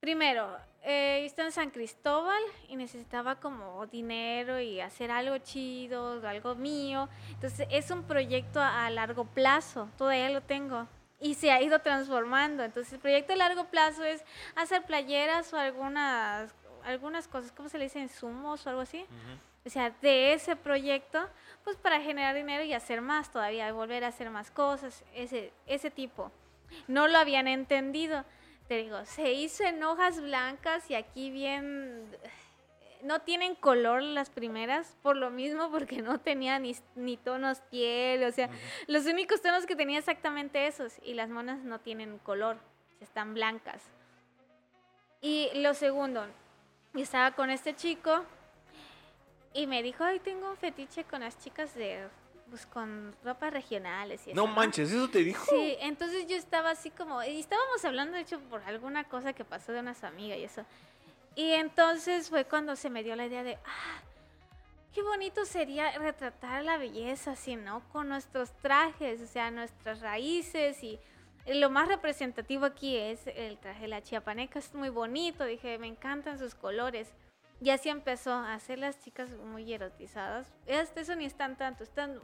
Primero, 0.00 0.56
eh, 0.82 1.22
estaba 1.26 1.48
en 1.48 1.52
San 1.52 1.70
Cristóbal 1.70 2.40
y 2.68 2.76
necesitaba 2.76 3.36
como 3.40 3.86
dinero 3.86 4.58
y 4.58 4.80
hacer 4.80 5.10
algo 5.10 5.36
chido, 5.38 6.26
algo 6.26 6.54
mío. 6.54 7.08
Entonces 7.30 7.68
es 7.70 7.90
un 7.90 8.04
proyecto 8.04 8.60
a, 8.62 8.88
largo 8.90 9.24
plazo, 9.24 9.90
todavía 9.98 10.30
lo 10.30 10.40
tengo. 10.40 10.88
Y 11.20 11.34
se 11.34 11.50
ha 11.50 11.60
ido 11.60 11.80
transformando. 11.80 12.64
Entonces 12.64 12.92
el 12.94 13.00
proyecto 13.00 13.34
a 13.34 13.36
largo 13.36 13.64
plazo 13.66 14.04
es 14.04 14.24
hacer 14.54 14.84
playeras 14.84 15.52
o 15.52 15.58
algunas, 15.58 16.54
algunas 16.84 17.28
cosas, 17.28 17.52
¿cómo 17.52 17.68
se 17.68 17.76
le 17.76 17.84
dice? 17.84 17.98
Insumos 17.98 18.66
o 18.66 18.70
algo 18.70 18.82
así. 18.82 19.04
O 19.68 19.70
sea, 19.70 19.90
de 20.00 20.32
ese 20.32 20.56
proyecto, 20.56 21.28
pues 21.62 21.76
para 21.76 22.00
generar 22.00 22.34
dinero 22.34 22.64
y 22.64 22.72
hacer 22.72 23.02
más 23.02 23.30
todavía, 23.30 23.70
volver 23.70 24.02
a 24.02 24.06
hacer 24.06 24.30
más 24.30 24.50
cosas, 24.50 25.04
ese, 25.14 25.52
ese 25.66 25.90
tipo. 25.90 26.32
No 26.86 27.06
lo 27.06 27.18
habían 27.18 27.46
entendido. 27.46 28.24
Te 28.66 28.78
digo, 28.78 29.04
se 29.04 29.34
hizo 29.34 29.64
en 29.64 29.84
hojas 29.84 30.22
blancas 30.22 30.90
y 30.90 30.94
aquí 30.94 31.30
bien... 31.30 32.16
No 33.02 33.20
tienen 33.20 33.56
color 33.56 34.02
las 34.02 34.30
primeras, 34.30 34.96
por 35.02 35.18
lo 35.18 35.28
mismo, 35.28 35.70
porque 35.70 36.00
no 36.00 36.18
tenía 36.18 36.58
ni, 36.58 36.74
ni 36.94 37.18
tonos 37.18 37.60
piel, 37.70 38.24
o 38.24 38.32
sea, 38.32 38.48
los 38.86 39.04
únicos 39.04 39.42
tonos 39.42 39.66
que 39.66 39.76
tenía 39.76 39.98
exactamente 39.98 40.66
esos, 40.66 40.94
y 41.04 41.12
las 41.12 41.28
monas 41.28 41.62
no 41.62 41.78
tienen 41.78 42.16
color, 42.20 42.56
están 43.02 43.34
blancas. 43.34 43.82
Y 45.20 45.50
lo 45.56 45.74
segundo, 45.74 46.24
estaba 46.94 47.32
con 47.32 47.50
este 47.50 47.76
chico 47.76 48.24
y 49.54 49.66
me 49.66 49.82
dijo, 49.82 50.04
ay, 50.04 50.20
tengo 50.20 50.50
un 50.50 50.56
fetiche 50.56 51.04
con 51.04 51.20
las 51.20 51.38
chicas 51.38 51.74
de, 51.74 52.06
pues 52.50 52.66
con 52.66 53.14
ropas 53.24 53.52
regionales 53.52 54.26
y 54.26 54.34
No 54.34 54.44
eso, 54.44 54.52
manches, 54.52 54.90
¿eso 54.90 55.08
te 55.08 55.20
dijo? 55.20 55.44
Sí, 55.50 55.76
entonces 55.80 56.26
yo 56.26 56.36
estaba 56.36 56.70
así 56.70 56.90
como, 56.90 57.22
y 57.22 57.40
estábamos 57.40 57.84
hablando 57.84 58.16
de 58.16 58.22
hecho 58.22 58.40
por 58.40 58.62
alguna 58.62 59.04
cosa 59.04 59.32
que 59.32 59.44
pasó 59.44 59.72
de 59.72 59.80
una 59.80 59.94
su 59.94 60.06
amiga 60.06 60.36
y 60.36 60.44
eso. 60.44 60.64
Y 61.34 61.52
entonces 61.52 62.28
fue 62.28 62.44
cuando 62.44 62.74
se 62.76 62.90
me 62.90 63.02
dio 63.02 63.14
la 63.14 63.26
idea 63.26 63.42
de, 63.42 63.56
ah, 63.64 64.02
qué 64.92 65.02
bonito 65.02 65.44
sería 65.44 65.96
retratar 65.98 66.64
la 66.64 66.78
belleza 66.78 67.32
así, 67.32 67.56
¿no? 67.56 67.82
Con 67.92 68.08
nuestros 68.08 68.50
trajes, 68.60 69.20
o 69.20 69.26
sea, 69.26 69.50
nuestras 69.50 70.00
raíces 70.00 70.82
y 70.82 70.98
lo 71.46 71.70
más 71.70 71.88
representativo 71.88 72.66
aquí 72.66 72.96
es 72.96 73.26
el 73.28 73.58
traje 73.58 73.82
de 73.82 73.88
la 73.88 74.02
chiapaneca, 74.02 74.58
es 74.58 74.74
muy 74.74 74.90
bonito, 74.90 75.44
dije, 75.44 75.78
me 75.78 75.86
encantan 75.86 76.38
sus 76.38 76.54
colores. 76.54 77.08
Y 77.60 77.70
así 77.70 77.88
empezó 77.88 78.32
a 78.32 78.54
hacer 78.54 78.78
las 78.78 79.00
chicas 79.00 79.30
muy 79.32 79.72
erotizadas. 79.72 80.54
Hasta 80.72 81.00
eso 81.00 81.16
ni 81.16 81.24
están 81.24 81.56
tanto, 81.56 81.82
están 81.82 82.20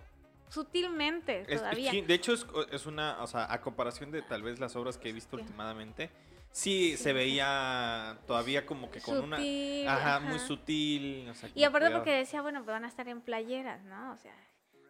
sutilmente 0.48 1.44
todavía. 1.44 1.90
de 1.92 2.14
hecho, 2.14 2.32
es, 2.34 2.46
es 2.70 2.86
una, 2.86 3.22
o 3.22 3.26
sea, 3.26 3.52
a 3.52 3.60
comparación 3.60 4.10
de 4.10 4.22
tal 4.22 4.42
vez 4.42 4.60
las 4.60 4.76
obras 4.76 4.98
que 4.98 5.08
he 5.08 5.12
visto 5.12 5.36
Sí. 5.36 5.42
últimamente, 5.42 6.10
sí, 6.52 6.96
se 6.96 7.12
veía 7.12 8.18
todavía 8.26 8.64
como 8.64 8.90
que 8.90 9.00
con 9.00 9.18
una... 9.22 9.36
Sutil, 9.38 9.88
Ajá, 9.88 10.20
muy 10.20 10.36
ajá. 10.36 10.46
sutil. 10.46 11.28
o 11.28 11.34
sea, 11.34 11.50
Y 11.54 11.64
aparte 11.64 11.86
cuidado. 11.86 12.02
porque 12.04 12.12
decía, 12.16 12.40
bueno, 12.42 12.60
pues 12.60 12.72
van 12.74 12.84
a 12.84 12.88
estar 12.88 13.08
en 13.08 13.20
playeras, 13.20 13.82
¿no? 13.84 14.12
O 14.12 14.16
sea, 14.18 14.34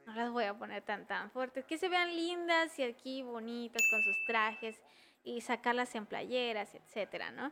no 0.06 0.14
las 0.14 0.30
voy 0.30 0.44
a 0.44 0.52
poner 0.58 0.82
tan 0.82 1.06
tan 1.06 1.30
fuertes. 1.30 1.64
Que 1.64 1.78
se 1.78 1.88
vean 1.88 2.14
lindas 2.14 2.78
y 2.78 2.82
aquí 2.82 3.22
bonitas 3.22 3.82
con 3.90 4.02
sus 4.02 4.16
trajes 4.26 4.76
y 5.22 5.40
sacarlas 5.40 5.94
en 5.94 6.04
playeras, 6.04 6.74
etcétera, 6.74 7.30
¿no? 7.30 7.50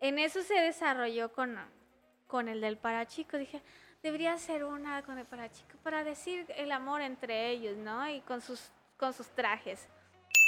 En 0.00 0.18
eso 0.18 0.42
se 0.42 0.54
desarrolló 0.54 1.32
con, 1.32 1.58
con 2.26 2.48
el 2.48 2.60
del 2.60 2.76
parachico. 2.76 3.38
Dije, 3.38 3.62
debería 4.02 4.36
ser 4.38 4.64
una 4.64 5.02
con 5.02 5.18
el 5.18 5.26
parachico 5.26 5.76
para 5.82 6.04
decir 6.04 6.46
el 6.56 6.72
amor 6.72 7.00
entre 7.00 7.50
ellos, 7.50 7.76
¿no? 7.76 8.08
Y 8.08 8.20
con 8.22 8.40
sus, 8.40 8.70
con 8.96 9.12
sus 9.12 9.28
trajes. 9.28 9.88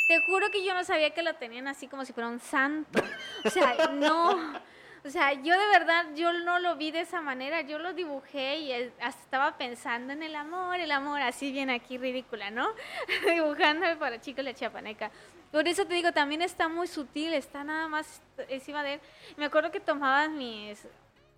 Te 0.08 0.20
juro 0.22 0.50
que 0.50 0.64
yo 0.64 0.74
no 0.74 0.84
sabía 0.84 1.10
que 1.10 1.22
lo 1.22 1.34
tenían 1.34 1.68
así 1.68 1.86
como 1.86 2.04
si 2.04 2.12
fuera 2.12 2.28
un 2.28 2.40
santo. 2.40 3.02
O 3.44 3.50
sea, 3.50 3.88
no. 3.92 4.58
O 5.04 5.10
sea, 5.10 5.32
yo 5.32 5.58
de 5.58 5.66
verdad, 5.68 6.06
yo 6.14 6.32
no 6.32 6.58
lo 6.58 6.76
vi 6.76 6.90
de 6.90 7.00
esa 7.00 7.20
manera, 7.20 7.60
yo 7.60 7.78
lo 7.78 7.92
dibujé 7.92 8.58
y 8.58 8.72
hasta 8.72 9.22
estaba 9.22 9.56
pensando 9.56 10.12
en 10.12 10.22
el 10.22 10.34
amor, 10.34 10.80
el 10.80 10.90
amor, 10.90 11.20
así 11.20 11.52
bien 11.52 11.70
aquí 11.70 11.98
ridícula, 11.98 12.50
¿no? 12.50 12.68
Dibujando 13.32 13.86
para 13.98 14.20
chicos 14.20 14.44
la 14.44 14.54
chiapaneca. 14.54 15.10
Por 15.52 15.66
eso 15.66 15.86
te 15.86 15.94
digo, 15.94 16.12
también 16.12 16.42
está 16.42 16.68
muy 16.68 16.86
sutil, 16.88 17.32
está 17.32 17.64
nada 17.64 17.88
más 17.88 18.20
encima 18.48 18.82
de 18.82 18.94
él. 18.94 19.00
Me 19.36 19.46
acuerdo 19.46 19.70
que 19.70 19.80
tomabas 19.80 20.30
mis 20.30 20.86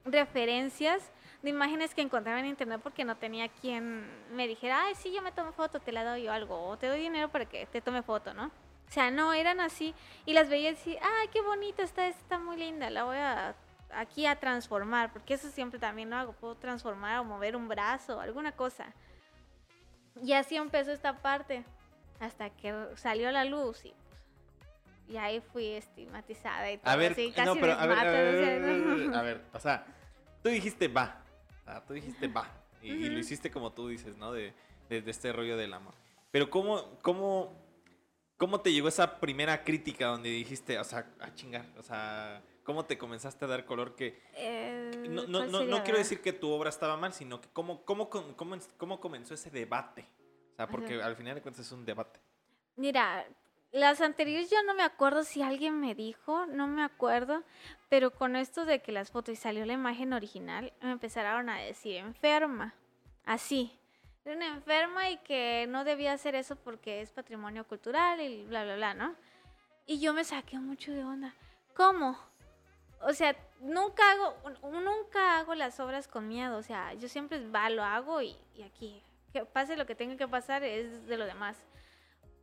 referencias 0.05 1.11
de 1.43 1.51
imágenes 1.51 1.95
que 1.95 2.03
encontraba 2.03 2.41
en 2.41 2.47
internet 2.47 2.81
porque 2.83 3.05
no 3.05 3.17
tenía 3.17 3.49
quien 3.49 4.07
me 4.35 4.47
dijera, 4.47 4.85
ay, 4.85 4.95
sí, 4.95 5.13
yo 5.13 5.23
me 5.23 5.33
tomo 5.33 5.53
foto, 5.53 5.81
te 5.81 5.93
la 5.93 6.05
doy 6.05 6.29
o 6.29 6.33
algo, 6.33 6.69
o 6.69 6.77
te 6.77 6.87
doy 6.87 7.01
dinero 7.01 7.29
para 7.31 7.47
que 7.47 7.67
te 7.67 7.81
tome 7.81 8.03
foto, 8.03 8.35
¿no? 8.35 8.47
O 8.47 8.93
sea, 8.93 9.11
no, 9.11 9.33
eran 9.33 9.61
así. 9.61 9.95
Y 10.27 10.33
las 10.33 10.49
veía 10.49 10.71
y 10.71 10.75
decía, 10.75 11.01
ay, 11.03 11.29
qué 11.29 11.41
bonita 11.43 11.83
está, 11.83 12.09
está 12.09 12.39
muy 12.39 12.57
linda, 12.57 12.91
la 12.91 13.05
voy 13.05 13.17
a 13.17 13.55
aquí 13.93 14.27
a 14.27 14.37
transformar, 14.37 15.13
porque 15.13 15.35
eso 15.35 15.51
siempre 15.51 15.79
también 15.79 16.11
lo 16.11 16.17
hago, 16.17 16.33
puedo 16.33 16.55
transformar 16.55 17.19
o 17.21 17.25
mover 17.25 17.57
un 17.57 17.69
brazo, 17.69 18.21
alguna 18.21 18.53
cosa. 18.53 18.93
Y 20.23 20.33
así 20.33 20.57
empezó 20.57 20.93
esta 20.93 21.19
parte, 21.19 21.65
hasta 22.19 22.51
que 22.51 22.75
salió 22.97 23.31
la 23.31 23.45
luz 23.45 23.85
y, 23.85 23.95
y 25.11 25.17
ahí 25.17 25.41
fui 25.53 25.67
estigmatizada 25.73 26.71
y 26.71 26.79
todo 26.79 26.91
A 26.91 26.97
ver, 26.97 27.13
así, 27.13 27.33
casi 27.33 27.47
no, 27.47 27.55
pero 27.57 27.73
a 27.73 27.87
ver, 27.87 27.99
a 27.99 28.05
ver, 28.05 28.35
o 28.35 28.39
sea, 28.39 28.47
a 28.47 28.53
ver, 28.53 28.65
a 28.65 28.67
ver, 28.67 29.07
no. 29.09 29.17
a 29.17 29.23
ver, 29.23 29.45
o 29.53 29.61
sea, 29.61 29.87
tú 30.43 30.49
dijiste 30.49 30.89
va, 30.89 31.23
sea, 31.65 31.85
tú 31.85 31.95
dijiste 31.95 32.29
va, 32.29 32.49
y, 32.83 32.93
y 32.93 33.09
lo 33.09 33.19
hiciste 33.19 33.51
como 33.51 33.73
tú 33.73 33.89
dices, 33.89 34.17
¿no? 34.17 34.33
De, 34.33 34.55
de, 34.89 35.03
de 35.03 35.11
este 35.11 35.33
rollo 35.33 35.57
del 35.57 35.73
amor. 35.75 35.95
Pero 36.31 36.49
¿cómo, 36.49 36.99
cómo, 37.03 37.53
cómo 38.37 38.61
te 38.61 38.73
llegó 38.73 38.89
esa 38.89 39.19
primera 39.21 39.65
crítica 39.65 40.07
donde 40.07 40.31
dijiste, 40.31 40.79
o 40.79 40.85
sea, 40.85 41.07
a 41.21 41.35
chingar, 41.35 41.67
o 41.79 41.83
sea, 41.83 42.43
cómo 42.63 42.85
te 42.85 42.99
comenzaste 42.99 43.45
a 43.45 43.49
dar 43.49 43.65
color 43.65 43.97
que... 43.97 44.23
Eh, 44.35 44.91
No, 45.09 45.27
no, 45.27 45.39
¿cuál 45.39 45.53
no, 45.53 45.65
no 45.65 45.83
quiero 45.83 45.99
decir 45.99 46.21
que 46.21 46.33
tu 46.33 46.51
obra 46.51 46.71
estaba 46.71 46.97
mal, 46.97 47.13
sino 47.13 47.41
que 47.41 47.49
cómo, 47.53 47.85
cómo, 47.85 48.09
cómo, 48.09 48.37
cómo, 48.77 49.01
comenzó 49.01 49.35
ese 49.35 49.51
debate. 49.51 50.07
O 50.53 50.57
sea, 50.57 50.69
porque 50.69 51.03
al 51.03 51.17
final 51.17 51.35
de 51.35 51.43
cuentas 51.43 51.67
es 51.67 51.73
un 51.73 51.85
debate. 51.85 52.21
Mira, 52.77 53.27
las 53.73 54.01
anteriores 54.01 54.51
yo 54.51 54.63
no 54.65 54.75
me 54.75 54.83
acuerdo 54.83 55.23
si 55.23 55.43
alguien 55.43 55.81
me 55.81 55.95
dijo, 55.95 56.47
no 56.47 56.67
me 56.67 56.83
acuerdo, 56.83 57.45
pero 57.89 58.11
con 58.11 58.35
esto 58.35 58.65
de 58.65 58.81
que 58.81 58.93
las 58.93 59.11
fotos 59.11 59.35
y 59.35 59.37
salió 59.37 59.65
la 59.65 59.75
imagen 59.75 60.13
original, 60.13 60.73
me 60.81 60.93
empezaron 60.93 61.49
a 61.49 61.59
decir 61.59 61.97
enferma, 61.97 62.75
así. 63.25 63.77
Una 64.25 64.49
enferma 64.49 65.09
y 65.09 65.17
que 65.19 65.67
no 65.69 65.85
debía 65.85 66.13
hacer 66.13 66.35
eso 66.35 66.57
porque 66.57 67.01
es 67.01 67.11
patrimonio 67.11 67.67
cultural 67.67 68.21
y 68.21 68.45
bla, 68.45 68.65
bla, 68.65 68.77
bla, 68.77 68.95
¿no? 68.95 69.17
Y 69.87 69.99
yo 69.99 70.13
me 70.13 70.25
saqué 70.25 70.59
mucho 70.59 70.93
de 70.93 71.03
onda. 71.03 71.35
¿Cómo? 71.75 72.19
O 73.03 73.15
sea, 73.15 73.35
nunca 73.61 74.03
hago, 74.13 74.37
nunca 74.63 75.39
hago 75.39 75.55
las 75.55 75.81
obras 75.81 76.07
con 76.07 76.29
miedo. 76.29 76.59
O 76.59 76.63
sea, 76.63 76.93
yo 76.95 77.09
siempre 77.09 77.49
va, 77.49 77.71
lo 77.71 77.83
hago 77.83 78.21
y, 78.21 78.37
y 78.55 78.63
aquí, 78.63 79.03
que 79.33 79.45
pase 79.47 79.77
lo 79.77 79.87
que 79.87 79.95
tenga 79.95 80.17
que 80.17 80.29
pasar 80.29 80.63
es 80.63 81.07
de 81.07 81.17
lo 81.17 81.25
demás. 81.25 81.57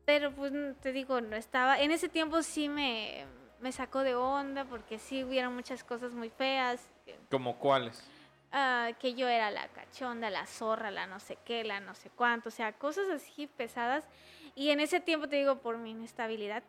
Pero 0.07 0.31
pues 0.31 0.53
te 0.79 0.93
digo, 0.93 1.19
no 1.19 1.35
estaba, 1.35 1.81
en 1.81 1.91
ese 1.91 2.07
tiempo 2.07 2.41
sí 2.41 2.69
me, 2.69 3.25
me 3.59 3.73
sacó 3.73 4.03
de 4.03 4.15
onda 4.15 4.63
porque 4.63 4.99
sí 4.99 5.21
hubieron 5.21 5.53
muchas 5.53 5.83
cosas 5.83 6.13
muy 6.13 6.29
feas. 6.29 6.87
¿Como 7.29 7.59
cuáles? 7.59 8.09
ah, 8.51 8.91
que 8.99 9.13
yo 9.13 9.27
era 9.27 9.51
la 9.51 9.67
cachonda, 9.67 10.29
la 10.29 10.45
zorra, 10.45 10.91
la 10.91 11.07
no 11.07 11.19
sé 11.19 11.37
qué, 11.43 11.63
la 11.63 11.79
no 11.79 11.93
sé 11.93 12.09
cuánto, 12.09 12.49
o 12.49 12.51
sea, 12.51 12.73
cosas 12.73 13.09
así 13.09 13.47
pesadas. 13.47 14.07
Y 14.55 14.69
en 14.69 14.79
ese 14.79 14.99
tiempo, 14.99 15.27
te 15.27 15.35
digo, 15.35 15.59
por 15.59 15.77
mi 15.77 15.91
inestabilidad, 15.91 16.63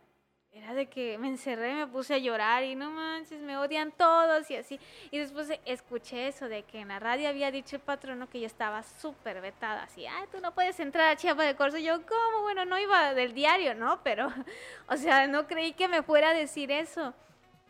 era 0.53 0.75
de 0.75 0.87
que 0.87 1.19
me 1.19 1.29
encerré, 1.29 1.75
me 1.75 1.87
puse 1.87 2.15
a 2.15 2.19
llorar 2.19 2.65
y 2.65 2.75
no 2.75 2.91
manches, 2.91 3.41
me 3.41 3.57
odian 3.57 3.93
todos 3.93 4.51
y 4.51 4.57
así. 4.57 4.81
Y 5.11 5.19
después 5.19 5.51
escuché 5.65 6.29
eso 6.29 6.49
de 6.49 6.63
que 6.65 6.81
en 6.81 6.89
la 6.89 6.99
radio 6.99 7.29
había 7.29 7.51
dicho 7.51 7.77
el 7.77 7.83
patrono 7.83 8.29
que 8.29 8.41
yo 8.41 8.47
estaba 8.47 8.83
súper 8.83 9.41
vetada, 9.41 9.85
así, 9.85 10.07
ah, 10.07 10.27
tú 10.33 10.41
no 10.41 10.55
puedes 10.55 10.81
entrar 10.81 11.09
a 11.09 11.17
Chiapa 11.17 11.45
de 11.45 11.55
Corzo. 11.55 11.79
Y 11.79 11.85
yo, 11.85 12.05
¿cómo? 12.07 12.43
Bueno, 12.43 12.65
no 12.65 12.79
iba 12.79 13.15
del 13.15 13.35
diario, 13.35 13.75
¿no? 13.75 14.03
Pero, 14.03 14.29
o 14.89 14.97
sea, 14.97 15.27
no 15.27 15.47
creí 15.47 15.73
que 15.73 15.87
me 15.87 16.03
fuera 16.03 16.31
a 16.31 16.35
decir 16.35 16.71
eso. 16.71 17.15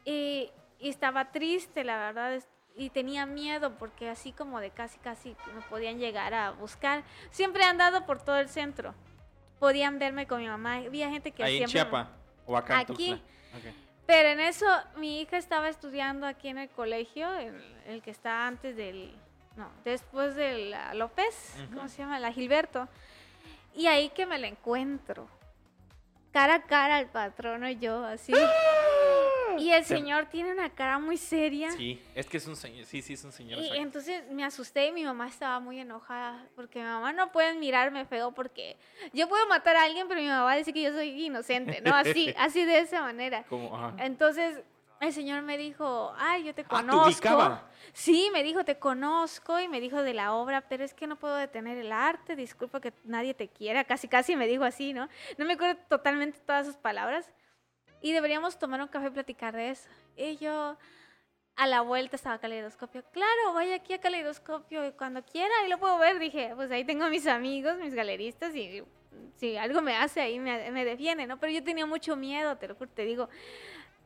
Y, 0.04 0.50
y 0.78 0.88
estaba 0.88 1.30
triste, 1.30 1.84
la 1.84 1.98
verdad, 1.98 2.42
y 2.76 2.90
tenía 2.90 3.26
miedo 3.26 3.76
porque 3.76 4.08
así 4.08 4.32
como 4.32 4.60
de 4.60 4.70
casi, 4.70 4.98
casi 5.00 5.36
me 5.54 5.60
podían 5.62 5.98
llegar 5.98 6.32
a 6.32 6.52
buscar. 6.52 7.02
Siempre 7.30 7.64
he 7.64 7.66
andado 7.66 8.06
por 8.06 8.22
todo 8.22 8.38
el 8.38 8.48
centro. 8.48 8.94
Podían 9.58 9.98
verme 9.98 10.28
con 10.28 10.40
mi 10.40 10.46
mamá. 10.46 10.76
Había 10.76 11.10
gente 11.10 11.32
que 11.32 11.42
Ahí 11.42 11.60
en 11.60 11.68
siempre... 11.68 11.90
Chiapa 11.90 12.17
o 12.48 12.56
acá 12.56 12.74
en 12.74 12.80
Aquí. 12.80 13.10
Tuxtla? 13.10 13.16
Ok. 13.58 13.74
Pero 14.06 14.30
en 14.30 14.40
eso, 14.40 14.66
mi 14.96 15.20
hija 15.20 15.36
estaba 15.36 15.68
estudiando 15.68 16.26
aquí 16.26 16.48
en 16.48 16.56
el 16.56 16.70
colegio, 16.70 17.32
el, 17.34 17.62
el 17.86 18.02
que 18.02 18.10
está 18.10 18.46
antes 18.46 18.74
del. 18.74 19.14
No, 19.54 19.70
después 19.84 20.34
de 20.34 20.70
la 20.70 20.94
López, 20.94 21.54
¿cómo 21.74 21.88
se 21.88 21.98
llama? 21.98 22.18
La 22.18 22.32
Gilberto. 22.32 22.88
Y 23.74 23.86
ahí 23.86 24.08
que 24.10 24.24
me 24.24 24.38
la 24.38 24.46
encuentro. 24.46 25.28
Cara 26.32 26.54
a 26.54 26.62
cara 26.62 26.96
al 26.96 27.06
patrono 27.06 27.68
y 27.68 27.78
yo, 27.78 28.04
así. 28.04 28.32
Y 29.58 29.70
el 29.70 29.84
señor 29.84 30.26
tiene 30.26 30.52
una 30.52 30.70
cara 30.70 30.98
muy 30.98 31.16
seria. 31.16 31.70
Sí, 31.72 32.02
es 32.14 32.26
que 32.26 32.36
es 32.36 32.46
un 32.46 32.56
señor, 32.56 32.86
sí, 32.86 33.02
sí, 33.02 33.14
es 33.14 33.24
un 33.24 33.32
señor. 33.32 33.58
Y 33.58 33.62
exacto. 33.62 33.82
entonces 33.82 34.30
me 34.30 34.44
asusté 34.44 34.86
y 34.86 34.92
mi 34.92 35.04
mamá 35.04 35.28
estaba 35.28 35.60
muy 35.60 35.78
enojada 35.78 36.46
porque 36.54 36.80
mi 36.80 36.86
mamá 36.86 37.12
no 37.12 37.32
puede 37.32 37.54
mirarme 37.54 38.04
feo 38.04 38.32
porque 38.32 38.76
yo 39.12 39.28
puedo 39.28 39.46
matar 39.48 39.76
a 39.76 39.84
alguien, 39.84 40.08
pero 40.08 40.20
mi 40.20 40.28
mamá 40.28 40.56
dice 40.56 40.72
que 40.72 40.82
yo 40.82 40.92
soy 40.92 41.24
inocente, 41.24 41.80
¿no? 41.80 41.94
Así, 41.94 42.34
así 42.38 42.64
de 42.64 42.80
esa 42.80 43.00
manera. 43.00 43.44
Como, 43.44 43.76
ajá. 43.76 43.94
Entonces 43.98 44.62
el 45.00 45.12
señor 45.12 45.42
me 45.42 45.56
dijo, 45.56 46.12
ay, 46.16 46.44
yo 46.44 46.54
te 46.54 46.62
Ah, 46.62 46.64
te 46.64 46.86
conozco. 46.86 47.60
Sí, 47.92 48.30
me 48.32 48.42
dijo, 48.42 48.64
te 48.64 48.78
conozco 48.78 49.60
y 49.60 49.68
me 49.68 49.80
dijo 49.80 50.02
de 50.02 50.12
la 50.12 50.34
obra, 50.34 50.62
pero 50.62 50.84
es 50.84 50.92
que 50.92 51.06
no 51.06 51.16
puedo 51.16 51.36
detener 51.36 51.78
el 51.78 51.92
arte, 51.92 52.34
disculpa 52.34 52.80
que 52.80 52.92
nadie 53.04 53.34
te 53.34 53.48
quiera, 53.48 53.84
casi 53.84 54.08
casi 54.08 54.34
me 54.34 54.46
dijo 54.46 54.64
así, 54.64 54.92
¿no? 54.92 55.08
No 55.36 55.44
me 55.44 55.54
acuerdo 55.54 55.80
totalmente 55.88 56.40
todas 56.40 56.66
sus 56.66 56.76
palabras. 56.76 57.30
Y 58.00 58.12
deberíamos 58.12 58.58
tomar 58.58 58.80
un 58.80 58.88
café 58.88 59.08
y 59.08 59.10
platicar 59.10 59.54
de 59.54 59.70
eso. 59.70 59.88
Y 60.16 60.36
yo, 60.36 60.76
a 61.56 61.66
la 61.66 61.80
vuelta 61.80 62.16
estaba 62.16 62.38
Caleidoscopio. 62.38 63.02
Claro, 63.12 63.52
vaya 63.52 63.74
aquí 63.74 63.92
a 63.92 64.00
Caleidoscopio 64.00 64.86
y 64.86 64.92
cuando 64.92 65.24
quiera, 65.24 65.52
ahí 65.60 65.68
lo 65.68 65.78
puedo 65.78 65.98
ver. 65.98 66.18
Dije, 66.20 66.52
pues 66.54 66.70
ahí 66.70 66.84
tengo 66.84 67.04
a 67.04 67.10
mis 67.10 67.26
amigos, 67.26 67.76
mis 67.78 67.94
galeristas 67.94 68.54
y 68.54 68.84
si 69.36 69.56
algo 69.56 69.82
me 69.82 69.96
hace 69.96 70.20
ahí 70.20 70.38
me, 70.38 70.70
me 70.70 70.84
defiende, 70.84 71.26
¿no? 71.26 71.38
Pero 71.38 71.52
yo 71.52 71.64
tenía 71.64 71.84
mucho 71.84 72.14
miedo, 72.14 72.56
te 72.56 72.68
lo 72.68 72.76
juro, 72.76 72.90
te 72.94 73.04
digo. 73.04 73.28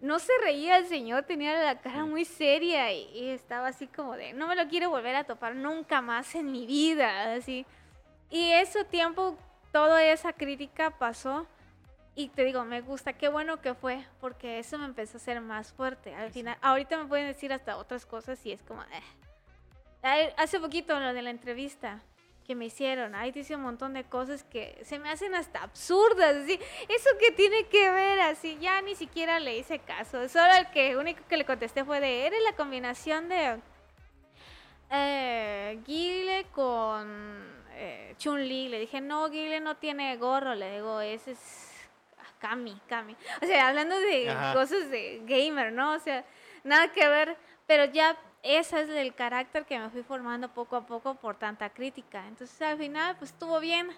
No 0.01 0.18
se 0.18 0.32
reía 0.43 0.78
el 0.78 0.86
señor, 0.86 1.24
tenía 1.24 1.55
la 1.62 1.80
cara 1.80 2.05
muy 2.07 2.24
seria 2.24 2.90
y, 2.93 3.09
y 3.12 3.28
estaba 3.28 3.68
así 3.68 3.86
como 3.86 4.16
de, 4.16 4.32
no 4.32 4.49
me 4.49 4.57
lo 4.57 4.66
quiero 4.68 4.90
volver 4.90 5.14
a 5.14 5.24
topar 5.24 5.55
nunca 5.55 6.01
más 6.01 6.34
en 6.34 6.51
mi 6.51 6.66
vida, 6.66 7.34
así. 7.34 7.66
Y 8.30 8.51
ese 8.53 8.84
tiempo, 8.84 9.36
toda 9.72 10.03
esa 10.05 10.32
crítica 10.32 10.90
pasó 10.90 11.47
y 12.15 12.29
te 12.29 12.45
digo, 12.45 12.65
me 12.65 12.83
gusta, 12.83 13.15
qué 13.15 13.29
bueno 13.29 13.61
que 13.61 13.75
fue, 13.75 14.05
porque 14.21 14.59
eso 14.59 14.79
me 14.79 14.85
empezó 14.85 15.17
a 15.17 15.21
hacer 15.21 15.41
más 15.41 15.73
fuerte. 15.73 16.15
Al 16.15 16.29
Sí, 16.29 16.41
final, 16.41 16.59
ahorita 16.61 16.99
me 16.99 17.07
pueden 17.07 17.27
decir 17.27 17.53
hasta 17.53 17.77
otras 17.77 18.05
cosas 18.05 18.45
y 18.45 18.53
es 18.53 18.63
como, 18.63 18.83
eh. 18.83 20.35
Hace 20.37 20.59
poquito 20.61 20.99
lo 20.99 21.15
de 21.15 21.23
la 21.23 21.31
entrevista 21.31 22.01
que 22.47 22.57
me 22.57 22.67
hicieron, 22.67 23.15
ahí 23.15 23.31
dice 23.31 23.55
un 23.55 23.63
montón 23.63 23.95
de 23.95 24.03
cosas 24.03 24.43
que 24.43 24.81
se 24.85 24.99
me 24.99 25.09
hacen 25.09 25.33
hasta 25.35 25.63
absurdas, 25.63 26.35
así, 26.37 26.59
eso 26.89 27.11
que 27.21 27.31
tiene 27.31 27.67
que 27.69 27.89
ver, 27.89 28.19
así, 28.21 28.59
ya 28.61 28.83
ni 28.83 28.97
siquiera 28.97 29.39
le 29.39 29.57
hice 29.59 29.79
caso, 29.79 30.29
solo 30.29 30.53
el 30.59 30.69
que 30.71 30.97
único 30.97 31.23
que 31.29 31.37
le 31.37 31.45
contesté 31.45 31.85
fue 31.85 32.01
de, 32.01 32.27
eres 32.27 32.43
la 32.43 32.57
combinación 32.57 33.29
de 33.29 33.61
eh, 34.91 35.81
Guile 35.87 36.47
con 36.53 37.63
eh, 37.75 38.17
Chun-Li, 38.19 38.69
le 38.69 38.81
dije, 38.81 39.01
no, 39.01 39.31
Guile 39.31 39.61
no 39.61 39.77
tiene 39.77 40.17
gorro, 40.17 40.57
le 40.57 40.75
digo, 40.75 41.01
ese 41.01 41.31
es 41.31 41.72
Kami, 42.43 42.76
Kami, 42.88 43.16
o 43.40 43.47
sea, 43.47 43.68
hablando 43.68 43.97
de 44.01 44.28
Ajá. 44.28 44.53
cosas 44.53 44.90
de 44.90 45.22
gamer, 45.24 45.72
¿no? 45.72 45.93
O 45.93 45.99
sea, 46.01 46.24
nada 46.64 46.93
que 46.93 47.09
ver, 47.09 47.36
pero 47.68 47.84
ya 47.84 48.18
ese 48.43 48.80
es 48.80 48.88
el 48.88 49.14
carácter 49.14 49.64
que 49.64 49.78
me 49.78 49.88
fui 49.90 50.03
formando 50.03 50.53
poco 50.53 50.74
a 50.74 50.84
poco 50.84 51.14
por 51.14 51.38
tanta 51.38 51.70
crítica. 51.70 52.26
Entonces 52.26 52.61
al 52.61 52.78
final, 52.78 53.16
pues 53.16 53.30
estuvo 53.30 53.61
bien, 53.61 53.90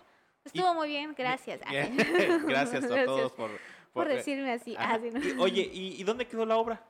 estuvo 0.44 0.74
muy 0.74 0.88
bien, 0.88 1.14
gracias. 1.16 1.58
Gracias 2.46 2.84
a 2.84 2.88
Gracias 2.88 3.04
todos 3.06 3.32
por, 3.32 3.50
por 3.94 4.10
eh, 4.10 4.16
decirme 4.16 4.52
así. 4.52 4.76
Ah, 4.78 4.98
sí, 5.00 5.10
¿no? 5.10 5.20
Y, 5.20 5.40
Oye, 5.40 5.70
¿y, 5.72 5.98
y 5.98 6.04
dónde 6.04 6.28
quedó 6.28 6.44
la 6.44 6.58
obra? 6.58 6.84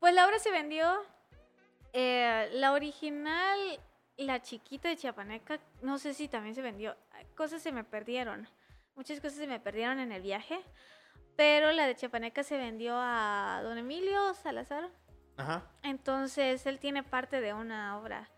Pues 0.00 0.14
la 0.14 0.26
obra 0.26 0.40
se 0.40 0.50
vendió, 0.50 1.00
eh, 1.92 2.48
la 2.54 2.72
original, 2.72 3.58
la 4.16 4.42
chiquita 4.42 4.88
de 4.88 4.96
Chiapaneca, 4.96 5.60
no 5.82 5.98
sé 5.98 6.12
si 6.12 6.26
también 6.26 6.56
se 6.56 6.62
vendió, 6.62 6.96
cosas 7.36 7.62
se 7.62 7.70
me 7.70 7.84
perdieron, 7.84 8.48
muchas 8.96 9.20
cosas 9.20 9.38
se 9.38 9.46
me 9.46 9.60
perdieron 9.60 9.98
en 10.00 10.10
el 10.12 10.22
viaje, 10.22 10.58
pero 11.36 11.70
la 11.72 11.86
de 11.86 11.94
Chiapaneca 11.94 12.42
se 12.42 12.56
vendió 12.56 12.94
a 12.96 13.60
don 13.62 13.78
Emilio 13.78 14.34
Salazar, 14.34 14.88
Ajá. 15.36 15.64
entonces 15.82 16.64
él 16.66 16.78
tiene 16.78 17.02
parte 17.02 17.40
de 17.40 17.52
una 17.54 17.98
obra. 17.98 18.28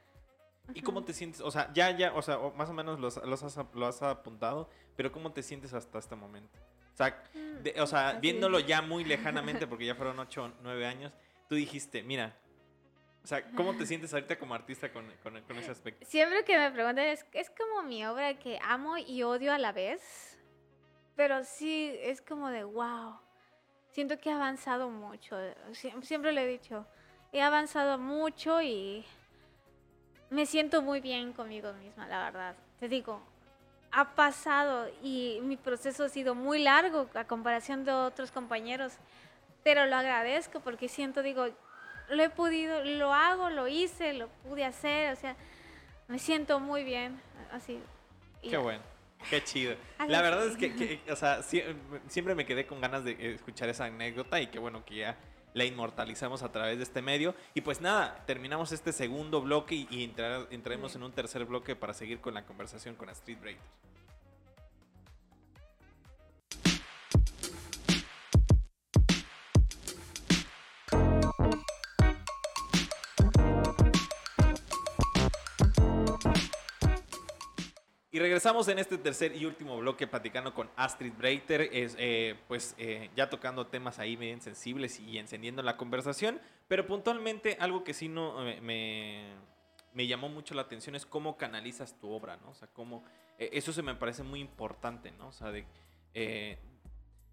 ¿Y 0.74 0.82
cómo 0.82 1.02
te 1.02 1.14
sientes? 1.14 1.40
O 1.40 1.50
sea, 1.50 1.72
ya, 1.72 1.90
ya, 1.96 2.12
o 2.14 2.20
sea, 2.20 2.38
o 2.38 2.52
más 2.52 2.68
o 2.68 2.74
menos 2.74 3.00
los, 3.00 3.16
los 3.24 3.42
has, 3.42 3.56
lo 3.72 3.86
has 3.86 4.02
apuntado, 4.02 4.68
pero 4.96 5.10
¿cómo 5.10 5.32
te 5.32 5.42
sientes 5.42 5.72
hasta 5.72 5.98
este 5.98 6.14
momento? 6.14 6.58
O 6.92 6.96
sea, 6.98 7.22
Mm, 7.32 7.62
de- 7.62 7.80
o 7.80 7.86
sea 7.86 8.14
viéndolo 8.20 8.58
ya 8.60 8.82
muy 8.82 9.04
lejanamente, 9.62 9.66
porque 9.66 9.86
ya 9.86 9.94
fueron 9.94 10.18
8 10.18 10.44
o 10.44 10.52
9 10.62 10.86
años, 10.86 11.12
tú 11.48 11.54
dijiste, 11.54 12.02
mira, 12.02 12.36
sea, 13.24 13.42
¿cómo 13.52 13.76
te 13.76 13.86
sientes 13.86 14.12
ahorita 14.12 14.38
como 14.38 14.54
artista 14.54 14.92
con, 14.92 15.06
con- 15.22 15.40
con 15.42 15.56
ese 15.58 15.70
aspecto? 15.70 16.04
Siempre 16.06 16.44
que 16.44 16.58
me 16.58 16.70
preguntan, 16.70 17.04
es, 17.06 17.24
es 17.32 17.50
como 17.50 17.82
mi 17.82 18.04
obra 18.04 18.34
que 18.38 18.58
amo 18.62 18.96
y 18.98 19.22
odio 19.22 19.52
a 19.52 19.58
la 19.58 19.72
vez, 19.72 20.37
pero 21.18 21.42
sí 21.42 21.98
es 22.00 22.22
como 22.22 22.48
de 22.48 22.62
wow. 22.62 23.18
Siento 23.90 24.20
que 24.20 24.30
he 24.30 24.32
avanzado 24.32 24.88
mucho, 24.88 25.36
siem- 25.72 26.00
siempre 26.02 26.32
lo 26.32 26.40
he 26.40 26.46
dicho, 26.46 26.86
he 27.32 27.42
avanzado 27.42 27.98
mucho 27.98 28.62
y 28.62 29.04
me 30.30 30.46
siento 30.46 30.80
muy 30.80 31.00
bien 31.00 31.32
conmigo 31.32 31.72
misma, 31.72 32.06
la 32.06 32.22
verdad. 32.22 32.54
Te 32.78 32.88
digo, 32.88 33.20
ha 33.90 34.14
pasado 34.14 34.88
y 35.02 35.40
mi 35.42 35.56
proceso 35.56 36.04
ha 36.04 36.08
sido 36.08 36.36
muy 36.36 36.60
largo 36.60 37.08
a 37.14 37.24
comparación 37.24 37.84
de 37.84 37.90
otros 37.90 38.30
compañeros, 38.30 38.92
pero 39.64 39.86
lo 39.86 39.96
agradezco 39.96 40.60
porque 40.60 40.88
siento, 40.88 41.24
digo, 41.24 41.48
lo 42.10 42.22
he 42.22 42.30
podido, 42.30 42.84
lo 42.84 43.12
hago, 43.12 43.50
lo 43.50 43.66
hice, 43.66 44.12
lo 44.12 44.28
pude 44.28 44.64
hacer, 44.64 45.12
o 45.12 45.16
sea, 45.16 45.34
me 46.06 46.20
siento 46.20 46.60
muy 46.60 46.84
bien, 46.84 47.20
así. 47.50 47.82
Qué 48.40 48.56
bueno, 48.56 48.84
qué 49.30 49.42
chido. 49.44 49.74
La 50.08 50.22
verdad 50.22 50.46
es 50.46 50.56
que, 50.56 50.74
que, 50.74 51.00
o 51.10 51.16
sea, 51.16 51.40
sie- 51.42 51.64
siempre 52.08 52.34
me 52.34 52.46
quedé 52.46 52.66
con 52.66 52.80
ganas 52.80 53.04
de 53.04 53.34
escuchar 53.34 53.68
esa 53.68 53.84
anécdota 53.86 54.40
y 54.40 54.46
qué 54.48 54.58
bueno 54.58 54.84
que 54.84 54.96
ya 54.96 55.16
la 55.54 55.64
inmortalizamos 55.64 56.42
a 56.42 56.52
través 56.52 56.76
de 56.78 56.84
este 56.84 57.02
medio. 57.02 57.34
Y 57.54 57.62
pues 57.62 57.80
nada, 57.80 58.22
terminamos 58.26 58.70
este 58.72 58.92
segundo 58.92 59.40
bloque 59.40 59.74
y, 59.74 59.88
y 59.90 60.04
entrar- 60.04 60.46
entraremos 60.50 60.94
en 60.94 61.02
un 61.02 61.12
tercer 61.12 61.44
bloque 61.46 61.74
para 61.74 61.94
seguir 61.94 62.20
con 62.20 62.34
la 62.34 62.44
conversación 62.44 62.94
con 62.94 63.08
Street 63.10 63.38
Breakers. 63.40 63.64
Y 78.10 78.18
regresamos 78.18 78.66
en 78.68 78.78
este 78.78 78.96
tercer 78.96 79.36
y 79.36 79.44
último 79.44 79.76
bloque 79.76 80.06
platicando 80.06 80.54
con 80.54 80.70
Astrid 80.76 81.12
Breiter, 81.12 81.68
eh, 81.72 82.36
pues 82.48 82.74
eh, 82.78 83.10
ya 83.14 83.28
tocando 83.28 83.66
temas 83.66 83.98
ahí 83.98 84.16
bien 84.16 84.40
sensibles 84.40 84.98
y 84.98 85.18
encendiendo 85.18 85.62
la 85.62 85.76
conversación, 85.76 86.40
pero 86.68 86.86
puntualmente 86.86 87.58
algo 87.60 87.84
que 87.84 87.92
sí 87.92 88.08
me, 88.08 89.34
me 89.92 90.06
llamó 90.06 90.28
mucho 90.28 90.54
la 90.54 90.62
atención 90.62 90.94
es 90.94 91.04
cómo 91.04 91.36
canalizas 91.36 91.98
tu 91.98 92.10
obra, 92.10 92.36
¿no? 92.38 92.50
O 92.50 92.54
sea, 92.54 92.68
cómo, 92.68 93.04
eh, 93.38 93.50
eso 93.52 93.72
se 93.72 93.82
me 93.82 93.94
parece 93.94 94.22
muy 94.22 94.40
importante, 94.40 95.10
¿no? 95.12 95.28
O 95.28 95.32
sea, 95.32 95.50
de, 95.50 95.66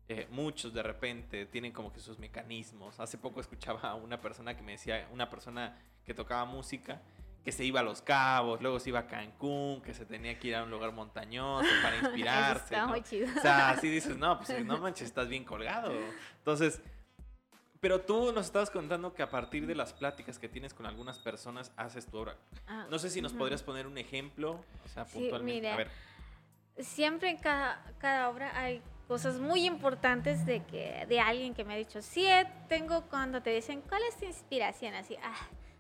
eh, 0.08 0.28
muchos 0.30 0.74
de 0.74 0.84
repente 0.84 1.46
tienen 1.48 1.72
como 1.72 1.92
que 1.92 2.00
sus 2.00 2.20
mecanismos. 2.20 3.00
Hace 3.00 3.18
poco 3.18 3.40
escuchaba 3.40 3.82
a 3.82 3.96
una 3.96 4.22
persona 4.22 4.56
que 4.56 4.62
me 4.62 4.74
decía, 4.74 5.08
una 5.12 5.30
persona 5.30 5.78
que 6.06 6.14
tocaba 6.14 6.46
música, 6.46 7.02
que 7.46 7.52
se 7.52 7.64
iba 7.64 7.80
a 7.80 7.84
Los 7.84 8.02
Cabos, 8.02 8.60
luego 8.62 8.80
se 8.80 8.90
iba 8.90 9.00
a 9.00 9.08
Cancún, 9.08 9.82
que 9.82 9.94
se 9.94 10.06
tenía 10.06 10.38
que 10.40 10.48
ir 10.50 10.56
a 10.56 10.64
un 10.64 10.72
lugar 10.72 10.92
montañoso 10.92 11.70
para 11.84 11.96
Eso 11.98 12.06
inspirarse. 12.08 12.64
está 12.74 12.82
¿no? 12.82 12.88
muy 12.90 13.02
chido. 13.04 13.28
O 13.38 13.42
sea, 13.42 13.70
así 13.70 13.88
dices, 13.88 14.18
no, 14.18 14.38
pues 14.40 14.66
no 14.66 14.80
manches, 14.80 15.08
estás 15.08 15.30
bien 15.30 15.44
colgado. 15.46 15.94
Entonces, 16.40 16.82
pero 17.80 18.02
tú 18.02 18.32
nos 18.34 18.48
estabas 18.48 18.72
contando 18.72 19.14
que 19.14 19.22
a 19.22 19.30
partir 19.30 19.68
de 19.68 19.76
las 19.76 19.94
pláticas 19.94 20.40
que 20.40 20.50
tienes 20.50 20.74
con 20.74 20.88
algunas 20.88 21.20
personas 21.20 21.72
haces 21.78 22.08
tu 22.08 22.18
obra. 22.18 22.36
Ah, 22.68 22.88
No 22.90 22.98
sé 22.98 23.12
si 23.12 23.22
nos 23.22 23.32
podrías 23.34 23.62
poner 23.62 23.86
un 23.86 24.00
ejemplo, 24.00 24.60
o 24.84 24.88
sea, 24.90 25.06
Sí, 25.06 25.20
puntualmente. 25.20 25.54
mire, 25.62 25.72
a 25.72 25.76
ver, 25.78 25.92
siempre 26.80 27.30
en 27.30 27.38
cada, 27.38 27.80
cada 28.00 28.30
obra 28.30 28.60
hay 28.60 28.82
cosas 29.08 29.38
muy 29.40 29.66
importantes 29.68 30.48
de 30.48 30.64
que 30.64 31.06
de 31.08 31.20
alguien 31.20 31.54
que 31.54 31.64
me 31.64 31.76
ha 31.76 31.78
dicho, 31.78 32.02
sí, 32.02 32.26
eh, 32.26 32.48
tengo 32.68 33.02
cuando 33.04 33.42
te 33.44 33.52
dicen, 33.52 33.82
¿cuál 33.88 34.02
es 34.10 34.18
tu 34.18 34.26
inspiración? 34.26 34.96
Así, 34.96 35.16
ah, 35.24 35.36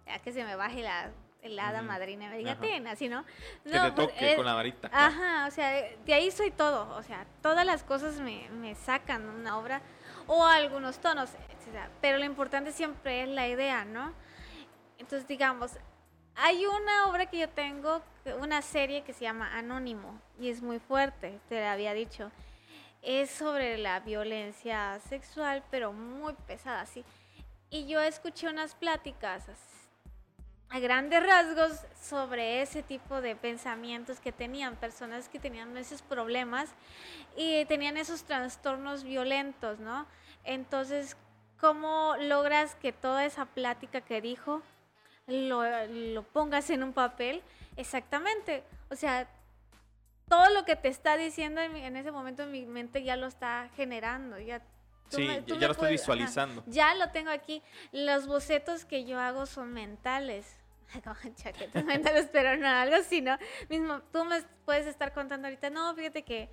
ya 0.05 0.19
que 0.19 0.31
se 0.31 0.43
me 0.43 0.55
baje 0.55 0.83
la, 0.83 1.09
el 1.45 1.59
hada 1.59 1.81
madrina, 1.81 2.29
me 2.29 2.37
diga, 2.37 2.55
ten, 2.55 2.87
así, 2.87 3.07
¿no? 3.07 3.23
que 3.63 3.69
No, 3.69 3.85
te 3.85 3.91
pues, 3.91 4.07
toque 4.09 4.33
eh, 4.33 4.35
con 4.35 4.45
la 4.45 4.53
varita. 4.55 4.89
Ajá, 4.91 5.45
o 5.47 5.51
sea, 5.51 5.69
de 6.05 6.13
ahí 6.13 6.31
soy 6.31 6.51
todo, 6.51 6.89
o 6.97 7.03
sea, 7.03 7.25
todas 7.41 7.65
las 7.65 7.83
cosas 7.83 8.19
me, 8.19 8.49
me 8.49 8.75
sacan 8.75 9.27
una 9.29 9.57
obra 9.57 9.81
o 10.27 10.43
algunos 10.45 10.99
tonos, 10.99 11.29
etcétera. 11.49 11.89
Pero 12.01 12.17
lo 12.17 12.25
importante 12.25 12.71
siempre 12.71 13.23
es 13.23 13.29
la 13.29 13.47
idea, 13.47 13.85
¿no? 13.85 14.11
Entonces, 14.97 15.27
digamos, 15.27 15.71
hay 16.35 16.65
una 16.65 17.07
obra 17.07 17.27
que 17.27 17.37
yo 17.39 17.49
tengo, 17.49 18.01
que- 18.23 18.33
una 18.33 18.61
serie 18.61 19.03
que 19.03 19.13
se 19.13 19.21
llama 19.21 19.55
Anónimo 19.57 20.19
y 20.39 20.49
es 20.49 20.61
muy 20.61 20.79
fuerte, 20.79 21.39
te 21.47 21.61
lo 21.61 21.67
había 21.67 21.93
dicho. 21.93 22.31
Es 23.03 23.29
sobre 23.29 23.77
la 23.77 23.99
violencia 23.99 24.99
sexual, 25.07 25.63
pero 25.69 25.93
muy 25.93 26.33
pesada, 26.47 26.85
sí. 26.87 27.05
Y 27.69 27.85
yo 27.87 28.01
escuché 28.01 28.47
unas 28.49 28.73
pláticas 28.73 29.47
as- 29.47 29.74
a 30.69 30.79
grandes 30.79 31.23
rasgos 31.25 31.79
sobre 32.01 32.61
ese 32.61 32.83
tipo 32.83 33.21
de 33.21 33.35
pensamientos 33.35 34.19
que 34.19 34.31
tenían 34.31 34.75
personas 34.75 35.29
que 35.29 35.39
tenían 35.39 35.75
esos 35.77 36.01
problemas 36.01 36.69
y 37.35 37.65
tenían 37.65 37.97
esos 37.97 38.23
trastornos 38.23 39.03
violentos, 39.03 39.79
¿no? 39.79 40.05
Entonces, 40.43 41.17
¿cómo 41.59 42.15
logras 42.19 42.75
que 42.75 42.91
toda 42.91 43.25
esa 43.25 43.45
plática 43.45 44.01
que 44.01 44.21
dijo 44.21 44.61
lo, 45.27 45.63
lo 45.87 46.23
pongas 46.23 46.69
en 46.69 46.83
un 46.83 46.93
papel? 46.93 47.41
Exactamente. 47.77 48.63
O 48.89 48.95
sea, 48.95 49.27
todo 50.27 50.49
lo 50.49 50.65
que 50.65 50.75
te 50.75 50.87
está 50.87 51.17
diciendo 51.17 51.61
en, 51.61 51.95
ese 51.95 52.11
momento 52.11 52.43
en 52.43 52.51
mi 52.51 52.65
mente 52.65 53.03
ya 53.03 53.15
lo 53.15 53.27
está 53.27 53.69
generando. 53.75 54.39
Ya, 54.39 54.61
tú 55.09 55.17
Sí, 55.17 55.23
me- 55.27 55.43
ya- 55.43 55.67
lo 55.67 55.71
estoy 55.71 55.85
ajá. 55.85 55.91
visualizando. 55.91 56.63
Ya 56.67 56.93
lo 56.95 57.09
tengo 57.11 57.29
aquí. 57.31 57.61
Los 57.91 58.27
bocetos 58.27 58.85
que 58.85 59.05
yo 59.05 59.19
hago 59.19 59.45
son 59.45 59.73
mentales. 59.73 60.57
Como 61.03 61.15
chaquetas 61.35 61.83
mentales, 61.85 62.29
pero 62.31 62.57
no 62.57 62.67
algo 62.67 62.95
así, 62.97 63.21
¿no? 63.21 63.37
Mismo, 63.69 64.01
tú 64.11 64.23
me 64.25 64.41
puedes 64.65 64.85
estar 64.87 65.13
contando 65.13 65.47
ahorita, 65.47 65.69
no, 65.69 65.93
fíjate 65.95 66.23
que 66.23 66.49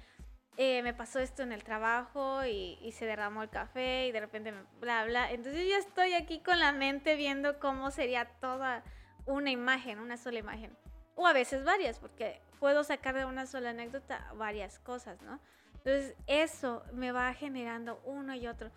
eh, 0.58 0.82
me 0.82 0.92
pasó 0.92 1.18
esto 1.18 1.42
en 1.42 1.52
el 1.52 1.64
trabajo 1.64 2.44
y, 2.44 2.78
y 2.82 2.92
se 2.92 3.06
derramó 3.06 3.42
el 3.42 3.48
café 3.50 4.06
y 4.06 4.12
de 4.12 4.20
repente 4.20 4.52
me 4.52 4.62
bla, 4.80 5.04
bla. 5.06 5.30
Entonces 5.30 5.66
yo 5.68 5.76
estoy 5.76 6.12
aquí 6.14 6.40
con 6.40 6.58
la 6.58 6.72
mente 6.72 7.16
viendo 7.16 7.58
cómo 7.58 7.90
sería 7.90 8.26
toda 8.40 8.82
una 9.26 9.50
imagen, 9.50 9.98
una 9.98 10.16
sola 10.16 10.38
imagen. 10.38 10.76
O 11.14 11.26
a 11.26 11.32
veces 11.32 11.64
varias, 11.64 11.98
porque 11.98 12.40
puedo 12.58 12.84
sacar 12.84 13.14
de 13.14 13.24
una 13.24 13.46
sola 13.46 13.70
anécdota 13.70 14.26
varias 14.34 14.78
cosas, 14.78 15.20
¿no? 15.22 15.40
Entonces 15.84 16.14
eso 16.28 16.84
me 16.92 17.10
va 17.10 17.34
generando 17.34 18.00
uno 18.04 18.34
y 18.34 18.46
otro. 18.46 18.70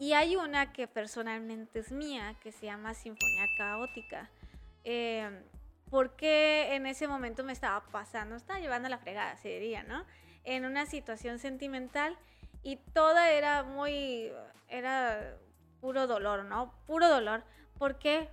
Y 0.00 0.14
hay 0.14 0.34
una 0.34 0.72
que 0.72 0.88
personalmente 0.88 1.78
es 1.78 1.92
mía, 1.92 2.34
que 2.42 2.50
se 2.50 2.66
llama 2.66 2.94
Sinfonía 2.94 3.46
Caótica. 3.56 4.28
Eh, 4.82 5.44
porque 5.90 6.74
en 6.74 6.86
ese 6.86 7.06
momento 7.06 7.44
me 7.44 7.52
estaba 7.52 7.84
pasando, 7.92 8.34
estaba 8.34 8.58
llevando 8.60 8.88
la 8.88 8.98
fregada, 8.98 9.36
se 9.36 9.48
diría, 9.48 9.82
¿no? 9.82 10.04
En 10.44 10.64
una 10.64 10.86
situación 10.86 11.38
sentimental 11.38 12.16
y 12.62 12.76
toda 12.76 13.30
era 13.30 13.62
muy, 13.62 14.32
era 14.68 15.36
puro 15.80 16.06
dolor, 16.06 16.44
¿no? 16.44 16.74
Puro 16.86 17.08
dolor. 17.08 17.44
Porque 17.78 18.28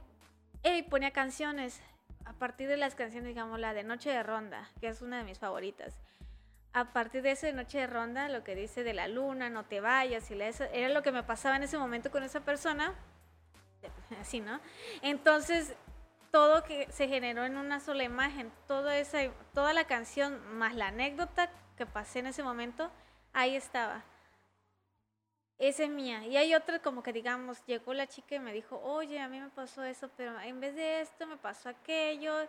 él 0.63 0.86
ponía 0.86 1.11
canciones, 1.11 1.82
a 2.26 2.34
partir 2.34 2.68
de 2.68 2.78
las 2.78 2.95
canciones, 2.95 3.28
digamos, 3.28 3.59
la 3.59 3.74
de 3.74 3.84
Noche 3.84 4.09
de 4.09 4.24
Ronda, 4.24 4.70
que 4.80 4.88
es 4.88 5.01
una 5.01 5.20
de 5.20 5.24
mis 5.24 5.39
favoritas. 5.39 5.99
A 6.78 6.86
partir 6.93 7.23
de 7.23 7.32
esa 7.32 7.51
Noche 7.53 7.80
de 7.80 7.88
Ronda, 7.88 8.30
lo 8.30 8.43
que 8.43 8.53
dice 8.53 8.84
de 8.84 8.93
la 8.93 9.07
luna, 9.07 9.49
no 9.49 9.65
te 9.65 9.82
vayas, 9.82 10.30
y 10.30 10.36
la- 10.36 10.47
eso 10.47 10.63
era 10.65 10.89
lo 10.89 11.01
que 11.01 11.11
me 11.11 11.23
pasaba 11.23 11.55
en 11.55 11.63
ese 11.63 11.75
momento 11.80 12.11
con 12.11 12.21
esa 12.21 12.41
persona. 12.41 12.93
Así, 14.21 14.41
¿no? 14.41 14.59
Entonces, 15.01 15.73
todo 16.32 16.63
que 16.63 16.88
se 16.91 17.07
generó 17.07 17.45
en 17.45 17.57
una 17.57 17.80
sola 17.80 18.03
imagen, 18.03 18.51
toda, 18.67 18.95
esa, 18.99 19.17
toda 19.55 19.73
la 19.73 19.86
canción 19.86 20.39
más 20.55 20.75
la 20.75 20.89
anécdota 20.89 21.49
que 21.78 21.88
pasé 21.88 22.19
en 22.19 22.28
ese 22.28 22.43
momento, 22.43 22.91
ahí 23.34 23.55
estaba. 23.55 24.03
Esa 25.57 25.86
es 25.86 25.89
mía. 25.89 26.28
Y 26.28 26.38
hay 26.38 26.53
otra 26.53 26.78
como 26.78 27.01
que, 27.01 27.11
digamos, 27.11 27.65
llegó 27.65 27.95
la 27.95 28.05
chica 28.05 28.36
y 28.36 28.39
me 28.39 28.53
dijo, 28.53 28.80
oye, 28.84 29.19
a 29.19 29.28
mí 29.28 29.39
me 29.39 29.49
pasó 29.49 29.84
eso, 29.84 30.11
pero 30.15 30.39
en 30.41 30.59
vez 30.59 30.75
de 30.75 31.01
esto 31.01 31.25
me 31.25 31.38
pasó 31.38 31.69
aquello. 31.69 32.47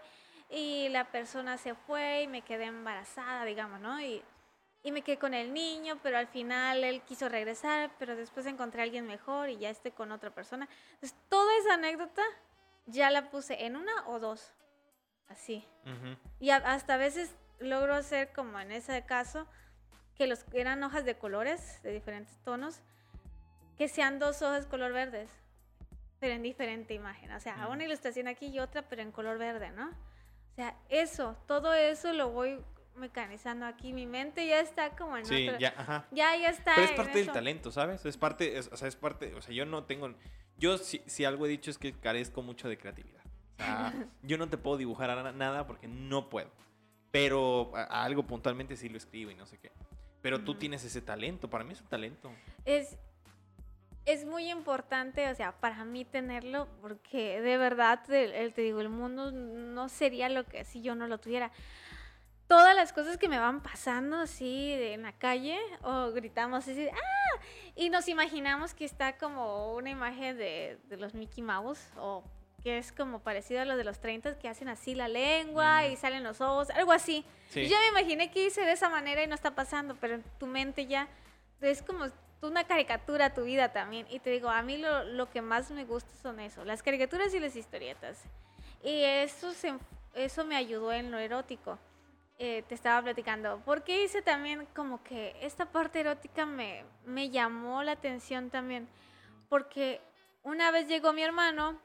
Y 0.50 0.88
la 0.88 1.04
persona 1.10 1.58
se 1.58 1.74
fue 1.74 2.22
y 2.22 2.28
me 2.28 2.42
quedé 2.42 2.64
embarazada, 2.64 3.44
digamos, 3.44 3.80
¿no? 3.80 4.00
Y, 4.00 4.22
y 4.82 4.92
me 4.92 5.02
quedé 5.02 5.18
con 5.18 5.34
el 5.34 5.52
niño, 5.52 5.98
pero 6.02 6.16
al 6.16 6.26
final 6.28 6.82
él 6.84 7.02
quiso 7.02 7.28
regresar, 7.28 7.90
pero 7.98 8.16
después 8.16 8.46
encontré 8.46 8.80
a 8.80 8.84
alguien 8.84 9.06
mejor 9.06 9.50
y 9.50 9.58
ya 9.58 9.68
estoy 9.70 9.90
con 9.90 10.10
otra 10.12 10.30
persona. 10.30 10.66
Entonces, 10.94 11.18
toda 11.28 11.54
esa 11.58 11.74
anécdota 11.74 12.22
ya 12.86 13.10
la 13.10 13.30
puse 13.30 13.66
en 13.66 13.76
una 13.76 13.92
o 14.06 14.18
dos. 14.18 14.52
Así. 15.28 15.66
Ujú. 15.84 16.16
Y 16.40 16.48
a- 16.50 16.56
hasta 16.56 16.94
a 16.94 16.96
veces 16.96 17.34
logro 17.58 17.94
hacer 17.94 18.32
como 18.32 18.58
en 18.60 18.72
ese 18.72 19.04
caso, 19.04 19.46
que 20.16 20.26
los 20.26 20.44
eran 20.54 20.82
hojas 20.82 21.04
de 21.04 21.16
colores, 21.18 21.82
de 21.82 21.92
diferentes 21.92 22.38
tonos, 22.42 22.80
que 23.76 23.88
sean 23.88 24.18
dos 24.18 24.40
hojas 24.42 24.64
color 24.66 24.92
verdes, 24.92 25.30
pero 26.18 26.34
en 26.34 26.42
diferente 26.42 26.94
imagen. 26.94 27.30
O 27.32 27.40
sea, 27.40 27.56
Ujú. 27.64 27.72
una 27.74 27.84
ilustración 27.84 28.26
aquí 28.26 28.46
y 28.46 28.58
otra, 28.58 28.82
pero 28.82 29.02
en 29.02 29.12
color 29.12 29.36
verde, 29.38 29.70
¿no? 29.70 29.90
O 30.58 30.60
sea, 30.60 30.74
eso, 30.88 31.36
todo 31.46 31.72
eso 31.72 32.12
lo 32.12 32.30
voy 32.30 32.58
mecanizando 32.96 33.64
aquí. 33.64 33.92
Mi 33.92 34.06
mente 34.06 34.44
ya 34.44 34.58
está 34.58 34.96
como 34.96 35.16
en 35.16 35.24
Sí, 35.24 35.46
otro- 35.48 35.60
ya, 35.60 35.72
ajá. 35.76 36.06
ya, 36.10 36.34
ya 36.36 36.48
está. 36.48 36.72
Pero 36.74 36.84
es 36.88 36.92
parte 36.94 37.12
del 37.12 37.22
eso. 37.22 37.32
talento, 37.32 37.70
¿sabes? 37.70 38.04
Es 38.04 38.16
parte, 38.16 38.58
es- 38.58 38.68
o 38.72 38.76
sea, 38.76 38.88
es 38.88 38.96
parte, 38.96 39.32
o 39.36 39.40
sea, 39.40 39.54
yo 39.54 39.64
no 39.66 39.84
tengo, 39.84 40.12
yo 40.56 40.76
si, 40.78 41.00
si 41.06 41.24
algo 41.24 41.46
he 41.46 41.48
dicho 41.48 41.70
es 41.70 41.78
que 41.78 41.92
carezco 41.92 42.42
mucho 42.42 42.68
de 42.68 42.76
creatividad. 42.76 43.22
yo 44.22 44.36
no 44.36 44.48
te 44.48 44.58
puedo 44.58 44.78
dibujar 44.78 45.32
nada 45.36 45.64
porque 45.64 45.86
no 45.86 46.28
puedo. 46.28 46.50
Pero 47.12 47.70
algo 47.88 48.26
puntualmente 48.26 48.74
sí 48.74 48.88
lo 48.88 48.96
escribo 48.96 49.30
y 49.30 49.36
no 49.36 49.46
sé 49.46 49.58
qué. 49.58 49.70
Pero 50.22 50.40
tú 50.40 50.56
tienes 50.56 50.82
ese 50.82 51.00
talento, 51.00 51.48
para 51.48 51.62
mí 51.62 51.72
es 51.74 51.80
un 51.80 51.86
talento. 51.86 52.32
Es, 52.64 52.98
es 54.08 54.24
muy 54.24 54.50
importante, 54.50 55.30
o 55.30 55.34
sea, 55.34 55.52
para 55.52 55.84
mí 55.84 56.06
tenerlo, 56.06 56.66
porque 56.80 57.42
de 57.42 57.58
verdad, 57.58 58.00
te 58.06 58.50
digo, 58.56 58.80
el 58.80 58.88
mundo 58.88 59.30
no 59.30 59.90
sería 59.90 60.30
lo 60.30 60.46
que 60.46 60.64
si 60.64 60.80
yo 60.80 60.94
no 60.94 61.06
lo 61.06 61.18
tuviera. 61.18 61.52
Todas 62.46 62.74
las 62.74 62.94
cosas 62.94 63.18
que 63.18 63.28
me 63.28 63.38
van 63.38 63.62
pasando 63.62 64.16
así 64.16 64.72
en 64.72 65.02
la 65.02 65.12
calle, 65.12 65.58
o 65.82 66.10
gritamos 66.12 66.66
así, 66.66 66.88
¡ah! 66.88 67.42
Y 67.76 67.90
nos 67.90 68.08
imaginamos 68.08 68.72
que 68.72 68.86
está 68.86 69.18
como 69.18 69.74
una 69.74 69.90
imagen 69.90 70.38
de, 70.38 70.78
de 70.84 70.96
los 70.96 71.12
Mickey 71.12 71.44
Mouse, 71.44 71.90
o 71.98 72.24
que 72.62 72.78
es 72.78 72.92
como 72.92 73.20
parecido 73.20 73.60
a 73.60 73.66
lo 73.66 73.76
de 73.76 73.84
los 73.84 74.00
30 74.00 74.38
que 74.38 74.48
hacen 74.48 74.68
así 74.68 74.94
la 74.94 75.08
lengua 75.08 75.86
y 75.86 75.96
salen 75.96 76.24
los 76.24 76.40
ojos, 76.40 76.70
algo 76.70 76.92
así. 76.92 77.26
yo 77.54 77.62
me 77.78 78.00
imaginé 78.00 78.30
que 78.30 78.46
hice 78.46 78.62
de 78.62 78.72
esa 78.72 78.88
manera 78.88 79.22
y 79.22 79.26
no 79.26 79.34
está 79.34 79.54
pasando, 79.54 79.96
pero 80.00 80.14
en 80.14 80.24
tu 80.38 80.46
mente 80.46 80.86
ya 80.86 81.08
es 81.60 81.82
como 81.82 82.06
una 82.42 82.64
caricatura 82.64 83.34
tu 83.34 83.44
vida 83.44 83.72
también. 83.72 84.06
Y 84.10 84.20
te 84.20 84.30
digo, 84.30 84.48
a 84.48 84.62
mí 84.62 84.78
lo, 84.78 85.04
lo, 85.04 85.30
que 85.30 85.42
más 85.42 85.70
me 85.70 85.84
gusta 85.84 86.14
son 86.22 86.40
eso, 86.40 86.64
las 86.64 86.82
caricaturas 86.82 87.34
y 87.34 87.40
las 87.40 87.56
historietas. 87.56 88.22
Y 88.82 89.02
eso, 89.02 89.52
eso 90.14 90.44
me 90.44 90.56
ayudó 90.56 90.92
en 90.92 91.10
lo 91.10 91.18
erótico. 91.18 91.78
Eh, 92.40 92.62
te 92.68 92.76
estaba 92.76 93.02
platicando, 93.02 93.60
porque 93.64 94.04
hice 94.04 94.22
también 94.22 94.64
como 94.72 95.02
que 95.02 95.34
esta 95.40 95.66
parte 95.66 95.98
erótica 95.98 96.46
me, 96.46 96.84
me 97.04 97.30
llamó 97.30 97.82
la 97.82 97.92
atención 97.92 98.48
también, 98.48 98.88
porque 99.48 100.00
una 100.44 100.70
vez 100.70 100.86
llegó 100.86 101.12
mi 101.12 101.24
hermano 101.24 101.80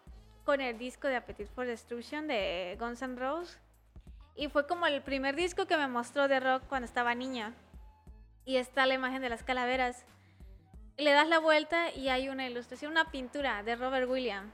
con 0.45 0.61
el 0.61 0.77
disco 0.77 1.07
de 1.07 1.15
Appetite 1.15 1.49
for 1.55 1.65
Destruction 1.65 2.27
de 2.27 2.77
Guns 2.79 3.01
N' 3.01 3.15
Roses, 3.15 3.59
y 4.35 4.47
fue 4.47 4.67
como 4.67 4.85
el 4.85 5.01
primer 5.01 5.35
disco 5.35 5.65
que 5.65 5.75
me 5.75 5.87
mostró 5.87 6.27
de 6.27 6.39
rock 6.39 6.61
cuando 6.69 6.85
estaba 6.85 7.15
niña, 7.15 7.55
y 8.45 8.57
está 8.57 8.85
la 8.85 8.93
imagen 8.93 9.23
de 9.23 9.29
las 9.29 9.41
calaveras, 9.41 10.05
le 10.97 11.11
das 11.11 11.27
la 11.27 11.39
vuelta 11.39 11.91
y 11.91 12.09
hay 12.09 12.29
una 12.29 12.47
ilustración, 12.47 12.91
una 12.91 13.11
pintura 13.11 13.63
de 13.63 13.75
Robert 13.75 14.09
Williams. 14.09 14.51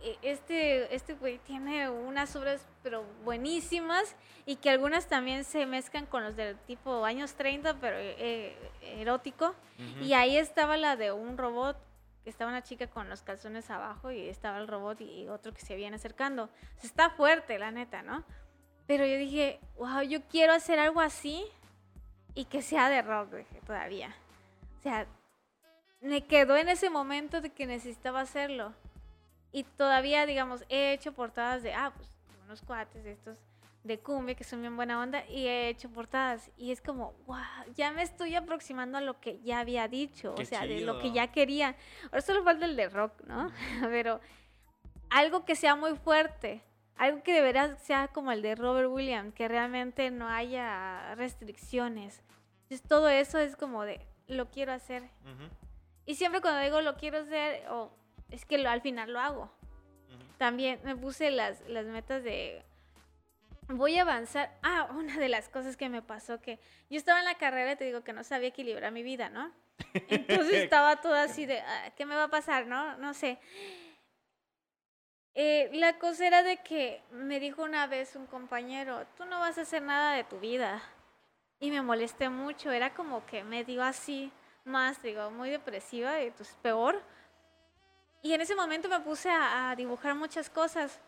E, 0.00 0.18
este, 0.22 0.94
este 0.94 1.14
güey 1.14 1.38
tiene 1.38 1.88
unas 1.88 2.34
obras 2.34 2.66
pero 2.82 3.04
buenísimas 3.24 4.16
y 4.46 4.56
que 4.56 4.70
algunas 4.70 5.06
también 5.06 5.44
se 5.44 5.66
mezclan 5.66 6.06
con 6.06 6.24
los 6.24 6.34
del 6.34 6.56
tipo 6.58 7.04
años 7.04 7.34
30 7.34 7.74
pero 7.80 7.96
eh, 7.98 8.56
erótico. 8.82 9.54
Y 10.00 10.12
ahí 10.12 10.36
estaba 10.36 10.76
la 10.76 10.94
de 10.94 11.10
un 11.10 11.36
robot, 11.36 11.76
que 12.22 12.30
estaba 12.30 12.50
una 12.50 12.62
chica 12.62 12.86
con 12.86 13.08
los 13.08 13.22
calzones 13.22 13.68
abajo 13.68 14.12
y 14.12 14.28
estaba 14.28 14.58
el 14.58 14.68
robot 14.68 15.00
y 15.00 15.28
otro 15.28 15.52
que 15.52 15.60
se 15.60 15.74
viene 15.74 15.96
acercando. 15.96 16.48
está 16.82 17.10
fuerte, 17.10 17.58
la 17.58 17.72
neta, 17.72 18.02
¿no? 18.02 18.24
Pero 18.86 19.06
yo 19.06 19.16
dije, 19.16 19.58
wow, 19.76 20.02
yo 20.02 20.22
quiero 20.28 20.52
hacer 20.52 20.78
algo 20.78 21.00
así 21.00 21.44
y 22.34 22.44
que 22.44 22.62
sea 22.62 22.88
de 22.88 23.02
rock, 23.02 23.34
todavía. 23.66 24.14
O 24.78 24.82
sea, 24.82 25.06
me 26.02 26.26
quedó 26.26 26.56
en 26.56 26.68
ese 26.68 26.90
momento 26.90 27.40
de 27.40 27.50
que 27.50 27.66
necesitaba 27.66 28.20
hacerlo. 28.20 28.74
Y 29.52 29.64
todavía, 29.64 30.26
digamos, 30.26 30.64
he 30.68 30.92
hecho 30.92 31.12
portadas 31.12 31.62
de, 31.62 31.72
ah, 31.74 31.92
pues 31.96 32.08
unos 32.44 32.62
cuates 32.62 33.04
de 33.04 33.12
estos 33.12 33.38
de 33.84 33.98
cumbia 33.98 34.36
que 34.36 34.44
son 34.44 34.60
bien 34.60 34.76
buena 34.76 35.00
onda 35.00 35.26
y 35.28 35.46
he 35.46 35.68
hecho 35.68 35.90
portadas 35.90 36.50
y 36.56 36.70
es 36.70 36.80
como, 36.80 37.14
wow, 37.26 37.38
ya 37.74 37.90
me 37.90 38.02
estoy 38.02 38.34
aproximando 38.36 38.98
a 38.98 39.00
lo 39.00 39.18
que 39.18 39.40
ya 39.40 39.58
había 39.58 39.88
dicho, 39.88 40.34
o 40.38 40.44
sea, 40.44 40.66
de 40.66 40.82
lo 40.82 41.00
que 41.00 41.10
ya 41.10 41.32
quería. 41.32 41.74
Ahora 42.04 42.20
solo 42.20 42.44
falta 42.44 42.64
el 42.64 42.76
de 42.76 42.88
rock, 42.88 43.12
¿no? 43.26 43.50
Pero 43.80 44.20
algo 45.10 45.44
que 45.44 45.56
sea 45.56 45.74
muy 45.74 45.96
fuerte, 45.96 46.62
algo 46.96 47.22
que 47.22 47.32
de 47.32 47.40
verdad 47.40 47.76
sea 47.78 48.08
como 48.08 48.30
el 48.30 48.42
de 48.42 48.54
Robert 48.54 48.88
Williams, 48.88 49.34
que 49.34 49.48
realmente 49.48 50.10
no 50.10 50.28
haya 50.28 51.14
restricciones. 51.16 52.22
Entonces 52.62 52.82
todo 52.88 53.08
eso 53.08 53.38
es 53.38 53.56
como 53.56 53.82
de, 53.82 54.06
lo 54.28 54.48
quiero 54.50 54.72
hacer. 54.72 55.02
Y 56.12 56.14
siempre 56.14 56.42
cuando 56.42 56.60
digo 56.60 56.82
lo 56.82 56.98
quiero 56.98 57.20
hacer, 57.20 57.66
o 57.70 57.90
es 58.30 58.44
que 58.44 58.58
lo, 58.58 58.68
al 58.68 58.82
final 58.82 59.14
lo 59.14 59.18
hago. 59.18 59.50
También 60.36 60.78
me 60.84 60.94
puse 60.94 61.30
las, 61.30 61.66
las 61.68 61.86
metas 61.86 62.22
de 62.22 62.62
voy 63.68 63.96
a 63.96 64.02
avanzar. 64.02 64.54
Ah, 64.62 64.90
una 64.94 65.16
de 65.16 65.30
las 65.30 65.48
cosas 65.48 65.74
que 65.74 65.88
me 65.88 66.02
pasó 66.02 66.38
que 66.42 66.58
yo 66.90 66.98
estaba 66.98 67.20
en 67.20 67.24
la 67.24 67.36
carrera 67.36 67.72
y 67.72 67.76
te 67.76 67.86
digo 67.86 68.04
que 68.04 68.12
no 68.12 68.24
sabía 68.24 68.48
equilibrar 68.48 68.92
mi 68.92 69.02
vida, 69.02 69.30
¿no? 69.30 69.52
Entonces 69.94 70.52
estaba 70.64 71.00
toda 71.00 71.22
así 71.22 71.46
de, 71.46 71.60
ah, 71.60 71.92
¿qué 71.96 72.04
me 72.04 72.14
va 72.14 72.24
a 72.24 72.30
pasar, 72.30 72.66
no? 72.66 72.94
No 72.98 73.14
sé. 73.14 73.38
Eh, 75.34 75.70
la 75.72 75.98
cosa 75.98 76.26
era 76.26 76.42
de 76.42 76.58
que 76.58 77.00
me 77.10 77.40
dijo 77.40 77.62
una 77.62 77.86
vez 77.86 78.16
un 78.16 78.26
compañero, 78.26 79.06
tú 79.16 79.24
no 79.24 79.40
vas 79.40 79.56
a 79.56 79.62
hacer 79.62 79.80
nada 79.80 80.12
de 80.12 80.24
tu 80.24 80.38
vida. 80.40 80.82
Y 81.58 81.70
me 81.70 81.80
molesté 81.80 82.28
mucho, 82.28 82.70
era 82.70 82.92
como 82.92 83.24
que 83.24 83.44
me 83.44 83.64
dio 83.64 83.82
así 83.82 84.30
más, 84.64 85.02
digo, 85.02 85.30
muy 85.30 85.50
depresiva, 85.50 86.22
y 86.22 86.26
entonces 86.26 86.56
peor. 86.62 87.02
Y 88.22 88.32
en 88.34 88.40
ese 88.40 88.54
momento 88.54 88.88
me 88.88 89.00
puse 89.00 89.28
a, 89.30 89.74
dibujar 89.76 90.14
muchas 90.14 90.48
cosas. 90.48 91.00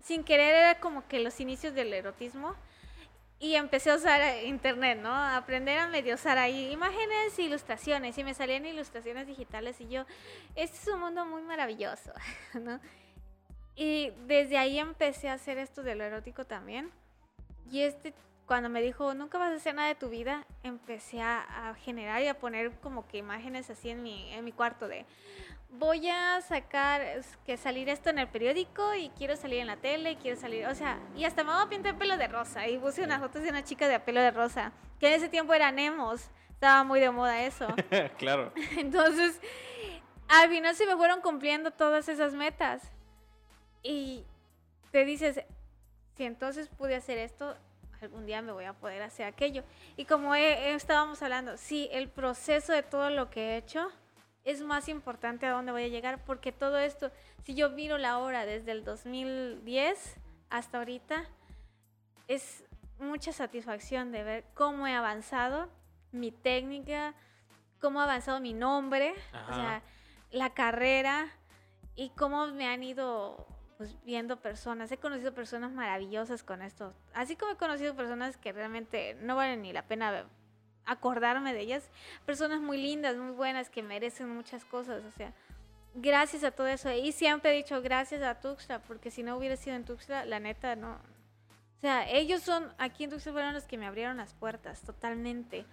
Sin 0.00 0.24
querer 0.24 0.54
era 0.54 0.80
como 0.80 1.06
que 1.06 1.20
los 1.20 1.38
inicios 1.40 1.74
del 1.74 1.92
erotismo. 1.92 2.54
Y 3.38 3.54
empecé 3.54 3.90
a 3.90 3.96
usar 3.96 4.44
internet, 4.44 4.98
¿no? 5.02 5.10
A 5.10 5.36
aprender 5.36 5.78
a 5.78 5.88
medio 5.88 6.14
usar 6.14 6.38
ahí 6.38 6.72
imágenes 6.72 7.38
ilustraciones. 7.38 8.16
Y 8.16 8.24
me 8.24 8.32
salían 8.32 8.64
ilustraciones 8.64 9.26
digitales 9.26 9.78
y 9.80 9.88
yo, 9.88 10.06
este 10.54 10.78
es 10.78 10.88
un 10.88 11.00
mundo 11.00 11.26
muy 11.26 11.42
maravilloso, 11.42 12.12
¿no? 12.54 12.80
Y 13.74 14.10
desde 14.26 14.56
ahí 14.56 14.78
empecé 14.78 15.28
a 15.28 15.34
hacer 15.34 15.58
esto 15.58 15.82
de 15.82 15.94
lo 15.94 16.04
erótico 16.04 16.46
también. 16.46 16.90
Y 17.70 17.82
este 17.82 18.14
cuando 18.46 18.68
me 18.68 18.80
dijo, 18.80 19.12
nunca 19.14 19.38
vas 19.38 19.52
a 19.52 19.56
hacer 19.56 19.74
nada 19.74 19.88
de 19.88 19.94
tu 19.96 20.08
vida, 20.08 20.46
empecé 20.62 21.20
a, 21.20 21.74
generar 21.84 22.22
y 22.22 22.28
a 22.28 22.38
poner 22.38 22.72
como 22.80 23.06
que 23.08 23.18
imágenes 23.18 23.68
así 23.70 23.90
en 23.90 24.02
mi, 24.02 24.32
en 24.32 24.44
mi 24.44 24.52
cuarto 24.52 24.88
de, 24.88 25.04
voy 25.70 26.08
a 26.08 26.40
sacar, 26.40 27.02
que 27.44 27.56
salir 27.56 27.88
esto 27.88 28.10
en 28.10 28.18
el 28.18 28.28
periódico 28.28 28.94
y 28.94 29.10
quiero 29.10 29.36
salir 29.36 29.60
en 29.60 29.66
la 29.66 29.76
tele 29.76 30.12
y 30.12 30.16
quiero 30.16 30.40
salir, 30.40 30.66
o 30.66 30.74
sea, 30.74 30.98
y 31.16 31.24
hasta 31.24 31.44
me 31.44 31.52
voy 31.52 31.62
a 31.62 31.68
pintar 31.68 31.98
pelo 31.98 32.16
de 32.16 32.28
rosa 32.28 32.68
y 32.68 32.78
puse 32.78 33.02
unas 33.02 33.20
fotos 33.20 33.42
de 33.42 33.50
una 33.50 33.64
chica 33.64 33.88
de 33.88 33.98
pelo 34.00 34.20
de 34.20 34.30
rosa, 34.30 34.72
que 35.00 35.08
en 35.08 35.14
ese 35.14 35.28
tiempo 35.28 35.52
eran 35.52 35.78
emos, 35.78 36.30
estaba 36.50 36.84
muy 36.84 37.00
de 37.00 37.10
moda 37.10 37.42
eso. 37.42 37.66
claro. 38.18 38.52
Entonces, 38.76 39.40
al 40.28 40.48
final 40.48 40.74
se 40.74 40.86
me 40.86 40.96
fueron 40.96 41.20
cumpliendo 41.20 41.70
todas 41.70 42.08
esas 42.08 42.34
metas. 42.34 42.82
Y 43.82 44.24
te 44.90 45.04
dices, 45.04 45.42
si 46.16 46.24
entonces 46.24 46.68
pude 46.68 46.96
hacer 46.96 47.18
esto, 47.18 47.56
algún 48.02 48.26
día 48.26 48.42
me 48.42 48.52
voy 48.52 48.64
a 48.64 48.72
poder 48.72 49.02
hacer 49.02 49.26
aquello. 49.26 49.62
Y 49.96 50.04
como 50.04 50.34
estábamos 50.34 51.22
hablando, 51.22 51.56
sí, 51.56 51.88
el 51.92 52.08
proceso 52.08 52.72
de 52.72 52.82
todo 52.82 53.10
lo 53.10 53.30
que 53.30 53.54
he 53.54 53.56
hecho 53.56 53.88
es 54.44 54.62
más 54.62 54.88
importante 54.88 55.46
a 55.46 55.50
dónde 55.50 55.72
voy 55.72 55.84
a 55.84 55.88
llegar, 55.88 56.24
porque 56.24 56.52
todo 56.52 56.78
esto, 56.78 57.10
si 57.42 57.54
yo 57.54 57.70
miro 57.70 57.98
la 57.98 58.18
hora 58.18 58.46
desde 58.46 58.70
el 58.72 58.84
2010 58.84 60.16
hasta 60.50 60.78
ahorita, 60.78 61.24
es 62.28 62.64
mucha 62.98 63.32
satisfacción 63.32 64.12
de 64.12 64.22
ver 64.22 64.44
cómo 64.54 64.86
he 64.86 64.94
avanzado, 64.94 65.68
mi 66.12 66.30
técnica, 66.30 67.14
cómo 67.80 68.00
ha 68.00 68.04
avanzado 68.04 68.40
mi 68.40 68.52
nombre, 68.52 69.14
o 69.50 69.54
sea, 69.54 69.82
la 70.30 70.50
carrera 70.50 71.28
y 71.94 72.10
cómo 72.10 72.46
me 72.46 72.68
han 72.68 72.82
ido 72.82 73.46
pues 73.76 73.96
viendo 74.04 74.40
personas, 74.40 74.90
he 74.90 74.98
conocido 74.98 75.34
personas 75.34 75.72
maravillosas 75.72 76.42
con 76.42 76.62
esto, 76.62 76.94
así 77.14 77.36
como 77.36 77.52
he 77.52 77.56
conocido 77.56 77.94
personas 77.94 78.36
que 78.36 78.52
realmente 78.52 79.16
no 79.20 79.36
valen 79.36 79.62
ni 79.62 79.72
la 79.72 79.86
pena 79.86 80.24
acordarme 80.84 81.52
de 81.52 81.60
ellas, 81.60 81.90
personas 82.24 82.60
muy 82.60 82.78
lindas, 82.78 83.16
muy 83.16 83.32
buenas, 83.32 83.70
que 83.70 83.82
merecen 83.82 84.30
muchas 84.30 84.64
cosas, 84.64 85.04
o 85.04 85.10
sea, 85.10 85.32
gracias 85.94 86.44
a 86.44 86.52
todo 86.52 86.68
eso, 86.68 86.90
y 86.92 87.12
siempre 87.12 87.52
he 87.52 87.56
dicho 87.56 87.82
gracias 87.82 88.22
a 88.22 88.40
Tuxtla, 88.40 88.80
porque 88.82 89.10
si 89.10 89.22
no 89.22 89.36
hubiera 89.36 89.56
sido 89.56 89.76
en 89.76 89.84
Tuxtla, 89.84 90.24
la 90.24 90.40
neta 90.40 90.76
no, 90.76 90.92
o 90.92 91.80
sea, 91.80 92.08
ellos 92.10 92.42
son, 92.42 92.72
aquí 92.78 93.04
en 93.04 93.10
Tuxtla 93.10 93.32
fueron 93.32 93.54
los 93.54 93.64
que 93.64 93.78
me 93.78 93.86
abrieron 93.86 94.16
las 94.16 94.32
puertas, 94.32 94.82
totalmente, 94.82 95.66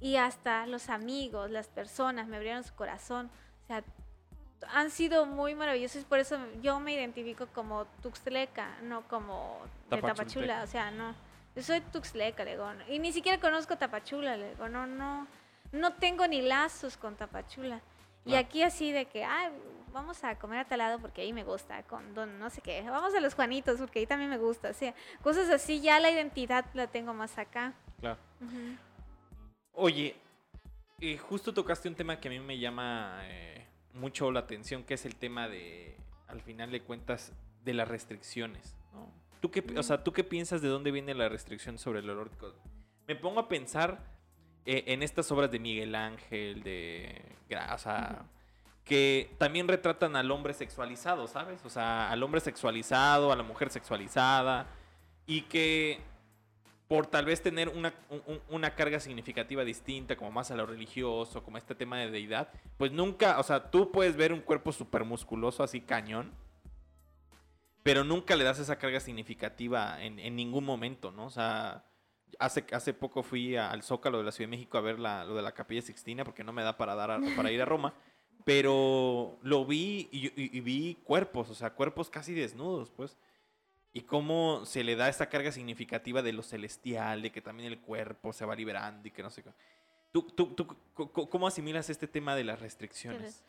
y 0.00 0.16
hasta 0.16 0.66
los 0.66 0.90
amigos, 0.90 1.50
las 1.50 1.68
personas 1.68 2.28
me 2.28 2.36
abrieron 2.36 2.62
su 2.62 2.74
corazón, 2.74 3.30
o 3.64 3.66
sea, 3.66 3.82
han 4.72 4.90
sido 4.90 5.26
muy 5.26 5.54
maravillosos, 5.54 6.04
por 6.04 6.18
eso 6.18 6.38
yo 6.62 6.80
me 6.80 6.92
identifico 6.92 7.46
como 7.48 7.86
tuxtleca, 8.02 8.76
no 8.82 9.02
como 9.08 9.60
de 9.90 10.02
Tapachula, 10.02 10.62
o 10.62 10.66
sea, 10.66 10.90
no. 10.90 11.14
Yo 11.54 11.62
soy 11.62 11.80
tuxtleca, 11.80 12.44
le 12.44 12.52
digo, 12.52 12.66
y 12.88 12.98
ni 12.98 13.12
siquiera 13.12 13.40
conozco 13.40 13.76
Tapachula, 13.76 14.36
le 14.36 14.50
digo, 14.50 14.68
no, 14.68 14.86
no, 14.86 15.26
no 15.72 15.92
tengo 15.94 16.26
ni 16.26 16.42
lazos 16.42 16.96
con 16.96 17.16
Tapachula. 17.16 17.80
Y 18.24 18.34
aquí 18.34 18.62
así 18.62 18.92
de 18.92 19.06
que, 19.06 19.24
ah, 19.24 19.50
vamos 19.90 20.22
a 20.22 20.38
comer 20.38 20.58
a 20.58 20.64
tal 20.66 20.78
lado 20.78 20.98
porque 20.98 21.22
ahí 21.22 21.32
me 21.32 21.44
gusta, 21.44 21.82
con 21.84 22.12
don 22.14 22.38
no 22.38 22.50
sé 22.50 22.60
qué, 22.60 22.82
vamos 22.82 23.14
a 23.14 23.20
los 23.20 23.34
Juanitos 23.34 23.78
porque 23.78 24.00
ahí 24.00 24.06
también 24.06 24.28
me 24.28 24.36
gusta, 24.36 24.68
o 24.68 24.74
sea, 24.74 24.94
cosas 25.22 25.48
así, 25.48 25.80
ya 25.80 25.98
la 25.98 26.10
identidad 26.10 26.66
la 26.74 26.88
tengo 26.88 27.14
más 27.14 27.38
acá. 27.38 27.72
Claro. 28.00 28.18
Oye, 29.72 30.14
eh, 31.00 31.16
justo 31.16 31.54
tocaste 31.54 31.88
un 31.88 31.94
tema 31.94 32.20
que 32.20 32.28
a 32.28 32.30
mí 32.30 32.40
me 32.40 32.58
llama... 32.58 33.20
Eh, 33.24 33.67
mucho 33.94 34.30
la 34.30 34.40
atención, 34.40 34.84
que 34.84 34.94
es 34.94 35.04
el 35.04 35.16
tema 35.16 35.48
de, 35.48 35.96
al 36.26 36.40
final 36.40 36.70
de 36.70 36.82
cuentas, 36.82 37.32
de 37.64 37.74
las 37.74 37.88
restricciones, 37.88 38.76
¿no? 38.92 39.12
¿Tú 39.40 39.50
qué, 39.50 39.64
o 39.76 39.82
sea, 39.82 40.02
¿tú 40.02 40.12
qué 40.12 40.24
piensas 40.24 40.62
de 40.62 40.68
dónde 40.68 40.90
viene 40.90 41.14
la 41.14 41.28
restricción 41.28 41.78
sobre 41.78 42.02
lo 42.02 42.12
erótico? 42.12 42.52
Me 43.06 43.14
pongo 43.14 43.40
a 43.40 43.48
pensar 43.48 44.02
eh, 44.66 44.84
en 44.88 45.02
estas 45.02 45.30
obras 45.30 45.50
de 45.50 45.58
Miguel 45.58 45.94
Ángel, 45.94 46.62
de... 46.62 47.22
O 47.72 47.78
sea, 47.78 48.26
que 48.84 49.30
también 49.38 49.68
retratan 49.68 50.16
al 50.16 50.30
hombre 50.30 50.54
sexualizado, 50.54 51.26
¿sabes? 51.28 51.64
O 51.64 51.70
sea, 51.70 52.10
al 52.10 52.22
hombre 52.22 52.40
sexualizado, 52.40 53.32
a 53.32 53.36
la 53.36 53.42
mujer 53.42 53.70
sexualizada, 53.70 54.66
y 55.26 55.42
que 55.42 56.00
por 56.88 57.06
tal 57.06 57.26
vez 57.26 57.42
tener 57.42 57.68
una, 57.68 57.92
una, 58.48 58.74
carga 58.74 58.98
significativa 58.98 59.62
distinta, 59.62 60.16
como 60.16 60.30
más 60.30 60.50
a 60.50 60.56
lo 60.56 60.64
religioso, 60.64 61.42
como 61.42 61.58
este 61.58 61.74
tema 61.74 61.98
de 61.98 62.10
deidad, 62.10 62.48
pues 62.78 62.92
nunca, 62.92 63.38
o 63.38 63.42
sea, 63.42 63.70
tú 63.70 63.92
puedes 63.92 64.16
ver 64.16 64.32
un 64.32 64.40
cuerpo 64.40 64.72
súper 64.72 65.04
musculoso, 65.04 65.62
así 65.62 65.82
cañón, 65.82 66.32
pero 67.82 68.04
nunca 68.04 68.36
le 68.36 68.44
das 68.44 68.58
esa 68.58 68.78
carga 68.78 69.00
significativa 69.00 70.02
en, 70.02 70.18
en 70.18 70.34
ningún 70.34 70.64
momento, 70.64 71.12
¿no? 71.12 71.26
O 71.26 71.30
sea, 71.30 71.84
hace, 72.38 72.64
hace 72.72 72.94
poco 72.94 73.22
fui 73.22 73.54
al 73.54 73.82
Zócalo 73.82 74.18
de 74.18 74.24
la 74.24 74.32
Ciudad 74.32 74.48
de 74.48 74.56
México 74.56 74.78
a 74.78 74.80
ver 74.82 74.98
la, 74.98 75.24
lo 75.24 75.34
de 75.34 75.42
la 75.42 75.52
Capilla 75.52 75.82
Sixtina, 75.82 76.24
porque 76.24 76.42
no 76.42 76.54
me 76.54 76.62
da 76.62 76.78
para, 76.78 76.94
dar 76.94 77.20
para 77.36 77.52
ir 77.52 77.60
a 77.60 77.66
Roma, 77.66 77.92
pero 78.46 79.38
lo 79.42 79.66
vi 79.66 80.08
y 80.10 80.60
vi 80.60 80.96
cuerpos, 81.04 81.50
o 81.50 81.54
sea, 81.54 81.74
cuerpos 81.74 82.08
casi 82.08 82.32
desnudos, 82.32 82.90
pues 82.90 83.18
y 83.92 84.02
cómo 84.02 84.64
se 84.64 84.84
le 84.84 84.96
da 84.96 85.08
esa 85.08 85.28
carga 85.28 85.52
significativa 85.52 86.22
de 86.22 86.32
lo 86.32 86.42
celestial, 86.42 87.22
de 87.22 87.32
que 87.32 87.40
también 87.40 87.72
el 87.72 87.80
cuerpo 87.80 88.32
se 88.32 88.44
va 88.44 88.54
liberando 88.54 89.08
y 89.08 89.10
que 89.10 89.22
no 89.22 89.30
sé. 89.30 89.44
¿Tú, 90.12 90.22
tú, 90.22 90.54
tú 90.54 90.66
cómo 91.12 91.46
asimilas 91.46 91.90
este 91.90 92.06
tema 92.06 92.34
de 92.34 92.44
las 92.44 92.60
restricciones 92.60 93.44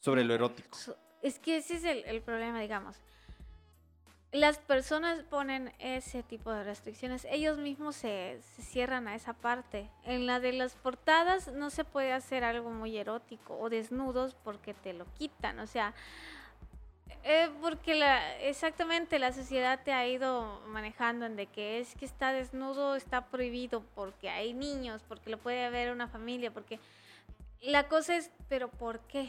sobre 0.00 0.24
lo 0.24 0.34
erótico? 0.34 0.76
Es 1.22 1.38
que 1.38 1.58
ese 1.58 1.76
es 1.76 1.84
el, 1.84 2.22
problema, 2.22 2.60
digamos. 2.60 2.96
Las 4.32 4.58
personas 4.58 5.22
ponen 5.24 5.72
ese 5.78 6.22
tipo 6.22 6.52
de 6.52 6.64
restricciones, 6.64 7.26
ellos 7.30 7.58
mismos 7.58 7.96
se, 7.96 8.38
se, 8.56 8.62
cierran 8.62 9.08
a 9.08 9.14
esa 9.14 9.32
parte. 9.32 9.88
En 10.04 10.26
la 10.26 10.40
de 10.40 10.52
las 10.52 10.74
portadas 10.74 11.52
no 11.52 11.70
se 11.70 11.84
puede 11.84 12.12
hacer 12.12 12.44
algo 12.44 12.70
muy 12.70 12.96
erótico 12.96 13.56
o 13.58 13.70
desnudos 13.70 14.34
porque 14.34 14.74
te 14.74 14.92
lo 14.92 15.06
quitan. 15.14 15.58
O 15.60 15.66
sea, 15.66 15.94
eh, 17.24 17.50
porque 17.60 17.94
la, 17.94 18.36
exactamente 18.38 19.18
la 19.18 19.32
sociedad 19.32 19.80
te 19.82 19.92
ha 19.92 20.06
ido 20.06 20.60
manejando 20.68 21.26
en 21.26 21.36
de 21.36 21.46
que 21.46 21.80
es 21.80 21.94
que 21.94 22.04
está 22.04 22.32
desnudo, 22.32 22.94
está 22.96 23.26
prohibido 23.26 23.82
porque 23.94 24.30
hay 24.30 24.54
niños, 24.54 25.02
porque 25.08 25.30
lo 25.30 25.38
puede 25.38 25.64
haber 25.64 25.90
una 25.90 26.08
familia, 26.08 26.52
porque 26.52 26.78
la 27.60 27.88
cosa 27.88 28.16
es, 28.16 28.30
pero 28.48 28.68
¿por 28.68 29.00
qué? 29.00 29.28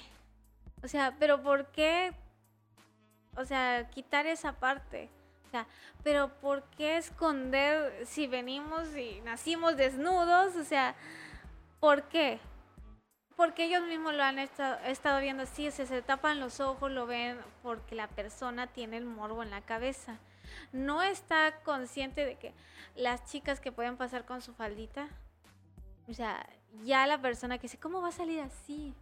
O 0.83 0.87
sea, 0.87 1.15
pero 1.19 1.41
¿por 1.41 1.67
qué? 1.71 2.13
O 3.35 3.45
sea, 3.45 3.89
quitar 3.89 4.27
esa 4.27 4.53
parte. 4.53 5.09
O 5.47 5.49
sea, 5.49 5.65
pero 6.03 6.29
¿por 6.41 6.63
qué 6.77 6.97
esconder 6.97 8.05
si 8.05 8.27
venimos 8.27 8.95
y 8.95 9.21
nacimos 9.21 9.77
desnudos? 9.77 10.55
O 10.55 10.63
sea, 10.63 10.95
¿por 11.79 12.03
qué? 12.09 12.39
Porque 13.37 13.65
ellos 13.65 13.83
mismos 13.83 14.15
lo 14.15 14.23
han 14.23 14.39
estado, 14.39 15.21
viendo 15.21 15.43
así, 15.43 15.69
se, 15.71 15.85
se 15.85 16.01
tapan 16.01 16.39
los 16.39 16.59
ojos, 16.59 16.91
lo 16.91 17.05
ven 17.05 17.37
porque 17.61 17.95
la 17.95 18.07
persona 18.07 18.67
tiene 18.67 18.97
el 18.97 19.05
morbo 19.05 19.43
en 19.43 19.51
la 19.51 19.61
cabeza. 19.61 20.17
No 20.73 21.03
está 21.03 21.59
consciente 21.63 22.25
de 22.25 22.35
que 22.37 22.53
las 22.95 23.23
chicas 23.25 23.61
que 23.61 23.71
pueden 23.71 23.95
pasar 23.95 24.25
con 24.25 24.41
su 24.41 24.53
faldita, 24.53 25.07
o 26.09 26.13
sea, 26.13 26.49
ya 26.83 27.05
la 27.05 27.21
persona 27.21 27.59
que 27.59 27.63
dice, 27.63 27.79
¿cómo 27.79 28.01
va 28.01 28.09
a 28.09 28.11
salir 28.11 28.41
así? 28.41 28.95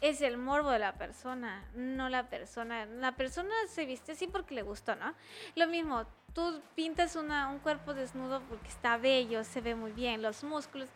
es 0.00 0.20
el 0.20 0.38
morbo 0.38 0.70
de 0.70 0.78
la 0.78 0.94
persona, 0.94 1.64
no 1.74 2.08
la 2.08 2.28
persona. 2.28 2.86
La 2.86 3.16
persona 3.16 3.52
se 3.68 3.84
viste 3.84 4.12
así 4.12 4.26
porque 4.28 4.54
le 4.54 4.62
gustó, 4.62 4.94
¿no? 4.94 5.14
Lo 5.56 5.66
mismo, 5.66 6.06
tú 6.34 6.60
pintas 6.74 7.16
una, 7.16 7.48
un 7.48 7.58
cuerpo 7.58 7.94
desnudo 7.94 8.40
porque 8.48 8.68
está 8.68 8.96
bello, 8.96 9.42
se 9.44 9.60
ve 9.60 9.74
muy 9.74 9.92
bien, 9.92 10.22
los 10.22 10.44
músculos, 10.44 10.88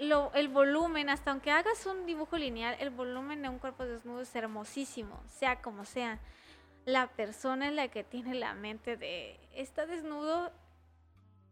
lo, 0.00 0.32
el 0.34 0.48
volumen, 0.48 1.08
hasta 1.08 1.30
aunque 1.30 1.50
hagas 1.50 1.86
un 1.86 2.06
dibujo 2.06 2.36
lineal, 2.36 2.76
el 2.80 2.90
volumen 2.90 3.42
de 3.42 3.48
un 3.48 3.58
cuerpo 3.58 3.84
desnudo 3.84 4.22
es 4.22 4.34
hermosísimo, 4.34 5.22
sea 5.26 5.62
como 5.62 5.84
sea. 5.84 6.18
La 6.84 7.08
persona 7.08 7.68
es 7.68 7.74
la 7.74 7.88
que 7.88 8.02
tiene 8.04 8.34
la 8.34 8.54
mente 8.54 8.96
de, 8.96 9.38
está 9.54 9.86
desnudo 9.86 10.50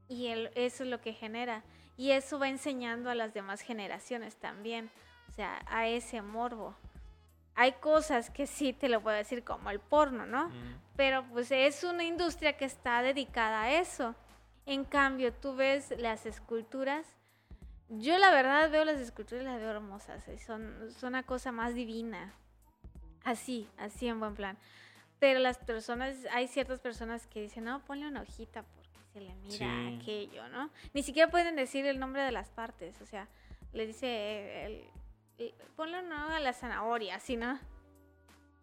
y 0.08 0.28
eso 0.54 0.84
es 0.84 0.88
lo 0.90 1.00
que 1.00 1.12
genera. 1.12 1.62
Y 1.96 2.12
eso 2.12 2.38
va 2.38 2.48
enseñando 2.48 3.10
a 3.10 3.14
las 3.14 3.34
demás 3.34 3.60
generaciones 3.60 4.36
también, 4.36 4.90
o 5.28 5.32
sea, 5.32 5.60
a 5.66 5.88
ese 5.88 6.22
morbo 6.22 6.74
hay 7.58 7.72
cosas 7.72 8.30
que 8.30 8.46
sí 8.46 8.72
te 8.72 8.88
lo 8.88 9.00
puedo 9.00 9.16
decir 9.16 9.42
como 9.42 9.68
el 9.70 9.80
porno, 9.80 10.26
¿no? 10.26 10.48
Pero 10.94 11.24
pues 11.32 11.50
es 11.50 11.82
una 11.82 12.04
industria 12.04 12.56
que 12.56 12.64
está 12.64 13.02
dedicada 13.02 13.62
a 13.62 13.72
eso. 13.72 14.14
En 14.64 14.84
cambio, 14.84 15.34
tú 15.34 15.56
ves 15.56 15.92
las 15.98 16.24
esculturas. 16.24 17.04
Yo 17.88 18.18
la 18.18 18.30
verdad 18.30 18.70
veo 18.70 18.84
las 18.84 19.00
esculturas 19.00 19.42
y 19.42 19.46
las 19.46 19.60
veo 19.60 19.70
hermosas. 19.70 20.24
Son, 20.44 20.90
son 20.98 21.08
una 21.08 21.22
cosa 21.22 21.52
más 21.52 21.74
divina. 21.74 22.34
Así, 23.24 23.68
así 23.78 24.08
en 24.08 24.20
buen 24.20 24.34
plan. 24.34 24.58
Pero 25.18 25.40
las 25.40 25.58
personas, 25.58 26.16
hay 26.32 26.48
ciertas 26.48 26.80
personas 26.80 27.26
que 27.26 27.42
dicen, 27.42 27.64
no, 27.64 27.84
ponle 27.84 28.06
una 28.06 28.22
hojita 28.22 28.62
porque 28.62 28.98
se 29.12 29.20
le 29.20 29.34
mira 29.34 29.88
aquello, 29.88 30.48
¿no? 30.48 30.70
Ni 30.94 31.02
siquiera 31.02 31.30
pueden 31.30 31.56
decir 31.56 31.86
el 31.86 31.98
nombre 31.98 32.22
de 32.22 32.30
las 32.30 32.50
partes. 32.50 33.00
O 33.00 33.06
sea, 33.06 33.26
le 33.72 33.86
dice 33.86 34.66
el, 35.38 35.54
ponle 35.76 36.02
no 36.02 36.28
a 36.28 36.40
la 36.40 36.52
zanahoria, 36.52 37.16
así, 37.16 37.36
¿no? 37.36 37.58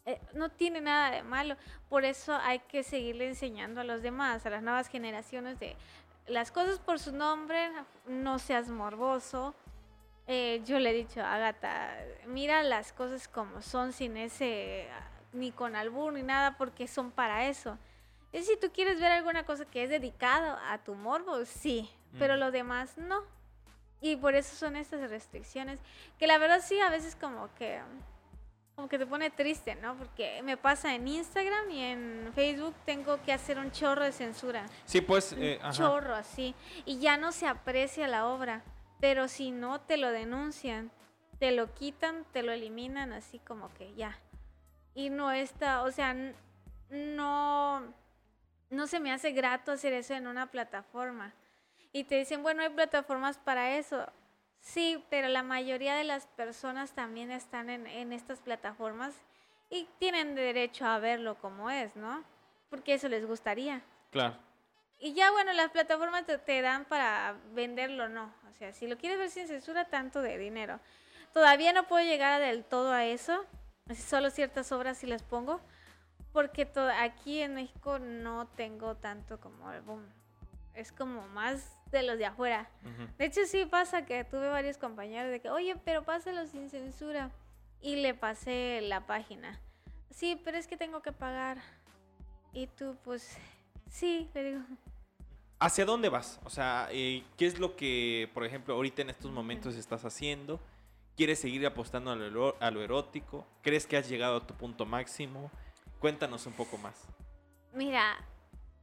Eh, 0.06 0.20
no 0.34 0.50
tiene 0.50 0.80
nada 0.80 1.10
de 1.10 1.22
malo. 1.22 1.56
Por 1.88 2.04
eso 2.04 2.34
hay 2.36 2.60
que 2.60 2.82
seguirle 2.82 3.26
enseñando 3.26 3.80
a 3.80 3.84
los 3.84 4.02
demás, 4.02 4.46
a 4.46 4.50
las 4.50 4.62
nuevas 4.62 4.88
generaciones, 4.88 5.58
de 5.58 5.76
las 6.26 6.50
cosas 6.50 6.78
por 6.78 6.98
su 6.98 7.12
nombre, 7.12 7.70
no 8.06 8.38
seas 8.38 8.68
morboso. 8.68 9.54
Eh, 10.26 10.62
yo 10.64 10.78
le 10.80 10.90
he 10.90 10.94
dicho 10.94 11.20
a 11.20 11.34
Agatha, 11.34 11.94
mira 12.26 12.62
las 12.62 12.92
cosas 12.92 13.28
como 13.28 13.62
son, 13.62 13.92
sin 13.92 14.16
ese, 14.16 14.88
ni 15.32 15.52
con 15.52 15.76
albur 15.76 16.12
ni 16.12 16.22
nada, 16.22 16.56
porque 16.56 16.88
son 16.88 17.12
para 17.12 17.46
eso. 17.46 17.78
Y 18.32 18.42
si 18.42 18.56
tú 18.56 18.70
quieres 18.72 19.00
ver 19.00 19.12
alguna 19.12 19.44
cosa 19.44 19.64
que 19.64 19.84
es 19.84 19.90
dedicado 19.90 20.58
a 20.68 20.78
tu 20.78 20.94
morbo, 20.94 21.44
sí, 21.44 21.88
pero 22.18 22.36
lo 22.36 22.50
demás 22.50 22.98
no. 22.98 23.22
Y 24.00 24.16
por 24.16 24.34
eso 24.34 24.54
son 24.56 24.76
estas 24.76 25.08
restricciones, 25.08 25.78
que 26.18 26.26
la 26.26 26.38
verdad 26.38 26.60
sí, 26.62 26.78
a 26.80 26.90
veces 26.90 27.16
como 27.16 27.48
que, 27.54 27.80
como 28.76 28.88
que 28.88 28.98
te 28.98 29.06
pone 29.06 29.30
triste, 29.30 29.74
¿no? 29.76 29.96
Porque 29.96 30.42
me 30.42 30.58
pasa 30.58 30.94
en 30.94 31.08
Instagram 31.08 31.70
y 31.70 31.82
en 31.82 32.30
Facebook 32.34 32.74
tengo 32.84 33.20
que 33.22 33.32
hacer 33.32 33.58
un 33.58 33.72
chorro 33.72 34.04
de 34.04 34.12
censura. 34.12 34.66
Sí, 34.84 35.00
pues... 35.00 35.32
Eh, 35.32 35.58
un 35.64 35.72
chorro 35.72 36.14
así. 36.14 36.54
Y 36.84 36.98
ya 36.98 37.16
no 37.16 37.32
se 37.32 37.46
aprecia 37.46 38.06
la 38.06 38.28
obra, 38.28 38.62
pero 39.00 39.28
si 39.28 39.50
no 39.50 39.80
te 39.80 39.96
lo 39.96 40.12
denuncian, 40.12 40.90
te 41.38 41.52
lo 41.52 41.72
quitan, 41.72 42.26
te 42.32 42.42
lo 42.42 42.52
eliminan 42.52 43.14
así 43.14 43.38
como 43.38 43.72
que 43.72 43.94
ya. 43.94 44.18
Y 44.94 45.08
no 45.08 45.32
está, 45.32 45.82
o 45.82 45.90
sea, 45.90 46.14
no, 46.90 47.82
no 48.68 48.86
se 48.86 49.00
me 49.00 49.10
hace 49.10 49.32
grato 49.32 49.72
hacer 49.72 49.94
eso 49.94 50.12
en 50.12 50.26
una 50.26 50.50
plataforma 50.50 51.34
y 51.92 52.04
te 52.04 52.16
dicen, 52.16 52.42
bueno, 52.42 52.62
hay 52.62 52.68
plataformas 52.68 53.38
para 53.38 53.78
eso. 53.78 54.06
Sí, 54.60 55.04
pero 55.10 55.28
la 55.28 55.42
mayoría 55.42 55.94
de 55.94 56.04
las 56.04 56.26
personas 56.26 56.92
también 56.92 57.30
están 57.30 57.70
en, 57.70 58.12
estas 58.12 58.40
plataformas 58.40 59.14
y 59.70 59.88
tienen 59.98 60.34
derecho 60.34 60.86
a 60.86 60.98
verlo 60.98 61.36
como 61.36 61.70
es, 61.70 61.94
¿no? 61.96 62.24
Porque 62.68 62.94
eso 62.94 63.08
les 63.08 63.24
gustaría. 63.26 63.82
Claro. 64.10 64.36
Y 64.98 65.14
ya, 65.14 65.30
bueno, 65.30 65.52
las 65.52 65.70
plataformas 65.70 66.24
te, 66.26 66.62
dan 66.62 66.84
para 66.84 67.36
venderlo, 67.52 68.08
¿no? 68.08 68.32
O 68.50 68.52
sea, 68.54 68.72
si 68.72 68.86
lo 68.86 68.96
quieres 68.96 69.18
ver 69.18 69.30
sin 69.30 69.46
censura, 69.46 69.84
tanto 69.84 70.22
de 70.22 70.38
dinero. 70.38 70.80
Todavía 71.32 71.72
no 71.72 71.86
puedo 71.86 72.04
llegar 72.04 72.40
del 72.40 72.64
todo 72.64 72.92
a 72.92 73.04
eso. 73.04 73.44
Solo 73.94 74.30
ciertas 74.30 74.72
obras 74.72 74.98
sí 74.98 75.06
las 75.06 75.22
pongo. 75.22 75.60
Porque 76.32 76.68
aquí 76.98 77.40
en 77.40 77.54
México 77.54 77.98
no 77.98 78.46
tengo 78.56 78.96
tanto 78.96 79.38
como 79.40 79.70
el 79.72 79.82
boom. 79.82 80.06
Es 80.74 80.92
como 80.92 81.26
más 81.28 81.75
de 81.90 82.02
los 82.02 82.18
de 82.18 82.26
afuera. 82.26 82.68
De 83.18 83.26
hecho, 83.26 83.40
sí 83.46 83.64
pasa 83.66 84.04
que 84.04 84.24
tuve 84.24 84.48
varios 84.48 84.78
compañeros 84.78 85.30
de 85.30 85.40
que, 85.40 85.50
oye, 85.50 85.76
pero 85.84 86.04
pásalo 86.04 86.46
sin 86.46 86.68
censura. 86.70 87.30
Y 87.80 87.96
le 87.96 88.14
pasé 88.14 88.80
la 88.82 89.06
página. 89.06 89.60
Sí, 90.10 90.40
pero 90.44 90.56
es 90.56 90.66
que 90.66 90.76
tengo 90.76 91.02
que 91.02 91.12
pagar. 91.12 91.58
Y 92.52 92.66
tú, 92.68 92.96
pues, 93.04 93.36
sí, 93.90 94.28
le 94.34 94.44
digo. 94.44 94.60
¿Hacia 95.58 95.84
dónde 95.84 96.08
vas? 96.08 96.40
O 96.44 96.50
sea, 96.50 96.88
eh, 96.90 97.22
¿qué 97.36 97.46
es 97.46 97.58
lo 97.58 97.76
que, 97.76 98.30
por 98.34 98.44
ejemplo, 98.44 98.74
ahorita 98.74 99.02
en 99.02 99.10
estos 99.10 99.30
momentos 99.30 99.74
estás 99.76 100.04
haciendo? 100.04 100.60
¿Quieres 101.16 101.38
seguir 101.38 101.64
apostando 101.66 102.10
a 102.10 102.16
lo, 102.16 102.56
a 102.60 102.70
lo 102.70 102.82
erótico? 102.82 103.46
¿Crees 103.62 103.86
que 103.86 103.96
has 103.96 104.08
llegado 104.08 104.36
a 104.36 104.46
tu 104.46 104.54
punto 104.54 104.84
máximo? 104.84 105.50
Cuéntanos 105.98 106.46
un 106.46 106.52
poco 106.52 106.76
más. 106.76 107.06
Mira, 107.72 108.18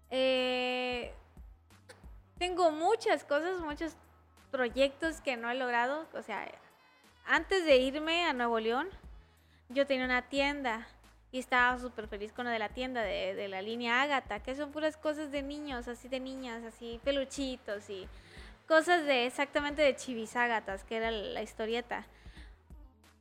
eh, 0.10 1.14
tengo 2.44 2.72
muchas 2.72 3.24
cosas, 3.24 3.62
muchos 3.62 3.96
proyectos 4.52 5.22
que 5.22 5.38
no 5.38 5.50
he 5.50 5.56
logrado. 5.56 6.06
O 6.14 6.22
sea, 6.22 6.46
antes 7.26 7.64
de 7.64 7.78
irme 7.78 8.26
a 8.26 8.34
Nuevo 8.34 8.60
León, 8.60 8.90
yo 9.70 9.88
tenía 9.88 10.04
una 10.04 10.24
tienda 10.24 10.86
y 11.32 11.40
estaba 11.40 11.80
súper 11.80 12.10
feliz 12.10 12.34
con 12.34 12.44
lo 12.44 12.52
de 12.52 12.60
la 12.60 12.68
tienda 12.68 13.02
de, 13.02 13.48
la 13.48 13.62
línea 13.62 14.02
Ágata, 14.02 14.44
que 14.44 14.58
son 14.58 14.74
puras 14.74 14.98
cosas 14.98 15.32
de 15.32 15.42
niños, 15.42 15.88
así 15.88 16.10
de 16.10 16.20
niñas, 16.20 16.66
así 16.66 17.00
peluchitos 17.06 17.90
y 17.90 18.10
cosas 18.68 19.06
de 19.06 19.26
exactamente 19.26 19.82
de 19.82 19.96
chiviságatas, 19.96 20.84
que 20.84 20.98
era 20.98 21.12
la 21.12 21.42
historieta. 21.44 22.06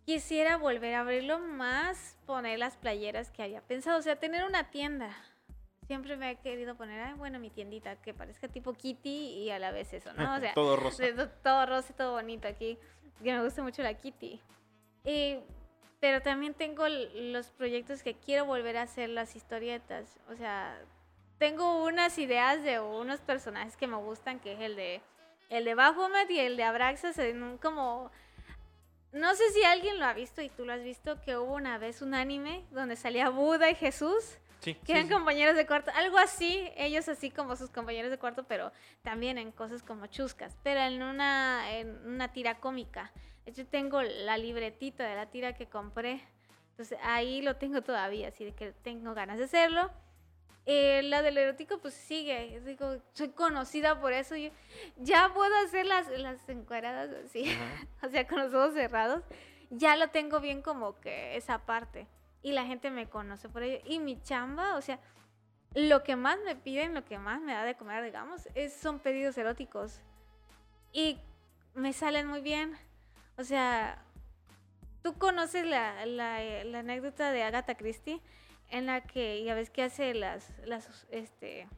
Quisiera 0.04 0.56
volver 0.56 0.96
a 0.96 1.02
abrirlo 1.02 1.38
más, 1.38 2.16
poner 2.26 2.58
las 2.58 2.76
playeras 2.76 3.30
que 3.30 3.44
había 3.44 3.60
pensado, 3.60 4.00
o 4.00 4.02
sea, 4.02 4.16
tener 4.16 4.44
una 4.44 4.72
tienda. 4.72 5.14
Siempre 5.86 6.16
me 6.16 6.30
he 6.30 6.36
querido 6.36 6.76
poner, 6.76 7.00
ay, 7.00 7.14
bueno, 7.14 7.38
mi 7.38 7.50
tiendita, 7.50 7.96
que 7.96 8.14
parezca 8.14 8.48
tipo 8.48 8.72
Kitty 8.72 9.08
y 9.08 9.50
a 9.50 9.58
la 9.58 9.72
vez 9.72 9.92
eso, 9.92 10.12
¿no? 10.14 10.36
O 10.36 10.40
sea, 10.40 10.54
todo 10.54 10.76
rosa. 10.76 11.02
todo 11.42 11.66
rosa 11.66 11.92
y 11.92 11.96
todo 11.96 12.12
bonito 12.12 12.48
aquí, 12.48 12.78
que 13.22 13.32
me 13.32 13.42
gusta 13.42 13.62
mucho 13.62 13.82
la 13.82 13.94
Kitty. 13.94 14.40
Y- 15.04 15.38
pero 16.00 16.20
también 16.20 16.54
tengo 16.54 16.84
los 16.88 17.50
proyectos 17.52 18.02
que 18.02 18.14
quiero 18.14 18.44
volver 18.44 18.76
a 18.76 18.82
hacer 18.82 19.08
las 19.08 19.36
historietas, 19.36 20.18
o 20.28 20.34
sea, 20.34 20.76
tengo 21.38 21.84
unas 21.84 22.18
ideas 22.18 22.62
de 22.64 22.80
unos 22.80 23.20
personajes 23.20 23.76
que 23.76 23.86
me 23.86 23.96
gustan, 23.96 24.40
que 24.40 24.52
es 24.54 24.60
el 24.60 24.74
de 24.76 25.00
el 25.48 25.64
de 25.64 25.74
Baphomet 25.74 26.28
y 26.30 26.38
el 26.40 26.56
de 26.56 26.64
Abraxas 26.64 27.18
en 27.18 27.42
un 27.42 27.58
como 27.58 28.10
no 29.12 29.34
sé 29.34 29.50
si 29.50 29.62
alguien 29.64 29.98
lo 30.00 30.06
ha 30.06 30.12
visto 30.14 30.40
y 30.42 30.48
tú 30.48 30.64
lo 30.64 30.72
has 30.72 30.82
visto 30.82 31.20
que 31.20 31.36
hubo 31.36 31.54
una 31.54 31.76
vez 31.78 32.00
un 32.02 32.14
anime 32.14 32.64
donde 32.70 32.96
salía 32.96 33.28
Buda 33.28 33.68
y 33.70 33.74
Jesús 33.74 34.38
Sí, 34.62 34.74
que 34.74 34.92
eran 34.92 35.08
sí. 35.08 35.12
compañeros 35.12 35.56
de 35.56 35.66
cuarto, 35.66 35.90
algo 35.96 36.18
así, 36.18 36.70
ellos 36.76 37.08
así 37.08 37.30
como 37.30 37.56
sus 37.56 37.68
compañeros 37.68 38.12
de 38.12 38.18
cuarto, 38.18 38.44
pero 38.44 38.70
también 39.02 39.36
en 39.36 39.50
cosas 39.50 39.82
como 39.82 40.06
chuscas, 40.06 40.56
pero 40.62 40.80
en 40.80 41.02
una, 41.02 41.76
en 41.76 42.06
una 42.06 42.32
tira 42.32 42.60
cómica. 42.60 43.10
Hecho, 43.44 43.66
tengo 43.66 44.02
la 44.02 44.38
libretita 44.38 45.04
de 45.04 45.16
la 45.16 45.26
tira 45.26 45.54
que 45.54 45.66
compré, 45.66 46.22
entonces 46.70 46.96
ahí 47.02 47.42
lo 47.42 47.56
tengo 47.56 47.82
todavía, 47.82 48.28
así 48.28 48.44
de 48.44 48.54
que 48.54 48.70
tengo 48.84 49.14
ganas 49.14 49.38
de 49.38 49.44
hacerlo. 49.44 49.90
Eh, 50.64 51.02
la 51.02 51.22
del 51.22 51.38
erótico, 51.38 51.78
pues 51.78 51.94
sigue, 51.94 52.60
digo, 52.64 52.98
soy 53.14 53.30
conocida 53.30 54.00
por 54.00 54.12
eso, 54.12 54.36
yo 54.36 54.50
ya 54.96 55.32
puedo 55.34 55.52
hacer 55.64 55.86
las, 55.86 56.08
las 56.08 56.48
encuadradas 56.48 57.10
así 57.24 57.50
Ajá. 57.50 57.88
o 58.06 58.10
sea, 58.10 58.28
con 58.28 58.38
los 58.38 58.54
ojos 58.54 58.74
cerrados, 58.74 59.24
ya 59.70 59.96
lo 59.96 60.10
tengo 60.10 60.38
bien 60.38 60.62
como 60.62 61.00
que 61.00 61.36
esa 61.36 61.66
parte. 61.66 62.06
Y 62.42 62.52
la 62.52 62.64
gente 62.64 62.90
me 62.90 63.08
conoce 63.08 63.48
por 63.48 63.62
ello. 63.62 63.82
Y 63.84 63.98
mi 63.98 64.20
chamba, 64.20 64.76
o 64.76 64.80
sea, 64.80 64.98
lo 65.74 66.02
que 66.02 66.16
más 66.16 66.38
me 66.44 66.56
piden, 66.56 66.94
lo 66.94 67.04
que 67.04 67.18
más 67.18 67.40
me 67.40 67.52
da 67.52 67.64
de 67.64 67.76
comer, 67.76 68.04
digamos, 68.04 68.48
es, 68.54 68.74
son 68.74 68.98
pedidos 68.98 69.38
eróticos. 69.38 70.00
Y 70.92 71.18
me 71.74 71.92
salen 71.92 72.26
muy 72.26 72.40
bien. 72.40 72.76
O 73.38 73.44
sea, 73.44 74.04
tú 75.02 75.16
conoces 75.18 75.64
la, 75.66 76.04
la, 76.06 76.64
la 76.64 76.78
anécdota 76.80 77.32
de 77.32 77.42
Agatha 77.42 77.76
Christie, 77.76 78.20
en 78.70 78.86
la 78.86 79.02
que 79.02 79.44
ya 79.44 79.54
ves 79.54 79.70
que 79.70 79.82
hace 79.82 80.14
las, 80.14 80.50
las 80.64 81.06
este, 81.10 81.68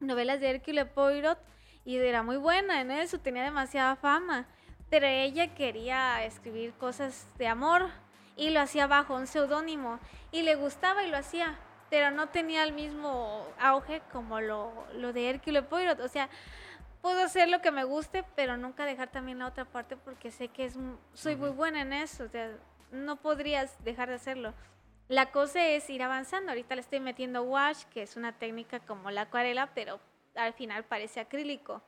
novelas 0.00 0.40
de 0.40 0.50
Hercule 0.50 0.84
Poirot 0.84 1.38
y 1.84 1.96
era 1.96 2.22
muy 2.22 2.36
buena 2.36 2.80
en 2.80 2.90
eso, 2.90 3.20
tenía 3.20 3.44
demasiada 3.44 3.96
fama, 3.96 4.46
pero 4.90 5.06
ella 5.06 5.54
quería 5.54 6.24
escribir 6.24 6.72
cosas 6.74 7.26
de 7.38 7.46
amor 7.46 7.90
y 8.36 8.50
lo 8.50 8.60
hacía 8.60 8.86
bajo 8.86 9.14
un 9.14 9.26
seudónimo 9.26 9.98
y 10.30 10.42
le 10.42 10.54
gustaba 10.54 11.04
y 11.04 11.10
lo 11.10 11.16
hacía, 11.16 11.58
pero 11.90 12.10
no 12.10 12.28
tenía 12.28 12.62
el 12.62 12.72
mismo 12.72 13.46
auge 13.58 14.02
como 14.12 14.40
lo, 14.40 14.72
lo 14.94 15.12
de 15.12 15.30
Hercule 15.30 15.62
Poirot, 15.62 16.00
o 16.00 16.08
sea, 16.08 16.28
puedo 17.00 17.24
hacer 17.24 17.48
lo 17.48 17.62
que 17.62 17.70
me 17.70 17.84
guste, 17.84 18.24
pero 18.34 18.56
nunca 18.56 18.84
dejar 18.84 19.10
también 19.10 19.38
la 19.38 19.46
otra 19.46 19.64
parte 19.64 19.96
porque 19.96 20.30
sé 20.30 20.48
que 20.48 20.66
es, 20.66 20.76
soy 21.14 21.36
muy 21.36 21.50
buena 21.50 21.80
en 21.82 21.92
eso, 21.92 22.24
o 22.24 22.28
sea, 22.28 22.50
no 22.90 23.16
podrías 23.16 23.82
dejar 23.84 24.08
de 24.08 24.16
hacerlo. 24.16 24.54
La 25.08 25.30
cosa 25.30 25.64
es 25.64 25.88
ir 25.88 26.02
avanzando. 26.02 26.50
Ahorita 26.50 26.74
le 26.74 26.80
estoy 26.80 27.00
metiendo 27.00 27.44
wash, 27.44 27.84
que 27.84 28.02
es 28.02 28.16
una 28.16 28.32
técnica 28.32 28.80
como 28.80 29.10
la 29.10 29.22
acuarela, 29.22 29.72
pero 29.74 30.00
al 30.34 30.52
final 30.52 30.84
parece 30.84 31.20
acrílico. 31.20 31.82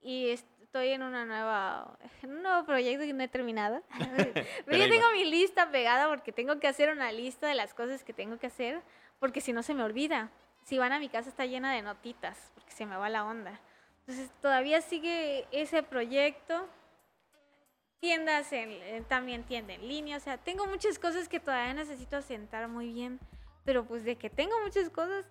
Y 0.00 0.30
estoy 0.72 0.88
en 0.92 1.02
una 1.02 1.26
nueva, 1.26 1.98
en 2.22 2.30
un 2.32 2.42
nuevo 2.42 2.64
proyecto 2.64 3.04
que 3.04 3.12
no 3.12 3.22
he 3.22 3.28
terminado. 3.28 3.82
pero 3.98 4.46
Pero 4.64 4.78
yo 4.78 4.88
tengo 4.88 5.04
va. 5.06 5.12
mi 5.12 5.26
lista 5.26 5.70
pegada 5.70 6.08
porque 6.08 6.32
tengo 6.32 6.58
que 6.58 6.66
hacer 6.66 6.88
una 6.90 7.12
lista 7.12 7.46
de 7.46 7.54
las 7.54 7.74
cosas 7.74 8.02
que 8.02 8.14
tengo 8.14 8.38
que 8.38 8.46
hacer, 8.46 8.80
porque 9.18 9.42
si 9.42 9.52
no 9.52 9.62
se 9.62 9.74
me 9.74 9.82
olvida. 9.82 10.30
Si 10.64 10.78
van 10.78 10.92
a 10.92 10.98
mi 10.98 11.10
casa 11.10 11.28
está 11.28 11.44
llena 11.44 11.74
de 11.74 11.82
notitas, 11.82 12.52
porque 12.54 12.70
se 12.70 12.86
me 12.86 12.96
va 12.96 13.10
la 13.10 13.26
onda. 13.26 13.60
Entonces 14.00 14.30
todavía 14.40 14.80
sigue 14.80 15.46
ese 15.50 15.82
proyecto 15.82 16.66
tiendas 18.00 18.50
en, 18.54 18.70
en- 18.70 19.04
también 19.04 19.44
tienda 19.44 19.74
en 19.74 19.86
línea, 19.86 20.16
o 20.16 20.20
sea, 20.20 20.38
tengo 20.38 20.66
muchas 20.66 20.98
cosas 20.98 21.28
que 21.28 21.38
todavía 21.38 21.74
necesito 21.74 22.16
asentar 22.16 22.66
muy 22.68 22.92
bien, 22.94 23.20
pero 23.64 23.84
pues 23.84 24.04
de 24.04 24.16
que 24.16 24.30
tengo 24.30 24.54
muchas 24.64 24.88
cosas, 24.88 25.26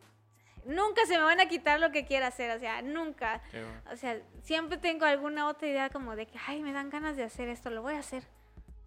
nunca 0.65 1.05
se 1.05 1.17
me 1.17 1.23
van 1.23 1.39
a 1.39 1.47
quitar 1.47 1.79
lo 1.79 1.91
que 1.91 2.05
quiera 2.05 2.27
hacer, 2.27 2.51
o 2.51 2.59
sea, 2.59 2.81
nunca. 2.81 3.41
Bueno. 3.51 3.67
O 3.91 3.95
sea, 3.95 4.19
siempre 4.43 4.77
tengo 4.77 5.05
alguna 5.05 5.47
otra 5.47 5.67
idea 5.67 5.89
como 5.89 6.15
de 6.15 6.27
que, 6.27 6.37
ay, 6.47 6.61
me 6.61 6.73
dan 6.73 6.89
ganas 6.89 7.15
de 7.15 7.23
hacer 7.23 7.49
esto, 7.49 7.69
lo 7.69 7.81
voy 7.81 7.95
a 7.95 7.99
hacer. 7.99 8.23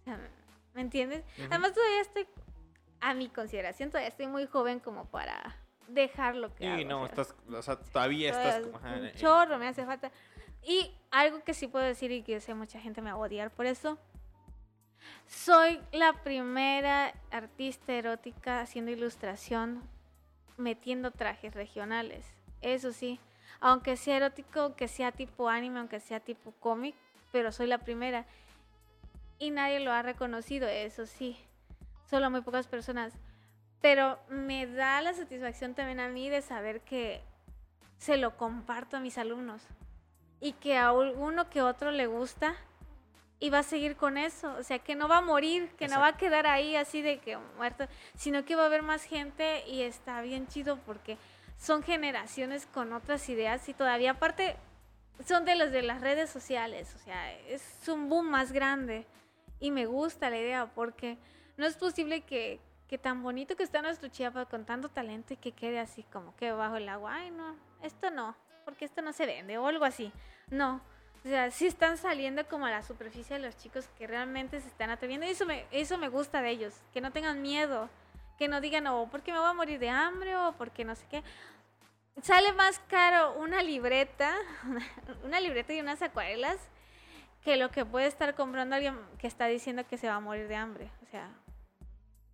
O 0.01 0.05
sea, 0.05 0.19
¿me 0.75 0.81
entiendes? 0.81 1.25
Además 1.51 1.73
todavía 1.73 2.01
estoy, 2.01 2.27
a 3.01 3.15
mi 3.15 3.29
consideración, 3.29 3.91
todavía 3.91 4.09
estoy 4.09 4.27
muy 4.27 4.47
joven 4.47 4.81
como 4.81 5.07
para 5.07 5.57
dejar 5.89 6.37
lo 6.37 6.55
que 6.55 6.67
hago, 6.67 6.83
o 6.83 6.85
no, 6.85 6.99
sea. 6.99 7.23
estás, 7.23 7.35
o 7.49 7.63
sea, 7.63 7.77
todavía 7.77 8.31
estás 8.31 8.67
como, 8.67 8.77
ajá, 8.79 8.95
un 8.97 9.13
chorro 9.13 9.59
me 9.59 9.69
hace 9.69 9.85
falta. 9.85 10.11
Y 10.63 10.91
algo 11.11 11.45
que 11.45 11.53
sí 11.53 11.67
puedo 11.67 11.85
decir 11.85 12.11
y 12.11 12.23
que 12.23 12.41
sé 12.41 12.55
mucha 12.55 12.81
gente 12.81 13.03
me 13.03 13.11
va 13.13 13.17
a 13.17 13.21
odiar 13.21 13.51
por 13.51 13.67
eso. 13.67 13.99
Soy 15.27 15.81
la 15.93 16.15
primera 16.23 17.15
artista 17.31 17.93
erótica 17.93 18.61
haciendo 18.61 18.91
ilustración 18.91 19.83
metiendo 20.57 21.11
trajes 21.11 21.55
regionales. 21.55 22.27
Eso 22.61 22.93
sí, 22.93 23.21
aunque 23.61 23.97
sea 23.97 24.17
erótico, 24.17 24.75
que 24.77 24.89
sea 24.89 25.13
tipo 25.13 25.49
anime, 25.49 25.81
aunque 25.81 26.01
sea 26.01 26.21
tipo 26.21 26.53
cómic, 26.61 26.95
pero 27.33 27.53
soy 27.53 27.67
la 27.67 27.79
primera. 27.79 28.27
Y 29.39 29.51
nadie 29.51 29.81
lo 29.81 29.93
ha 29.93 30.03
reconocido, 30.03 30.69
eso 30.69 31.07
sí. 31.07 31.37
Solo 32.09 32.31
muy 32.31 32.43
pocas 32.43 32.67
personas. 32.67 33.13
Pero 33.81 34.19
me 34.29 34.67
da 34.67 35.03
la 35.03 35.13
satisfacción 35.13 35.75
también 35.75 36.01
a 36.01 36.09
mí 36.09 36.31
de 36.31 36.43
saber 36.43 36.81
que 36.81 37.21
se 37.99 38.17
lo 38.17 38.37
comparto 38.37 38.97
a 38.97 39.01
mis 39.01 39.19
alumnos 39.19 39.63
y 40.41 40.53
que 40.53 40.77
a 40.79 40.93
uno 40.93 41.49
que 41.51 41.63
otro 41.63 41.91
le 41.91 42.07
gusta 42.07 42.55
y 43.41 43.51
va 43.51 43.59
a 43.59 43.63
seguir 43.63 43.97
con 43.97 44.17
eso, 44.17 44.55
o 44.59 44.63
sea, 44.63 44.79
que 44.79 44.95
no 44.95 45.09
va 45.09 45.19
a 45.19 45.23
morir, 45.23 45.71
que 45.77 45.89
no 45.89 46.01
va 46.01 46.09
a 46.09 46.17
quedar 46.17 46.47
ahí 46.47 46.77
así 46.77 47.03
de 47.03 47.19
que 47.19 47.37
muerto, 47.57 47.87
sino 48.17 48.45
que 48.45 48.57
va 48.57 48.63
a 48.63 48.67
haber 48.67 48.83
más 48.83 49.05
gente 49.05 49.67
y 49.69 49.83
está 49.83 50.23
bien 50.23 50.47
chido 50.47 50.79
porque 50.87 51.19
son 51.59 51.83
generaciones 51.83 52.67
con 52.67 52.93
otras 52.93 53.29
ideas 53.29 53.69
y 53.69 53.75
todavía 53.75 54.13
aparte 54.13 54.57
son 55.27 55.45
de 55.45 55.57
los 55.57 55.71
de 55.71 55.83
las 55.83 56.01
redes 56.01 56.31
sociales, 56.31 56.95
o 56.95 56.99
sea, 56.99 57.33
es 57.49 57.89
un 57.89 58.09
boom 58.09 58.31
más 58.31 58.53
grande 58.53 59.07
y 59.61 59.71
me 59.71 59.87
gusta 59.87 60.31
la 60.31 60.39
idea 60.39 60.67
porque 60.75 61.19
no 61.57 61.67
es 61.67 61.77
posible 61.77 62.23
que, 62.23 62.61
que 62.89 62.99
tan 62.99 63.23
bonito 63.23 63.57
que 63.57 63.63
está 63.63 63.83
nuestro 63.83 64.09
Chiapas 64.09 64.49
con 64.49 64.65
tanto 64.65 64.89
talento 64.89 65.35
y 65.35 65.37
que 65.37 65.53
quede 65.53 65.79
así 65.79 66.03
como 66.05 66.35
que 66.37 66.51
bajo 66.53 66.77
el 66.77 66.89
agua, 66.89 67.15
ay 67.15 67.31
no, 67.31 67.57
esto 67.83 68.11
no, 68.11 68.35
porque 68.65 68.85
esto 68.85 69.03
no 69.03 69.13
se 69.13 69.27
vende 69.27 69.59
o 69.59 69.67
algo 69.67 69.85
así, 69.85 70.13
no. 70.51 70.81
O 71.25 71.29
sea, 71.29 71.51
sí 71.51 71.67
están 71.67 71.97
saliendo 71.97 72.47
como 72.47 72.67
a 72.67 72.71
la 72.71 72.83
superficie 72.83 73.39
de 73.39 73.45
los 73.45 73.57
chicos 73.57 73.89
que 73.97 74.07
realmente 74.07 74.61
se 74.61 74.69
están 74.69 74.91
atreviendo 74.91 75.25
y 75.27 75.31
eso 75.31 75.47
me, 75.47 75.65
eso 75.71 75.97
me 75.97 76.11
gusta 76.11 76.43
de 76.43 76.51
ellos, 76.51 76.75
que 76.93 77.01
no 77.01 77.13
tengan 77.13 77.41
miedo, 77.41 77.89
que 78.39 78.47
no 78.47 78.61
digan, 78.61 78.87
o 78.89 79.09
porque 79.11 79.33
me 79.33 79.39
voy 79.39 79.49
a 79.49 79.55
morir 79.55 79.79
de 79.79 79.89
hambre 79.89 80.37
o 80.37 80.53
porque 80.53 80.85
no 80.85 80.95
sé 80.95 81.07
qué. 81.11 81.23
Sale 82.23 82.53
más 82.53 82.79
caro 82.89 83.33
una 83.39 83.63
libreta, 83.63 84.35
una 85.25 85.41
libreta 85.41 85.73
y 85.73 85.81
unas 85.81 86.03
acuarelas 86.03 86.59
que 87.43 87.57
lo 87.57 87.71
que 87.71 87.87
puede 87.87 88.07
estar 88.07 88.35
comprando 88.35 88.77
alguien 88.77 88.99
que 89.19 89.27
está 89.27 89.47
diciendo 89.47 89.87
que 89.89 89.97
se 89.97 90.09
va 90.09 90.17
a 90.17 90.21
morir 90.21 90.47
de 90.47 90.57
hambre. 90.57 90.91
O 91.03 91.11
sea, 91.11 91.31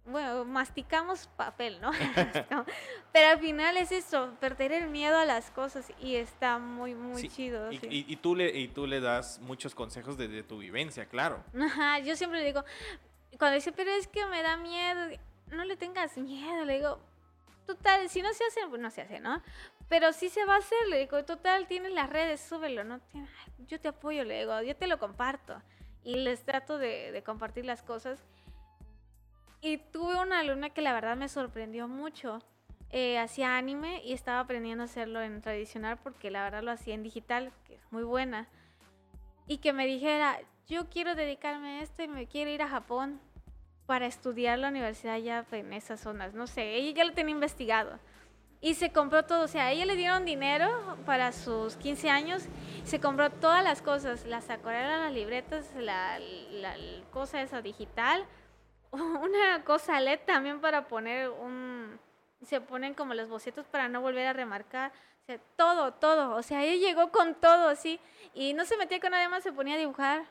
bueno, 0.06 0.44
masticamos 0.44 1.26
papel, 1.36 1.80
¿no? 1.80 1.90
Pero 3.12 3.28
al 3.28 3.38
final 3.38 3.76
es 3.76 3.92
eso, 3.92 4.34
perder 4.40 4.72
el 4.72 4.88
miedo 4.88 5.16
a 5.18 5.24
las 5.24 5.50
cosas 5.50 5.92
y 6.00 6.16
está 6.16 6.58
muy, 6.58 6.94
muy 6.94 7.20
Sí, 7.22 7.28
chido. 7.28 7.70
Y, 7.70 7.78
sí. 7.78 7.86
y- 7.90 8.12
y 8.12 8.16
tú 8.16 8.34
le, 8.34 8.48
y 8.58 8.68
tú 8.68 8.86
le 8.86 9.00
das 9.00 9.38
muchos 9.40 9.74
consejos 9.74 10.16
de, 10.16 10.28
de 10.28 10.42
tu 10.42 10.58
vivencia, 10.58 11.06
claro. 11.06 11.42
Ajá, 11.60 11.98
yo 12.00 12.16
siempre 12.16 12.40
le 12.40 12.46
digo, 12.46 12.64
cuando 13.38 13.54
dice, 13.56 13.72
pero 13.72 13.90
es 13.90 14.08
que 14.08 14.24
me 14.26 14.42
da 14.42 14.56
miedo, 14.56 15.16
no 15.52 15.64
le 15.64 15.76
tengas 15.76 16.16
miedo, 16.16 16.64
le 16.64 16.74
digo, 16.74 16.98
total, 17.66 18.08
si 18.08 18.22
no 18.22 18.32
se 18.32 18.44
hace, 18.44 18.66
no 18.66 18.90
se 18.90 19.02
hace, 19.02 19.20
¿no? 19.20 19.42
Pero 19.88 20.12
sí 20.12 20.28
se 20.28 20.44
va 20.44 20.54
a 20.54 20.58
hacer, 20.58 20.78
le 20.88 20.98
digo, 21.00 21.24
total, 21.24 21.66
tienes 21.66 21.92
las 21.92 22.08
redes, 22.10 22.40
súbelo, 22.40 22.84
¿no? 22.84 23.00
Yo 23.66 23.80
te 23.80 23.88
apoyo, 23.88 24.24
le 24.24 24.38
digo, 24.40 24.60
yo 24.62 24.76
te 24.76 24.86
lo 24.86 24.98
comparto. 24.98 25.60
Y 26.02 26.14
les 26.14 26.44
trato 26.44 26.78
de, 26.78 27.12
de 27.12 27.22
compartir 27.22 27.66
las 27.66 27.82
cosas. 27.82 28.24
Y 29.62 29.78
tuve 29.78 30.16
una 30.20 30.40
alumna 30.40 30.70
que 30.70 30.80
la 30.80 30.92
verdad 30.92 31.16
me 31.16 31.28
sorprendió 31.28 31.86
mucho. 31.88 32.40
Eh, 32.92 33.18
hacía 33.18 33.56
anime 33.56 34.02
y 34.04 34.12
estaba 34.12 34.40
aprendiendo 34.40 34.82
a 34.82 34.86
hacerlo 34.86 35.22
en 35.22 35.40
tradicional 35.42 35.98
porque 36.02 36.30
la 36.30 36.42
verdad 36.42 36.62
lo 36.62 36.72
hacía 36.72 36.94
en 36.94 37.02
digital, 37.02 37.52
que 37.64 37.74
es 37.74 37.92
muy 37.92 38.02
buena. 38.02 38.48
Y 39.46 39.58
que 39.58 39.72
me 39.72 39.86
dijera, 39.86 40.38
yo 40.66 40.88
quiero 40.88 41.14
dedicarme 41.14 41.78
a 41.78 41.82
esto 41.82 42.02
y 42.02 42.08
me 42.08 42.26
quiero 42.26 42.50
ir 42.50 42.62
a 42.62 42.68
Japón 42.68 43.20
para 43.86 44.06
estudiar 44.06 44.58
la 44.58 44.68
universidad 44.68 45.18
ya 45.18 45.44
en 45.52 45.72
esas 45.72 46.00
zonas. 46.00 46.32
No 46.32 46.46
sé, 46.46 46.76
ella 46.76 46.92
ya 46.92 47.04
lo 47.04 47.12
tenía 47.12 47.34
investigado. 47.34 47.98
Y 48.60 48.74
se 48.74 48.92
compró 48.92 49.24
todo, 49.24 49.44
o 49.44 49.48
sea, 49.48 49.66
a 49.66 49.72
ella 49.72 49.86
le 49.86 49.96
dieron 49.96 50.24
dinero 50.24 50.96
para 51.06 51.32
sus 51.32 51.76
15 51.76 52.10
años, 52.10 52.44
se 52.84 53.00
compró 53.00 53.30
todas 53.30 53.64
las 53.64 53.80
cosas, 53.80 54.26
las 54.26 54.50
acuarelas, 54.50 55.00
las 55.00 55.12
libretas, 55.12 55.74
la, 55.74 56.18
la 56.18 56.74
cosa 57.10 57.40
esa 57.40 57.62
digital, 57.62 58.26
una 59.22 59.64
cosa 59.64 60.00
LED 60.00 60.20
también 60.26 60.60
para 60.60 60.88
poner 60.88 61.30
un, 61.30 61.98
se 62.42 62.60
ponen 62.60 62.94
como 62.94 63.14
los 63.14 63.28
bocetos 63.28 63.66
para 63.66 63.88
no 63.88 64.00
volver 64.00 64.26
a 64.26 64.32
remarcar, 64.32 64.92
o 65.22 65.26
sea, 65.26 65.38
todo, 65.56 65.92
todo, 65.94 66.36
o 66.36 66.42
sea, 66.42 66.64
ella 66.64 66.88
llegó 66.88 67.10
con 67.10 67.34
todo, 67.34 67.68
así, 67.68 68.00
y 68.34 68.54
no 68.54 68.64
se 68.64 68.76
metía 68.76 69.00
con 69.00 69.10
nadie 69.10 69.28
más, 69.28 69.42
se 69.42 69.52
ponía 69.52 69.74
a 69.74 69.78
dibujar, 69.78 70.24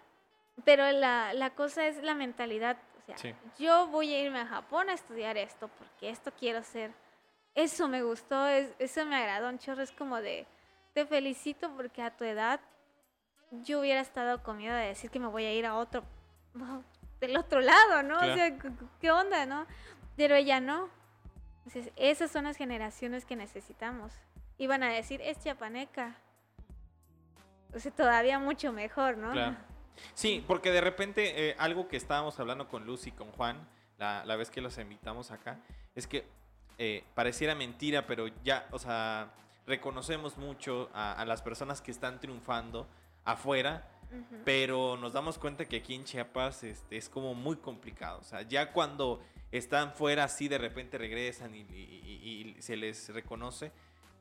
pero 0.65 0.91
la, 0.91 1.33
la 1.33 1.51
cosa 1.51 1.87
es 1.87 2.01
la 2.03 2.15
mentalidad, 2.15 2.77
o 2.97 3.17
sea, 3.17 3.35
yo 3.57 3.87
voy 3.87 4.13
a 4.13 4.21
irme 4.21 4.39
a 4.39 4.45
Japón 4.45 4.89
a 4.89 4.93
estudiar 4.93 5.37
esto, 5.37 5.69
porque 5.79 6.09
esto 6.09 6.31
quiero 6.37 6.63
ser 6.63 6.91
eso 7.55 7.87
me 7.87 8.03
gustó, 8.03 8.47
eso 8.47 9.05
me 9.05 9.15
agradó 9.15 9.49
un 9.49 9.59
chorro. 9.59 9.83
Es 9.83 9.91
como 9.91 10.21
de, 10.21 10.45
te 10.93 11.05
felicito 11.05 11.69
porque 11.75 12.01
a 12.01 12.15
tu 12.15 12.23
edad 12.23 12.59
yo 13.51 13.79
hubiera 13.79 14.01
estado 14.01 14.43
con 14.43 14.57
miedo 14.57 14.75
de 14.75 14.87
decir 14.87 15.09
que 15.09 15.19
me 15.19 15.27
voy 15.27 15.45
a 15.45 15.53
ir 15.53 15.65
a 15.65 15.75
otro, 15.75 16.03
del 17.19 17.37
otro 17.37 17.61
lado, 17.61 18.03
¿no? 18.03 18.17
O 18.17 18.33
sea, 18.33 18.57
¿qué 18.99 19.11
onda, 19.11 19.45
no? 19.45 19.65
Pero 20.15 20.35
ella 20.35 20.59
no. 20.59 20.89
Entonces, 21.65 21.91
esas 21.95 22.31
son 22.31 22.45
las 22.45 22.57
generaciones 22.57 23.25
que 23.25 23.35
necesitamos. 23.35 24.13
Iban 24.57 24.83
a 24.83 24.89
decir, 24.89 25.21
es 25.21 25.39
chiapaneca. 25.39 26.15
O 27.73 27.79
sea, 27.79 27.91
todavía 27.91 28.39
mucho 28.39 28.71
mejor, 28.73 29.17
¿no? 29.17 29.31
Claro. 29.31 29.57
Sí, 30.13 30.43
porque 30.47 30.71
de 30.71 30.81
repente 30.81 31.49
eh, 31.49 31.55
algo 31.59 31.87
que 31.87 31.97
estábamos 31.97 32.39
hablando 32.39 32.67
con 32.67 32.85
Lucy 32.85 33.09
y 33.09 33.11
con 33.11 33.31
Juan, 33.31 33.67
la, 33.97 34.23
la 34.25 34.35
vez 34.37 34.49
que 34.49 34.61
los 34.61 34.77
invitamos 34.77 35.31
acá, 35.31 35.59
es 35.93 36.07
que 36.07 36.25
eh, 36.81 37.03
pareciera 37.13 37.55
mentira, 37.55 38.07
pero 38.07 38.27
ya, 38.41 38.65
o 38.71 38.79
sea, 38.79 39.33
reconocemos 39.67 40.37
mucho 40.37 40.89
a, 40.93 41.25
las 41.25 41.41
personas 41.41 41.81
que 41.81 41.91
están 41.91 42.21
triunfando 42.21 42.87
afuera, 43.25 43.85
pero 44.45 44.97
nos 44.97 45.13
damos 45.13 45.37
cuenta 45.37 45.65
que 45.65 45.77
aquí 45.77 45.95
en 45.95 46.03
Chiapas 46.03 46.63
este, 46.63 46.97
es 46.97 47.09
como 47.09 47.33
muy 47.33 47.57
complicado. 47.57 48.19
O 48.19 48.23
sea, 48.23 48.41
ya 48.41 48.71
cuando 48.71 49.21
están 49.51 49.93
fuera, 49.93 50.27
sí 50.27 50.47
de 50.47 50.57
repente 50.57 50.97
regresan 50.97 51.55
y, 51.55 52.55
se 52.59 52.75
les 52.75 53.09
reconoce, 53.09 53.71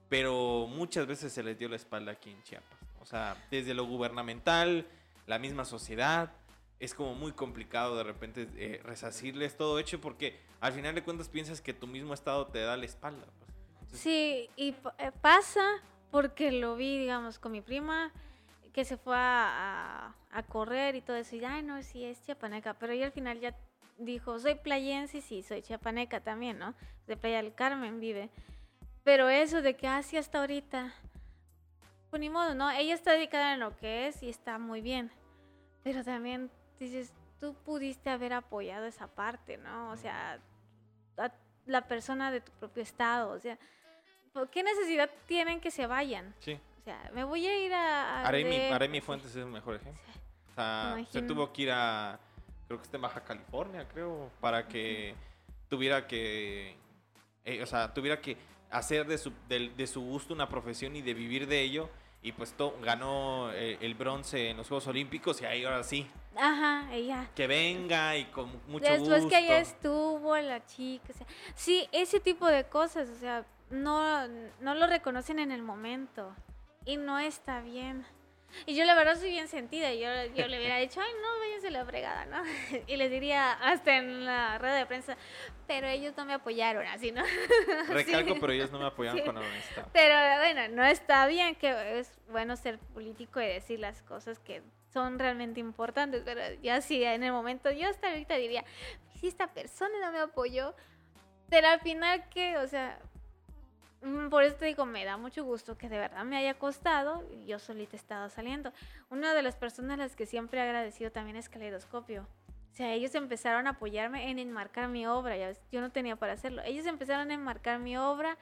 pero 0.08 0.66
muchas 0.68 1.06
veces 1.06 1.32
se 1.32 1.42
les 1.42 1.58
dio 1.58 1.68
la 1.68 1.76
espalda 1.76 2.12
aquí 2.12 2.30
en 2.30 2.42
Chiapas. 2.42 2.78
O 3.00 3.06
sea, 3.06 3.36
desde 3.50 3.74
lo 3.74 3.84
gubernamental, 3.86 4.86
la 5.26 5.38
misma 5.38 5.64
sociedad, 5.64 6.32
es 6.80 6.94
como 6.94 7.14
muy 7.14 7.32
complicado 7.32 7.96
de 7.96 8.04
repente 8.04 8.48
eh, 8.56 8.80
resacirles 8.84 9.56
todo 9.56 9.78
hecho 9.80 10.00
porque 10.00 10.40
al 10.60 10.72
final 10.72 10.94
de 10.94 11.02
cuentas 11.02 11.28
piensas 11.28 11.60
que 11.60 11.74
tu 11.74 11.88
mismo 11.88 12.14
estado 12.14 12.46
te 12.46 12.60
da 12.60 12.76
la 12.76 12.84
espalda. 12.84 13.26
Pues. 13.88 14.00
sí, 14.00 14.48
y 14.56 14.74
eh, 14.98 15.12
pasa 15.20 15.64
porque 16.10 16.52
lo 16.52 16.76
vi, 16.76 16.98
digamos, 16.98 17.38
con 17.38 17.52
mi 17.52 17.60
prima 17.60 18.12
que 18.78 18.84
se 18.84 18.96
fue 18.96 19.16
a, 19.16 20.14
correr 20.50 20.94
y 20.94 21.00
todo 21.00 21.16
eso. 21.16 21.34
Y, 21.34 21.44
ay, 21.44 21.64
no, 21.64 21.82
sí, 21.82 22.04
es 22.04 22.22
chiapaneca. 22.22 22.74
Pero 22.74 22.92
ella 22.92 23.06
al 23.06 23.12
final 23.12 23.40
ya 23.40 23.52
dijo, 23.98 24.38
soy 24.38 24.54
playense, 24.54 25.20
sí, 25.20 25.42
soy 25.42 25.62
chiapaneca 25.62 26.20
también, 26.20 26.60
¿no? 26.60 26.76
De 27.08 27.16
Playa 27.16 27.42
del 27.42 27.52
Carmen 27.52 27.98
vive. 27.98 28.30
Pero 29.02 29.28
eso 29.28 29.62
de 29.62 29.74
que 29.74 29.88
así 29.88 30.16
hasta 30.16 30.38
ahorita, 30.38 30.94
pues 32.08 32.20
ni 32.20 32.30
modo, 32.30 32.54
¿no? 32.54 32.70
Ella 32.70 32.94
está 32.94 33.14
dedicada 33.14 33.54
en 33.54 33.58
lo 33.58 33.76
que 33.76 34.06
es 34.06 34.22
y 34.22 34.28
está 34.28 34.60
muy 34.60 34.80
bien. 34.80 35.10
Pero 35.82 36.04
también 36.04 36.48
dices, 36.78 37.12
tú 37.40 37.54
pudiste 37.64 38.10
haber 38.10 38.32
apoyado 38.32 38.86
esa 38.86 39.08
parte, 39.08 39.56
¿no? 39.56 39.90
O 39.90 39.96
sea, 39.96 40.38
la 41.66 41.88
persona 41.88 42.30
de 42.30 42.42
tu 42.42 42.52
propio 42.52 42.84
estado, 42.84 43.32
o 43.32 43.40
sea, 43.40 43.58
¿por 44.32 44.48
qué 44.50 44.62
necesidad 44.62 45.10
tienen 45.26 45.60
que 45.60 45.72
se 45.72 45.88
vayan? 45.88 46.32
Sí. 46.38 46.60
Sea, 46.88 47.10
me 47.12 47.22
voy 47.22 47.46
a 47.46 47.66
ir 47.66 47.74
a... 47.74 48.26
Aremi, 48.26 49.02
Fuentes 49.02 49.28
es 49.32 49.36
el 49.36 49.44
mejor 49.44 49.74
ejemplo. 49.74 50.02
O 50.50 50.54
sea, 50.54 50.96
se 51.10 51.20
tuvo 51.20 51.52
que 51.52 51.64
ir 51.64 51.70
a, 51.70 52.18
creo 52.66 52.78
que 52.78 52.84
está 52.84 52.96
en 52.96 53.02
Baja 53.02 53.22
California, 53.22 53.86
creo, 53.92 54.30
para 54.40 54.66
que 54.66 55.14
tuviera 55.68 56.06
que, 56.06 56.78
eh, 57.44 57.62
o 57.62 57.66
sea, 57.66 57.92
tuviera 57.92 58.22
que 58.22 58.38
hacer 58.70 59.06
de 59.06 59.18
su, 59.18 59.34
de 59.48 59.86
su 59.86 60.00
gusto 60.00 60.32
una 60.32 60.48
profesión 60.48 60.96
y 60.96 61.02
de 61.02 61.12
vivir 61.12 61.46
de 61.46 61.60
ello 61.60 61.90
y 62.22 62.32
pues 62.32 62.54
ganó 62.82 63.52
eh, 63.52 63.76
el 63.82 63.94
bronce 63.94 64.48
en 64.48 64.56
los 64.56 64.66
Juegos 64.66 64.86
Olímpicos 64.86 65.42
y 65.42 65.44
ahí 65.44 65.64
ahora 65.64 65.84
sí. 65.84 66.10
Ajá, 66.36 66.88
ella. 66.90 67.28
Que 67.34 67.46
venga 67.46 68.16
y 68.16 68.24
con 68.30 68.48
mucho 68.66 68.86
Después 68.86 69.00
gusto. 69.00 69.14
Después 69.14 69.30
que 69.30 69.36
ahí 69.36 69.60
estuvo 69.60 70.38
la 70.38 70.64
chica, 70.64 71.08
o 71.10 71.18
sea, 71.18 71.26
sí, 71.54 71.86
ese 71.92 72.18
tipo 72.18 72.46
de 72.46 72.64
cosas, 72.64 73.10
o 73.10 73.18
sea, 73.20 73.44
no, 73.68 74.26
no 74.26 74.74
lo 74.74 74.86
reconocen 74.86 75.38
en 75.38 75.52
el 75.52 75.62
momento 75.62 76.34
y 76.84 76.96
no 76.96 77.18
está 77.18 77.60
bien. 77.60 78.06
Y 78.66 78.74
yo 78.74 78.84
la 78.84 78.94
verdad 78.94 79.16
soy 79.16 79.30
bien 79.30 79.48
sentida. 79.48 79.92
Yo, 79.92 80.08
yo 80.34 80.48
le 80.48 80.58
hubiera 80.58 80.78
dicho, 80.78 81.00
ay, 81.00 81.12
no, 81.22 81.38
váyanse 81.38 81.70
la 81.70 81.84
fregada, 81.84 82.24
¿no? 82.26 82.42
Y 82.86 82.96
les 82.96 83.10
diría 83.10 83.52
hasta 83.52 83.96
en 83.96 84.24
la 84.24 84.58
red 84.58 84.74
de 84.74 84.86
prensa, 84.86 85.16
pero 85.66 85.86
ellos 85.86 86.14
no 86.16 86.24
me 86.24 86.34
apoyaron, 86.34 86.86
así, 86.86 87.12
¿no? 87.12 87.22
Recalco, 87.88 88.36
pero 88.40 88.52
ellos 88.52 88.70
no 88.70 88.78
me 88.78 88.86
apoyaron 88.86 89.18
con 89.18 89.34
cuando 89.34 89.50
honestidad. 89.50 89.88
Pero 89.92 90.14
bueno, 90.38 90.74
no 90.74 90.84
está 90.84 91.26
bien, 91.26 91.54
que 91.56 91.98
es 91.98 92.18
bueno 92.30 92.56
ser 92.56 92.78
político 92.78 93.40
y 93.40 93.46
decir 93.46 93.80
las 93.80 94.02
cosas 94.02 94.38
que 94.38 94.62
son 94.92 95.18
realmente 95.18 95.60
importantes, 95.60 96.22
pero 96.24 96.40
ya 96.62 96.80
sí, 96.80 97.04
en 97.04 97.22
el 97.22 97.32
momento, 97.32 97.70
yo 97.70 97.88
hasta 97.88 98.08
ahorita 98.08 98.34
diría, 98.36 98.64
si 99.20 99.28
esta 99.28 99.48
persona 99.48 99.94
no 100.00 100.12
me 100.12 100.20
apoyó, 100.20 100.74
pero 101.50 101.68
al 101.68 101.80
final, 101.80 102.28
¿qué? 102.30 102.56
O 102.58 102.66
sea, 102.66 102.98
por 104.30 104.44
eso 104.44 104.56
te 104.56 104.66
digo, 104.66 104.86
me 104.86 105.04
da 105.04 105.16
mucho 105.16 105.44
gusto 105.44 105.76
que 105.76 105.88
de 105.88 105.98
verdad 105.98 106.24
me 106.24 106.36
haya 106.36 106.54
costado 106.54 107.24
y 107.32 107.46
yo 107.46 107.58
solita 107.58 107.96
he 107.96 107.98
estado 107.98 108.28
saliendo. 108.28 108.72
Una 109.10 109.34
de 109.34 109.42
las 109.42 109.56
personas 109.56 109.98
a 109.98 110.02
las 110.02 110.16
que 110.16 110.26
siempre 110.26 110.60
he 110.60 110.62
agradecido 110.62 111.10
también 111.10 111.36
es 111.36 111.48
Caleidoscopio. 111.48 112.26
O 112.70 112.74
sea, 112.78 112.92
ellos 112.92 113.14
empezaron 113.16 113.66
a 113.66 113.70
apoyarme 113.70 114.30
en 114.30 114.38
enmarcar 114.38 114.88
mi 114.88 115.06
obra, 115.06 115.34
yo 115.72 115.80
no 115.80 115.90
tenía 115.90 116.14
para 116.14 116.34
hacerlo. 116.34 116.62
Ellos 116.64 116.86
empezaron 116.86 117.30
a 117.30 117.34
enmarcar 117.34 117.80
mi 117.80 117.96
obra, 117.96 118.38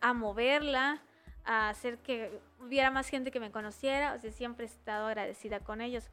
a 0.00 0.12
moverla, 0.12 1.02
a 1.44 1.70
hacer 1.70 1.98
que 1.98 2.40
hubiera 2.60 2.90
más 2.92 3.08
gente 3.08 3.32
que 3.32 3.40
me 3.40 3.50
conociera. 3.50 4.14
O 4.14 4.18
sea, 4.20 4.30
siempre 4.30 4.66
he 4.66 4.68
estado 4.68 5.08
agradecida 5.08 5.58
con 5.58 5.80
ellos. 5.80 6.08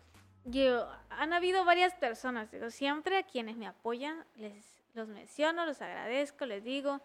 Yo, 0.46 0.90
han 1.10 1.34
habido 1.34 1.66
varias 1.66 1.94
personas, 1.94 2.50
digo, 2.50 2.72
siempre 2.72 3.18
a 3.18 3.24
quienes 3.24 3.58
me 3.58 3.68
apoyan, 3.68 4.26
les 4.38 4.78
los 4.98 5.08
menciono, 5.08 5.66
los 5.66 5.82
agradezco, 5.82 6.46
les 6.46 6.64
digo, 6.64 7.02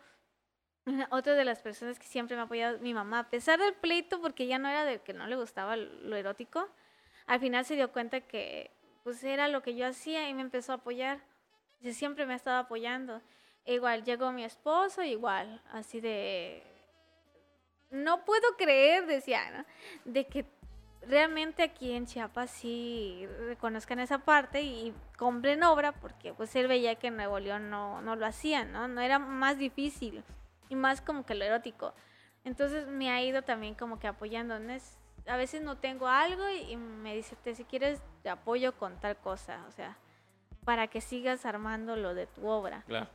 otra 1.10 1.34
de 1.34 1.44
las 1.44 1.60
personas 1.60 1.98
que 1.98 2.06
siempre 2.06 2.36
me 2.36 2.42
ha 2.42 2.44
apoyado, 2.44 2.78
mi 2.78 2.94
mamá, 2.94 3.20
a 3.20 3.30
pesar 3.30 3.58
del 3.60 3.74
pleito, 3.74 4.20
porque 4.20 4.46
ya 4.46 4.58
no 4.58 4.68
era 4.68 4.84
de 4.84 5.00
que 5.00 5.12
no 5.12 5.26
le 5.26 5.36
gustaba 5.36 5.76
lo 5.76 6.16
erótico, 6.16 6.68
al 7.26 7.40
final 7.40 7.64
se 7.64 7.76
dio 7.76 7.92
cuenta 7.92 8.20
que 8.20 8.70
pues 9.04 9.22
era 9.24 9.48
lo 9.48 9.62
que 9.62 9.74
yo 9.74 9.86
hacía 9.86 10.28
y 10.28 10.34
me 10.34 10.42
empezó 10.42 10.72
a 10.72 10.76
apoyar. 10.76 11.20
siempre 11.92 12.26
me 12.26 12.34
ha 12.34 12.36
estado 12.36 12.58
apoyando. 12.58 13.20
Igual 13.64 14.04
llegó 14.04 14.32
mi 14.32 14.44
esposo, 14.44 15.02
igual, 15.02 15.62
así 15.72 16.00
de... 16.00 16.62
No 17.90 18.24
puedo 18.24 18.56
creer, 18.56 19.06
decía, 19.06 19.50
¿no? 19.50 19.64
De 20.04 20.26
que 20.26 20.46
realmente 21.02 21.62
aquí 21.62 21.92
en 21.92 22.06
Chiapas 22.06 22.50
sí 22.50 23.26
reconozcan 23.40 24.00
esa 24.00 24.18
parte 24.18 24.62
y 24.62 24.94
compren 25.16 25.62
obra, 25.62 25.92
porque 25.92 26.32
pues 26.32 26.54
él 26.56 26.68
veía 26.68 26.94
que 26.94 27.08
en 27.08 27.16
Nuevo 27.16 27.38
León 27.38 27.70
no, 27.70 28.00
no 28.02 28.16
lo 28.16 28.24
hacían, 28.24 28.72
¿no? 28.72 28.88
No 28.88 29.00
era 29.00 29.18
más 29.18 29.58
difícil 29.58 30.24
y 30.72 30.74
más 30.74 31.02
como 31.02 31.26
que 31.26 31.34
lo 31.34 31.44
erótico. 31.44 31.92
Entonces 32.44 32.86
me 32.88 33.10
ha 33.10 33.22
ido 33.22 33.42
también 33.42 33.74
como 33.74 33.98
que 33.98 34.06
apoyando. 34.06 34.54
a 34.54 35.36
veces 35.36 35.60
no 35.60 35.76
tengo 35.76 36.08
algo 36.08 36.48
y, 36.48 36.76
me 36.76 37.14
dice, 37.14 37.36
si 37.54 37.64
quieres 37.64 38.00
te 38.22 38.30
apoyo 38.30 38.74
con 38.78 38.98
tal 38.98 39.18
cosa, 39.18 39.66
o 39.68 39.72
sea, 39.72 39.98
para 40.64 40.86
que 40.88 41.02
sigas 41.02 41.44
armando 41.44 41.94
lo 41.94 42.14
de 42.14 42.26
tu 42.26 42.48
obra. 42.48 42.84
Claro. 42.86 43.08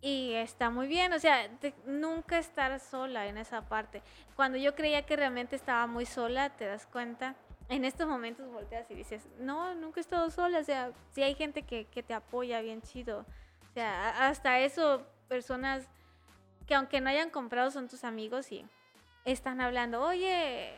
Y 0.00 0.32
está 0.32 0.70
muy 0.70 0.86
bien, 0.86 1.12
o 1.12 1.18
sea, 1.18 1.50
nunca 1.84 2.38
estar 2.38 2.80
sola 2.80 3.26
en 3.26 3.36
esa 3.36 3.68
parte. 3.68 4.02
Cuando 4.34 4.56
yo 4.56 4.74
creía 4.74 5.04
que 5.04 5.16
realmente 5.16 5.56
estaba 5.56 5.86
muy 5.86 6.06
sola, 6.06 6.56
te 6.56 6.64
das 6.64 6.86
cuenta, 6.86 7.36
en 7.68 7.84
estos 7.84 8.08
momentos 8.08 8.50
volteas 8.50 8.90
y 8.90 8.94
dices, 8.94 9.28
no, 9.38 9.74
nunca 9.74 10.00
he 10.00 10.02
estado 10.02 10.30
sola, 10.30 10.58
o 10.58 10.64
sea, 10.64 10.92
si 11.10 11.22
hay 11.22 11.34
gente 11.34 11.64
que, 11.64 11.84
que 11.84 12.02
te 12.02 12.14
apoya 12.14 12.62
bien 12.62 12.80
chido. 12.80 13.26
O 13.70 13.72
sea, 13.74 14.28
hasta 14.28 14.60
eso, 14.60 15.06
personas 15.28 15.88
que 16.66 16.74
aunque 16.74 17.00
no 17.00 17.10
hayan 17.10 17.30
comprado 17.30 17.70
son 17.70 17.88
tus 17.88 18.04
amigos 18.04 18.50
y 18.52 18.64
están 19.24 19.60
hablando, 19.60 20.02
oye, 20.02 20.74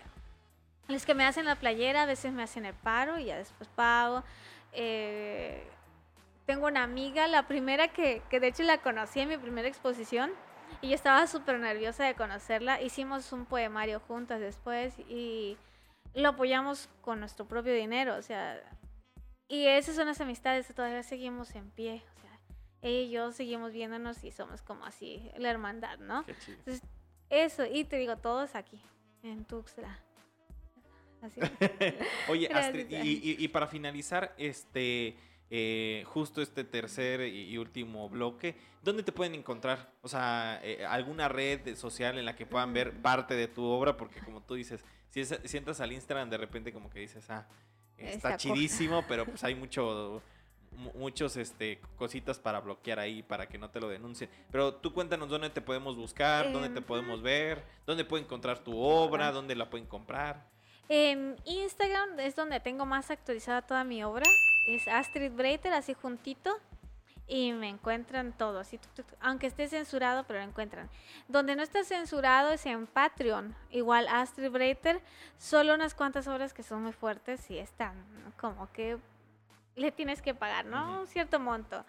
los 0.89 1.05
que 1.05 1.15
me 1.15 1.25
hacen 1.25 1.45
la 1.45 1.57
playera 1.57 2.03
a 2.03 2.07
veces 2.07 2.33
me 2.33 2.43
hacen 2.43 2.65
el 2.65 2.75
paro 2.75 3.19
y 3.19 3.27
ya 3.27 3.37
después 3.37 3.69
pago. 3.71 4.23
Eh, 4.73 5.67
tengo 6.45 6.67
una 6.67 6.83
amiga, 6.83 7.27
la 7.27 7.49
primera 7.49 7.89
que, 7.89 8.23
que 8.31 8.41
de 8.41 8.49
hecho 8.49 8.63
la 8.63 8.79
conocí 8.79 9.21
en 9.21 9.29
mi 9.29 9.37
primera 9.37 9.67
exposición 9.67 10.31
y 10.81 10.89
yo 10.89 10.95
estaba 10.95 11.27
súper 11.27 11.59
nerviosa 11.59 12.05
de 12.05 12.15
conocerla. 12.15 12.81
Hicimos 12.81 13.33
un 13.33 13.47
poemario 13.47 14.01
juntas 14.01 14.41
después 14.41 14.99
y 15.09 15.57
lo 16.15 16.31
apoyamos 16.31 16.89
con 17.01 17.21
nuestro 17.21 17.47
propio 17.47 17.75
dinero, 17.75 18.17
o 18.17 18.23
sea, 18.23 18.61
y 19.49 19.67
esas 19.67 19.95
son 19.97 20.07
las 20.07 20.21
amistades 20.21 20.67
que 20.67 20.75
todavía 20.75 21.03
seguimos 21.03 21.55
en 21.55 21.71
pie, 21.71 22.03
ella 22.83 23.01
y 23.01 23.11
yo 23.11 23.33
seguimos 23.33 23.73
viéndonos 23.73 24.23
y 24.25 24.31
somos 24.31 24.63
como 24.63 24.85
así, 24.85 25.31
la 25.39 25.51
hermandad, 25.51 25.99
¿no? 25.99 26.25
Qué 26.25 26.35
chido. 26.39 26.59
Entonces, 26.59 26.83
eso, 27.31 27.65
y 27.67 27.85
te 27.85 27.97
digo, 27.97 28.17
todos 28.19 28.55
aquí, 28.55 28.81
en 29.23 29.45
Tuxtla. 29.45 29.99
Así. 31.23 31.41
Oye, 32.29 32.49
Astrid, 32.53 32.89
y, 32.91 32.95
Dani. 32.95 33.09
y- 33.11 33.37
y 33.45 33.49
para 33.49 33.67
finalizar, 33.67 34.35
este, 34.39 35.17
eh, 35.51 36.05
justo 36.07 36.43
este 36.43 36.63
tercer 36.65 37.23
y, 37.23 37.51
y 37.51 37.59
último 37.59 38.09
bloque, 38.09 38.55
¿dónde 38.83 39.03
te 39.03 39.13
pueden 39.13 39.35
encontrar? 39.35 39.91
O 40.03 40.09
sea, 40.09 40.61
eh, 40.63 40.85
alguna 40.87 41.29
red 41.29 41.75
social 41.77 42.19
en 42.19 42.25
la 42.25 42.37
que 42.37 42.47
puedan 42.47 42.73
ver 42.73 42.93
Mm. 42.95 43.03
parte 43.03 43.35
de 43.35 43.49
tu 43.49 43.65
obra, 43.65 43.97
porque 43.97 44.21
como 44.21 44.43
tú 44.43 44.55
dices, 44.55 44.85
si, 45.11 45.21
es- 45.21 45.41
si 45.45 45.57
entras 45.57 45.81
al 45.81 45.93
Instagram, 45.93 46.29
de 46.31 46.37
repente 46.37 46.73
como 46.73 46.91
que 46.91 47.01
dices, 47.01 47.29
ah, 47.31 47.47
está 47.97 48.37
chidísimo, 48.37 49.05
pero 49.09 49.25
pues 49.41 49.43
hay 49.43 49.55
mucho 49.55 50.21
mu- 50.25 50.36
muchos 50.95 51.37
este 51.37 51.81
cositas 51.97 52.39
para 52.39 52.61
bloquear 52.61 52.99
ahí 52.99 53.23
para 53.23 53.49
que 53.49 53.59
no 53.59 53.71
te 53.71 53.81
lo 53.81 53.89
denuncien. 53.89 54.31
Pero 54.51 54.75
tú 54.75 54.93
cuéntanos 54.93 55.29
dónde 55.29 55.51
te 55.51 55.61
podemos 55.61 55.97
buscar, 55.97 56.53
dónde 56.53 56.69
te 56.69 56.79
Em, 56.79 56.85
podemos 56.85 57.23
ver, 57.23 57.65
dónde 57.87 58.05
pueden 58.05 58.25
encontrar 58.27 58.59
tu 58.61 58.79
obra, 58.79 59.29
Ah. 59.29 59.33
dónde 59.33 59.55
la 59.55 59.69
pueden 59.71 59.87
comprar. 59.87 60.45
En 60.89 61.37
Instagram 61.45 62.21
es 62.21 62.37
donde 62.37 62.61
tengo 62.61 62.87
más 62.87 63.11
actualizada 63.11 63.63
toda 63.63 63.83
mi 63.85 64.05
obra. 64.05 64.25
Es 64.69 64.87
Astrid 64.87 65.33
Breiter, 65.33 65.73
así 65.73 65.95
juntito. 65.95 66.57
Y 67.29 67.51
me 67.53 67.69
encuentran 67.69 68.33
todo, 68.39 68.61
así, 68.61 68.79
tuc, 68.79 68.93
tuc, 68.95 69.07
tuc, 69.09 69.19
aunque 69.21 69.49
esté 69.49 69.67
censurado, 69.67 70.23
pero 70.29 70.39
lo 70.39 70.45
encuentran. 70.45 70.89
Donde 71.27 71.57
no 71.57 71.63
está 71.65 71.83
censurado 71.83 72.53
es 72.53 72.65
en 72.67 72.87
Patreon, 72.87 73.53
igual 73.73 74.07
Astrid 74.07 74.49
Breiter, 74.51 75.01
solo 75.37 75.75
unas 75.75 75.95
cuantas 75.97 76.29
obras 76.29 76.55
que 76.55 76.63
son 76.63 76.85
muy 76.85 76.93
fuertes 76.93 77.51
y 77.51 77.59
están 77.59 77.95
como 78.37 78.71
que 78.73 78.99
le 79.77 79.93
tienes 79.93 80.23
que 80.23 80.35
pagar, 80.35 80.65
¿no? 80.67 81.01
Un 81.03 81.07
cierto 81.07 81.39
monto. 81.39 81.85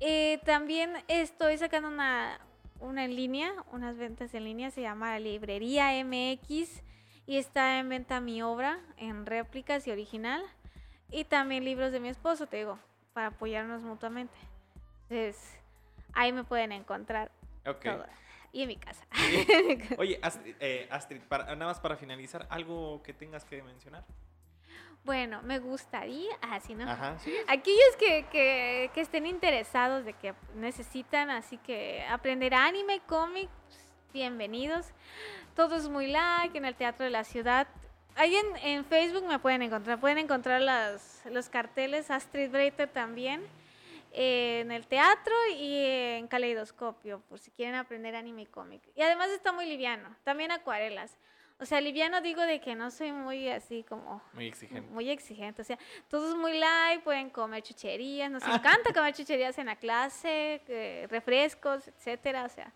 Eh, 0.00 0.40
también 0.44 0.94
estoy 1.08 1.58
sacando 1.58 1.88
una, 1.88 2.40
una 2.80 3.04
en 3.04 3.14
línea, 3.14 3.52
unas 3.72 3.96
ventas 3.98 4.32
en 4.34 4.44
línea, 4.44 4.70
se 4.70 4.80
llama 4.82 5.18
Librería 5.18 5.92
MX 6.02 6.82
y 7.26 7.36
está 7.36 7.78
en 7.78 7.88
venta 7.88 8.20
mi 8.20 8.42
obra 8.42 8.80
en 8.96 9.26
réplicas 9.26 9.86
y 9.86 9.90
original 9.90 10.42
y 11.10 11.24
también 11.24 11.64
libros 11.64 11.92
de 11.92 12.00
mi 12.00 12.08
esposo, 12.08 12.46
te 12.46 12.56
digo, 12.58 12.78
para 13.12 13.28
apoyarnos 13.28 13.82
mutuamente. 13.82 14.34
Entonces, 15.08 15.58
ahí 16.14 16.32
me 16.32 16.44
pueden 16.44 16.72
encontrar 16.72 17.30
Ok. 17.66 17.82
todo. 17.84 18.06
Y 18.52 18.62
en 18.62 18.68
mi 18.68 18.76
casa. 18.76 19.06
Oye, 19.98 20.18
Astrid, 20.22 20.54
eh, 20.60 20.86
Astrid, 20.90 21.20
para- 21.22 21.44
nada 21.56 21.66
más 21.72 21.80
para 21.80 21.96
finalizar, 21.96 22.46
¿algo 22.50 23.02
que 23.02 23.12
tengas 23.12 23.44
que 23.44 23.62
mencionar? 23.62 24.04
Bueno, 25.04 25.42
me 25.42 25.58
gustaría, 25.58 26.32
así 26.42 26.74
no. 26.74 26.88
Ajá, 26.88 27.18
sí. 27.18 27.34
Aquellos 27.48 27.96
que, 27.98 28.26
que- 28.30 28.90
que 28.94 29.00
estén 29.00 29.26
interesados 29.26 30.04
de 30.04 30.12
que 30.12 30.34
necesitan, 30.54 31.30
así 31.30 31.58
que 31.58 32.04
aprender 32.08 32.54
anime, 32.54 33.00
cómic, 33.06 33.48
pues, 33.66 33.84
bienvenidos. 34.12 34.86
Todo 35.56 35.76
es 35.76 35.88
muy 35.88 36.06
like 36.06 36.56
en 36.56 36.64
el 36.64 36.76
Teatro 36.76 37.04
de 37.04 37.10
la 37.10 37.24
Ciudad. 37.24 37.66
Ahí 38.14 38.36
en, 38.36 38.56
en 38.58 38.84
Facebook 38.84 39.24
me 39.26 39.38
pueden 39.38 39.62
encontrar, 39.62 39.98
pueden 39.98 40.18
encontrar 40.18 40.60
las, 40.60 41.22
los 41.26 41.48
carteles 41.48 42.10
Astrid 42.10 42.50
Breiter 42.50 42.88
también 42.88 43.42
eh, 44.12 44.60
en 44.60 44.70
el 44.70 44.86
teatro 44.86 45.34
y 45.58 45.84
en 45.84 46.28
Caleidoscopio, 46.28 47.20
por 47.28 47.38
si 47.38 47.50
quieren 47.50 47.74
aprender 47.74 48.14
anime 48.14 48.42
y 48.42 48.46
cómic. 48.46 48.82
Y 48.94 49.02
además 49.02 49.30
está 49.30 49.50
muy 49.52 49.66
liviano, 49.66 50.14
también 50.24 50.50
acuarelas. 50.52 51.16
O 51.62 51.64
sea, 51.64 51.80
liviano 51.80 52.20
digo 52.20 52.42
de 52.42 52.60
que 52.60 52.74
no 52.74 52.90
soy 52.90 53.12
muy 53.12 53.48
así 53.48 53.84
como 53.84 54.20
Muy 54.32 54.48
exigente. 54.48 54.90
muy 54.90 55.08
exigente, 55.10 55.62
o 55.62 55.64
sea, 55.64 55.78
todo 56.08 56.30
es 56.30 56.34
muy 56.34 56.58
light, 56.58 57.02
pueden 57.04 57.30
comer 57.30 57.62
chucherías, 57.62 58.30
nos 58.30 58.42
encanta 58.42 58.92
comer 58.94 59.14
chucherías 59.14 59.56
en 59.58 59.66
la 59.66 59.76
clase, 59.76 60.60
eh, 60.66 61.06
refrescos, 61.08 61.86
etcétera, 61.86 62.44
o 62.46 62.48
sea, 62.48 62.72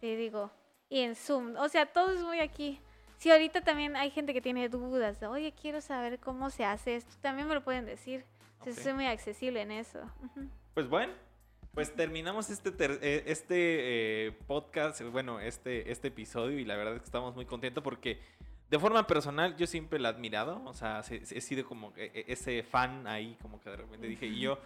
te 0.00 0.16
digo, 0.16 0.50
y 0.88 1.00
en 1.00 1.14
Zoom, 1.16 1.54
o 1.56 1.68
sea, 1.68 1.84
todo 1.84 2.12
es 2.12 2.22
muy 2.22 2.40
aquí. 2.40 2.80
Si 3.18 3.30
ahorita 3.30 3.60
también 3.60 3.94
hay 3.94 4.10
gente 4.10 4.32
que 4.32 4.40
tiene 4.40 4.70
dudas, 4.70 5.20
de, 5.20 5.26
oye, 5.26 5.52
quiero 5.52 5.82
saber 5.82 6.18
cómo 6.18 6.48
se 6.48 6.64
hace 6.64 6.96
esto, 6.96 7.14
también 7.20 7.46
me 7.46 7.54
lo 7.54 7.62
pueden 7.62 7.84
decir. 7.84 8.24
Entonces, 8.60 8.82
soy 8.82 8.94
muy 8.94 9.04
accesible 9.04 9.60
en 9.60 9.70
eso. 9.70 10.00
Pues 10.72 10.88
bueno, 10.88 11.12
pues 11.74 11.94
terminamos 11.94 12.50
este, 12.50 12.72
eh, 12.80 13.22
este 13.26 14.26
eh, 14.26 14.32
podcast, 14.46 15.00
bueno, 15.02 15.40
este, 15.40 15.90
este 15.90 16.08
episodio 16.08 16.58
y 16.58 16.64
la 16.64 16.76
verdad 16.76 16.94
es 16.94 17.00
que 17.00 17.06
estamos 17.06 17.34
muy 17.34 17.46
contentos 17.46 17.82
porque 17.84 18.18
de 18.70 18.78
forma 18.78 19.06
personal 19.06 19.56
yo 19.56 19.66
siempre 19.66 19.98
la 19.98 20.08
he 20.10 20.12
admirado, 20.12 20.62
o 20.64 20.74
sea, 20.74 21.02
se- 21.02 21.24
se- 21.26 21.38
he 21.38 21.40
sido 21.40 21.64
como 21.64 21.92
eh, 21.96 22.24
ese 22.28 22.62
fan 22.62 23.06
ahí, 23.06 23.36
como 23.42 23.60
que 23.60 23.70
de 23.70 23.76
repente 23.76 24.06
dije, 24.06 24.26
y 24.26 24.40
yo 24.40 24.58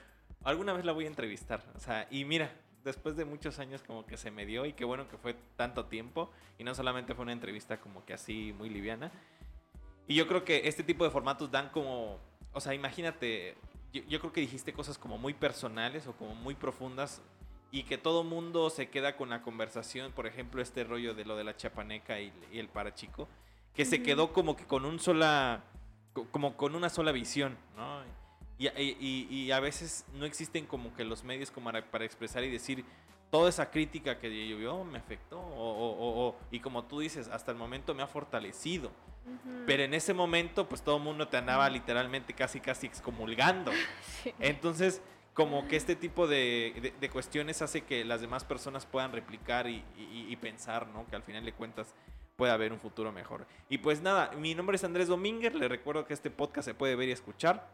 alguna 0.45 0.73
vez 0.73 0.85
la 0.85 0.93
voy 0.93 1.05
a 1.05 1.09
entrevistar, 1.09 1.63
o 1.75 1.81
sea, 1.81 2.07
y 2.11 2.25
mira, 2.25 2.51
después 2.85 3.17
de 3.17 3.25
muchos 3.25 3.59
años 3.59 3.83
como 3.83 4.05
que 4.07 4.17
se 4.19 4.31
me 4.31 4.45
dio 4.45 4.67
y 4.67 4.73
qué 4.75 4.85
bueno 4.85 5.09
que 5.09 5.17
fue 5.17 5.35
tanto 5.57 5.87
tiempo 5.87 6.31
y 6.59 6.65
no 6.65 6.75
solamente 6.75 7.15
fue 7.15 7.23
una 7.23 7.33
entrevista 7.33 7.79
como 7.81 8.05
que 8.05 8.13
así 8.15 8.53
muy 8.59 8.69
liviana. 8.69 9.11
Y 10.07 10.15
yo 10.17 10.27
creo 10.29 10.45
que 10.45 10.69
este 10.69 10.83
tipo 10.83 11.03
de 11.05 11.11
formatos 11.11 11.51
dan 11.51 11.71
como, 11.71 12.19
o 12.53 12.61
sea, 12.61 12.75
imagínate, 12.75 13.55
yo, 13.95 14.03
yo 14.09 14.19
creo 14.21 14.33
que 14.33 14.41
dijiste 14.43 14.73
cosas 14.75 14.99
como 14.99 15.17
muy 15.17 15.33
personales 15.33 16.07
o 16.07 16.13
como 16.13 16.35
muy 16.35 16.55
profundas 16.55 17.23
y 17.71 17.85
que 17.85 17.97
todo 17.97 18.23
mundo 18.25 18.69
se 18.71 18.89
queda 18.91 19.17
con 19.17 19.31
la 19.31 19.43
conversación, 19.43 20.13
por 20.13 20.27
ejemplo, 20.27 20.61
este 20.61 20.85
rollo 20.85 21.15
de 21.15 21.25
lo 21.25 21.37
de 21.37 21.45
la 21.45 21.57
chapaneca 21.57 22.21
y, 22.21 22.33
y 22.53 22.59
el 22.59 22.69
parachico, 22.69 23.27
que 23.75 23.85
se 23.85 24.03
quedó 24.03 24.33
como 24.33 24.57
que 24.57 24.65
con 24.65 24.85
un 24.85 25.01
sola, 25.01 25.65
co- 26.13 26.27
como 26.31 26.57
con 26.57 26.75
una 26.75 26.89
sola 26.91 27.11
visión, 27.13 27.57
¿no? 27.77 28.03
Y, 28.59 28.69
y- 28.69 29.27
y- 29.31 29.51
a 29.51 29.59
veces 29.59 30.05
no 30.15 30.27
existen 30.27 30.67
como 30.67 30.95
que 30.95 31.05
los 31.05 31.25
medios 31.25 31.51
como 31.51 31.73
para, 31.91 32.05
expresar 32.05 32.45
y 32.45 32.51
decir 32.51 32.85
toda 33.33 33.49
esa 33.49 33.69
crítica 33.73 34.21
que 34.21 34.49
yo, 34.49 34.59
yo 34.59 34.85
me 34.85 34.99
afectó 34.99 35.41
o- 35.41 35.73
o- 35.73 36.29
o- 36.29 36.37
y 36.53 36.61
como 36.61 36.85
tú 36.85 37.01
dices, 37.01 37.27
hasta 37.29 37.51
el 37.51 37.59
momento 37.59 37.95
me 37.95 38.05
ha 38.05 38.07
fortalecido. 38.07 38.93
Pero 39.67 39.83
en 39.83 39.95
ese 39.95 40.13
momento, 40.15 40.69
pues 40.69 40.83
todo 40.83 40.99
el 40.99 41.03
mundo 41.03 41.29
te 41.29 41.37
andaba 41.37 41.69
literalmente 41.71 42.35
casi, 42.35 42.61
casi 42.61 42.87
excomulgando. 42.87 43.73
Sí. 44.23 44.33
Entonces, 44.41 45.03
como 45.35 45.67
que 45.69 45.77
este 45.77 45.97
tipo 45.97 46.27
de, 46.27 46.73
de- 46.81 46.95
de 46.99 47.11
cuestiones 47.11 47.61
hace 47.63 47.83
que 47.83 48.05
las 48.05 48.21
demás 48.21 48.45
personas 48.45 48.87
puedan 48.87 49.13
replicar 49.13 49.67
y, 49.69 49.85
y- 49.99 50.27
y 50.31 50.37
pensar, 50.37 50.87
¿no? 50.89 51.07
Que 51.09 51.17
al 51.17 51.23
final 51.23 51.45
de 51.45 51.53
cuentas 51.53 51.95
puede 52.37 52.53
haber 52.53 52.73
un 52.73 52.81
futuro 52.81 53.13
mejor. 53.13 53.47
Y 53.69 53.79
pues 53.79 54.01
nada, 54.01 54.31
mi 54.39 54.55
nombre 54.55 54.77
es 54.77 54.85
Andrés 54.85 55.09
Domínguez. 55.09 55.55
Le 55.55 55.69
recuerdo 55.69 56.07
que 56.07 56.15
este 56.15 56.31
podcast 56.31 56.67
se 56.67 56.75
puede 56.75 56.97
ver 56.97 57.09
y 57.09 57.13
escuchar. 57.13 57.69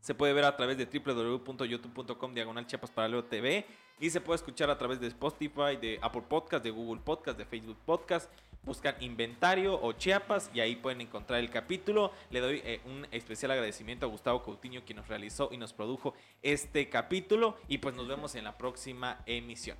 Se 0.00 0.14
puede 0.14 0.32
ver 0.32 0.44
a 0.44 0.56
través 0.56 0.78
de 0.78 0.86
www.youtube.com 0.86 2.34
diagonal 2.34 2.66
Chiapas 2.66 2.92
TV 3.28 3.66
y 4.00 4.10
se 4.10 4.20
puede 4.20 4.36
escuchar 4.36 4.70
a 4.70 4.78
través 4.78 4.98
de 4.98 5.08
Spotify, 5.08 5.76
de 5.80 5.98
Apple 6.00 6.22
Podcast, 6.28 6.64
de 6.64 6.70
Google 6.70 7.02
Podcast, 7.04 7.38
de 7.38 7.44
Facebook 7.44 7.76
Podcast. 7.84 8.30
Buscan 8.62 8.94
Inventario 9.00 9.80
o 9.80 9.92
Chiapas 9.92 10.50
y 10.52 10.60
ahí 10.60 10.76
pueden 10.76 11.00
encontrar 11.00 11.40
el 11.40 11.50
capítulo. 11.50 12.12
Le 12.30 12.40
doy 12.40 12.60
eh, 12.64 12.80
un 12.84 13.06
especial 13.10 13.52
agradecimiento 13.52 14.04
a 14.06 14.08
Gustavo 14.08 14.42
Coutinho 14.42 14.84
quien 14.84 14.98
nos 14.98 15.08
realizó 15.08 15.48
y 15.50 15.56
nos 15.56 15.72
produjo 15.72 16.14
este 16.42 16.90
capítulo 16.90 17.56
y 17.68 17.78
pues 17.78 17.94
nos 17.94 18.06
vemos 18.06 18.34
en 18.34 18.44
la 18.44 18.58
próxima 18.58 19.22
emisión. 19.26 19.78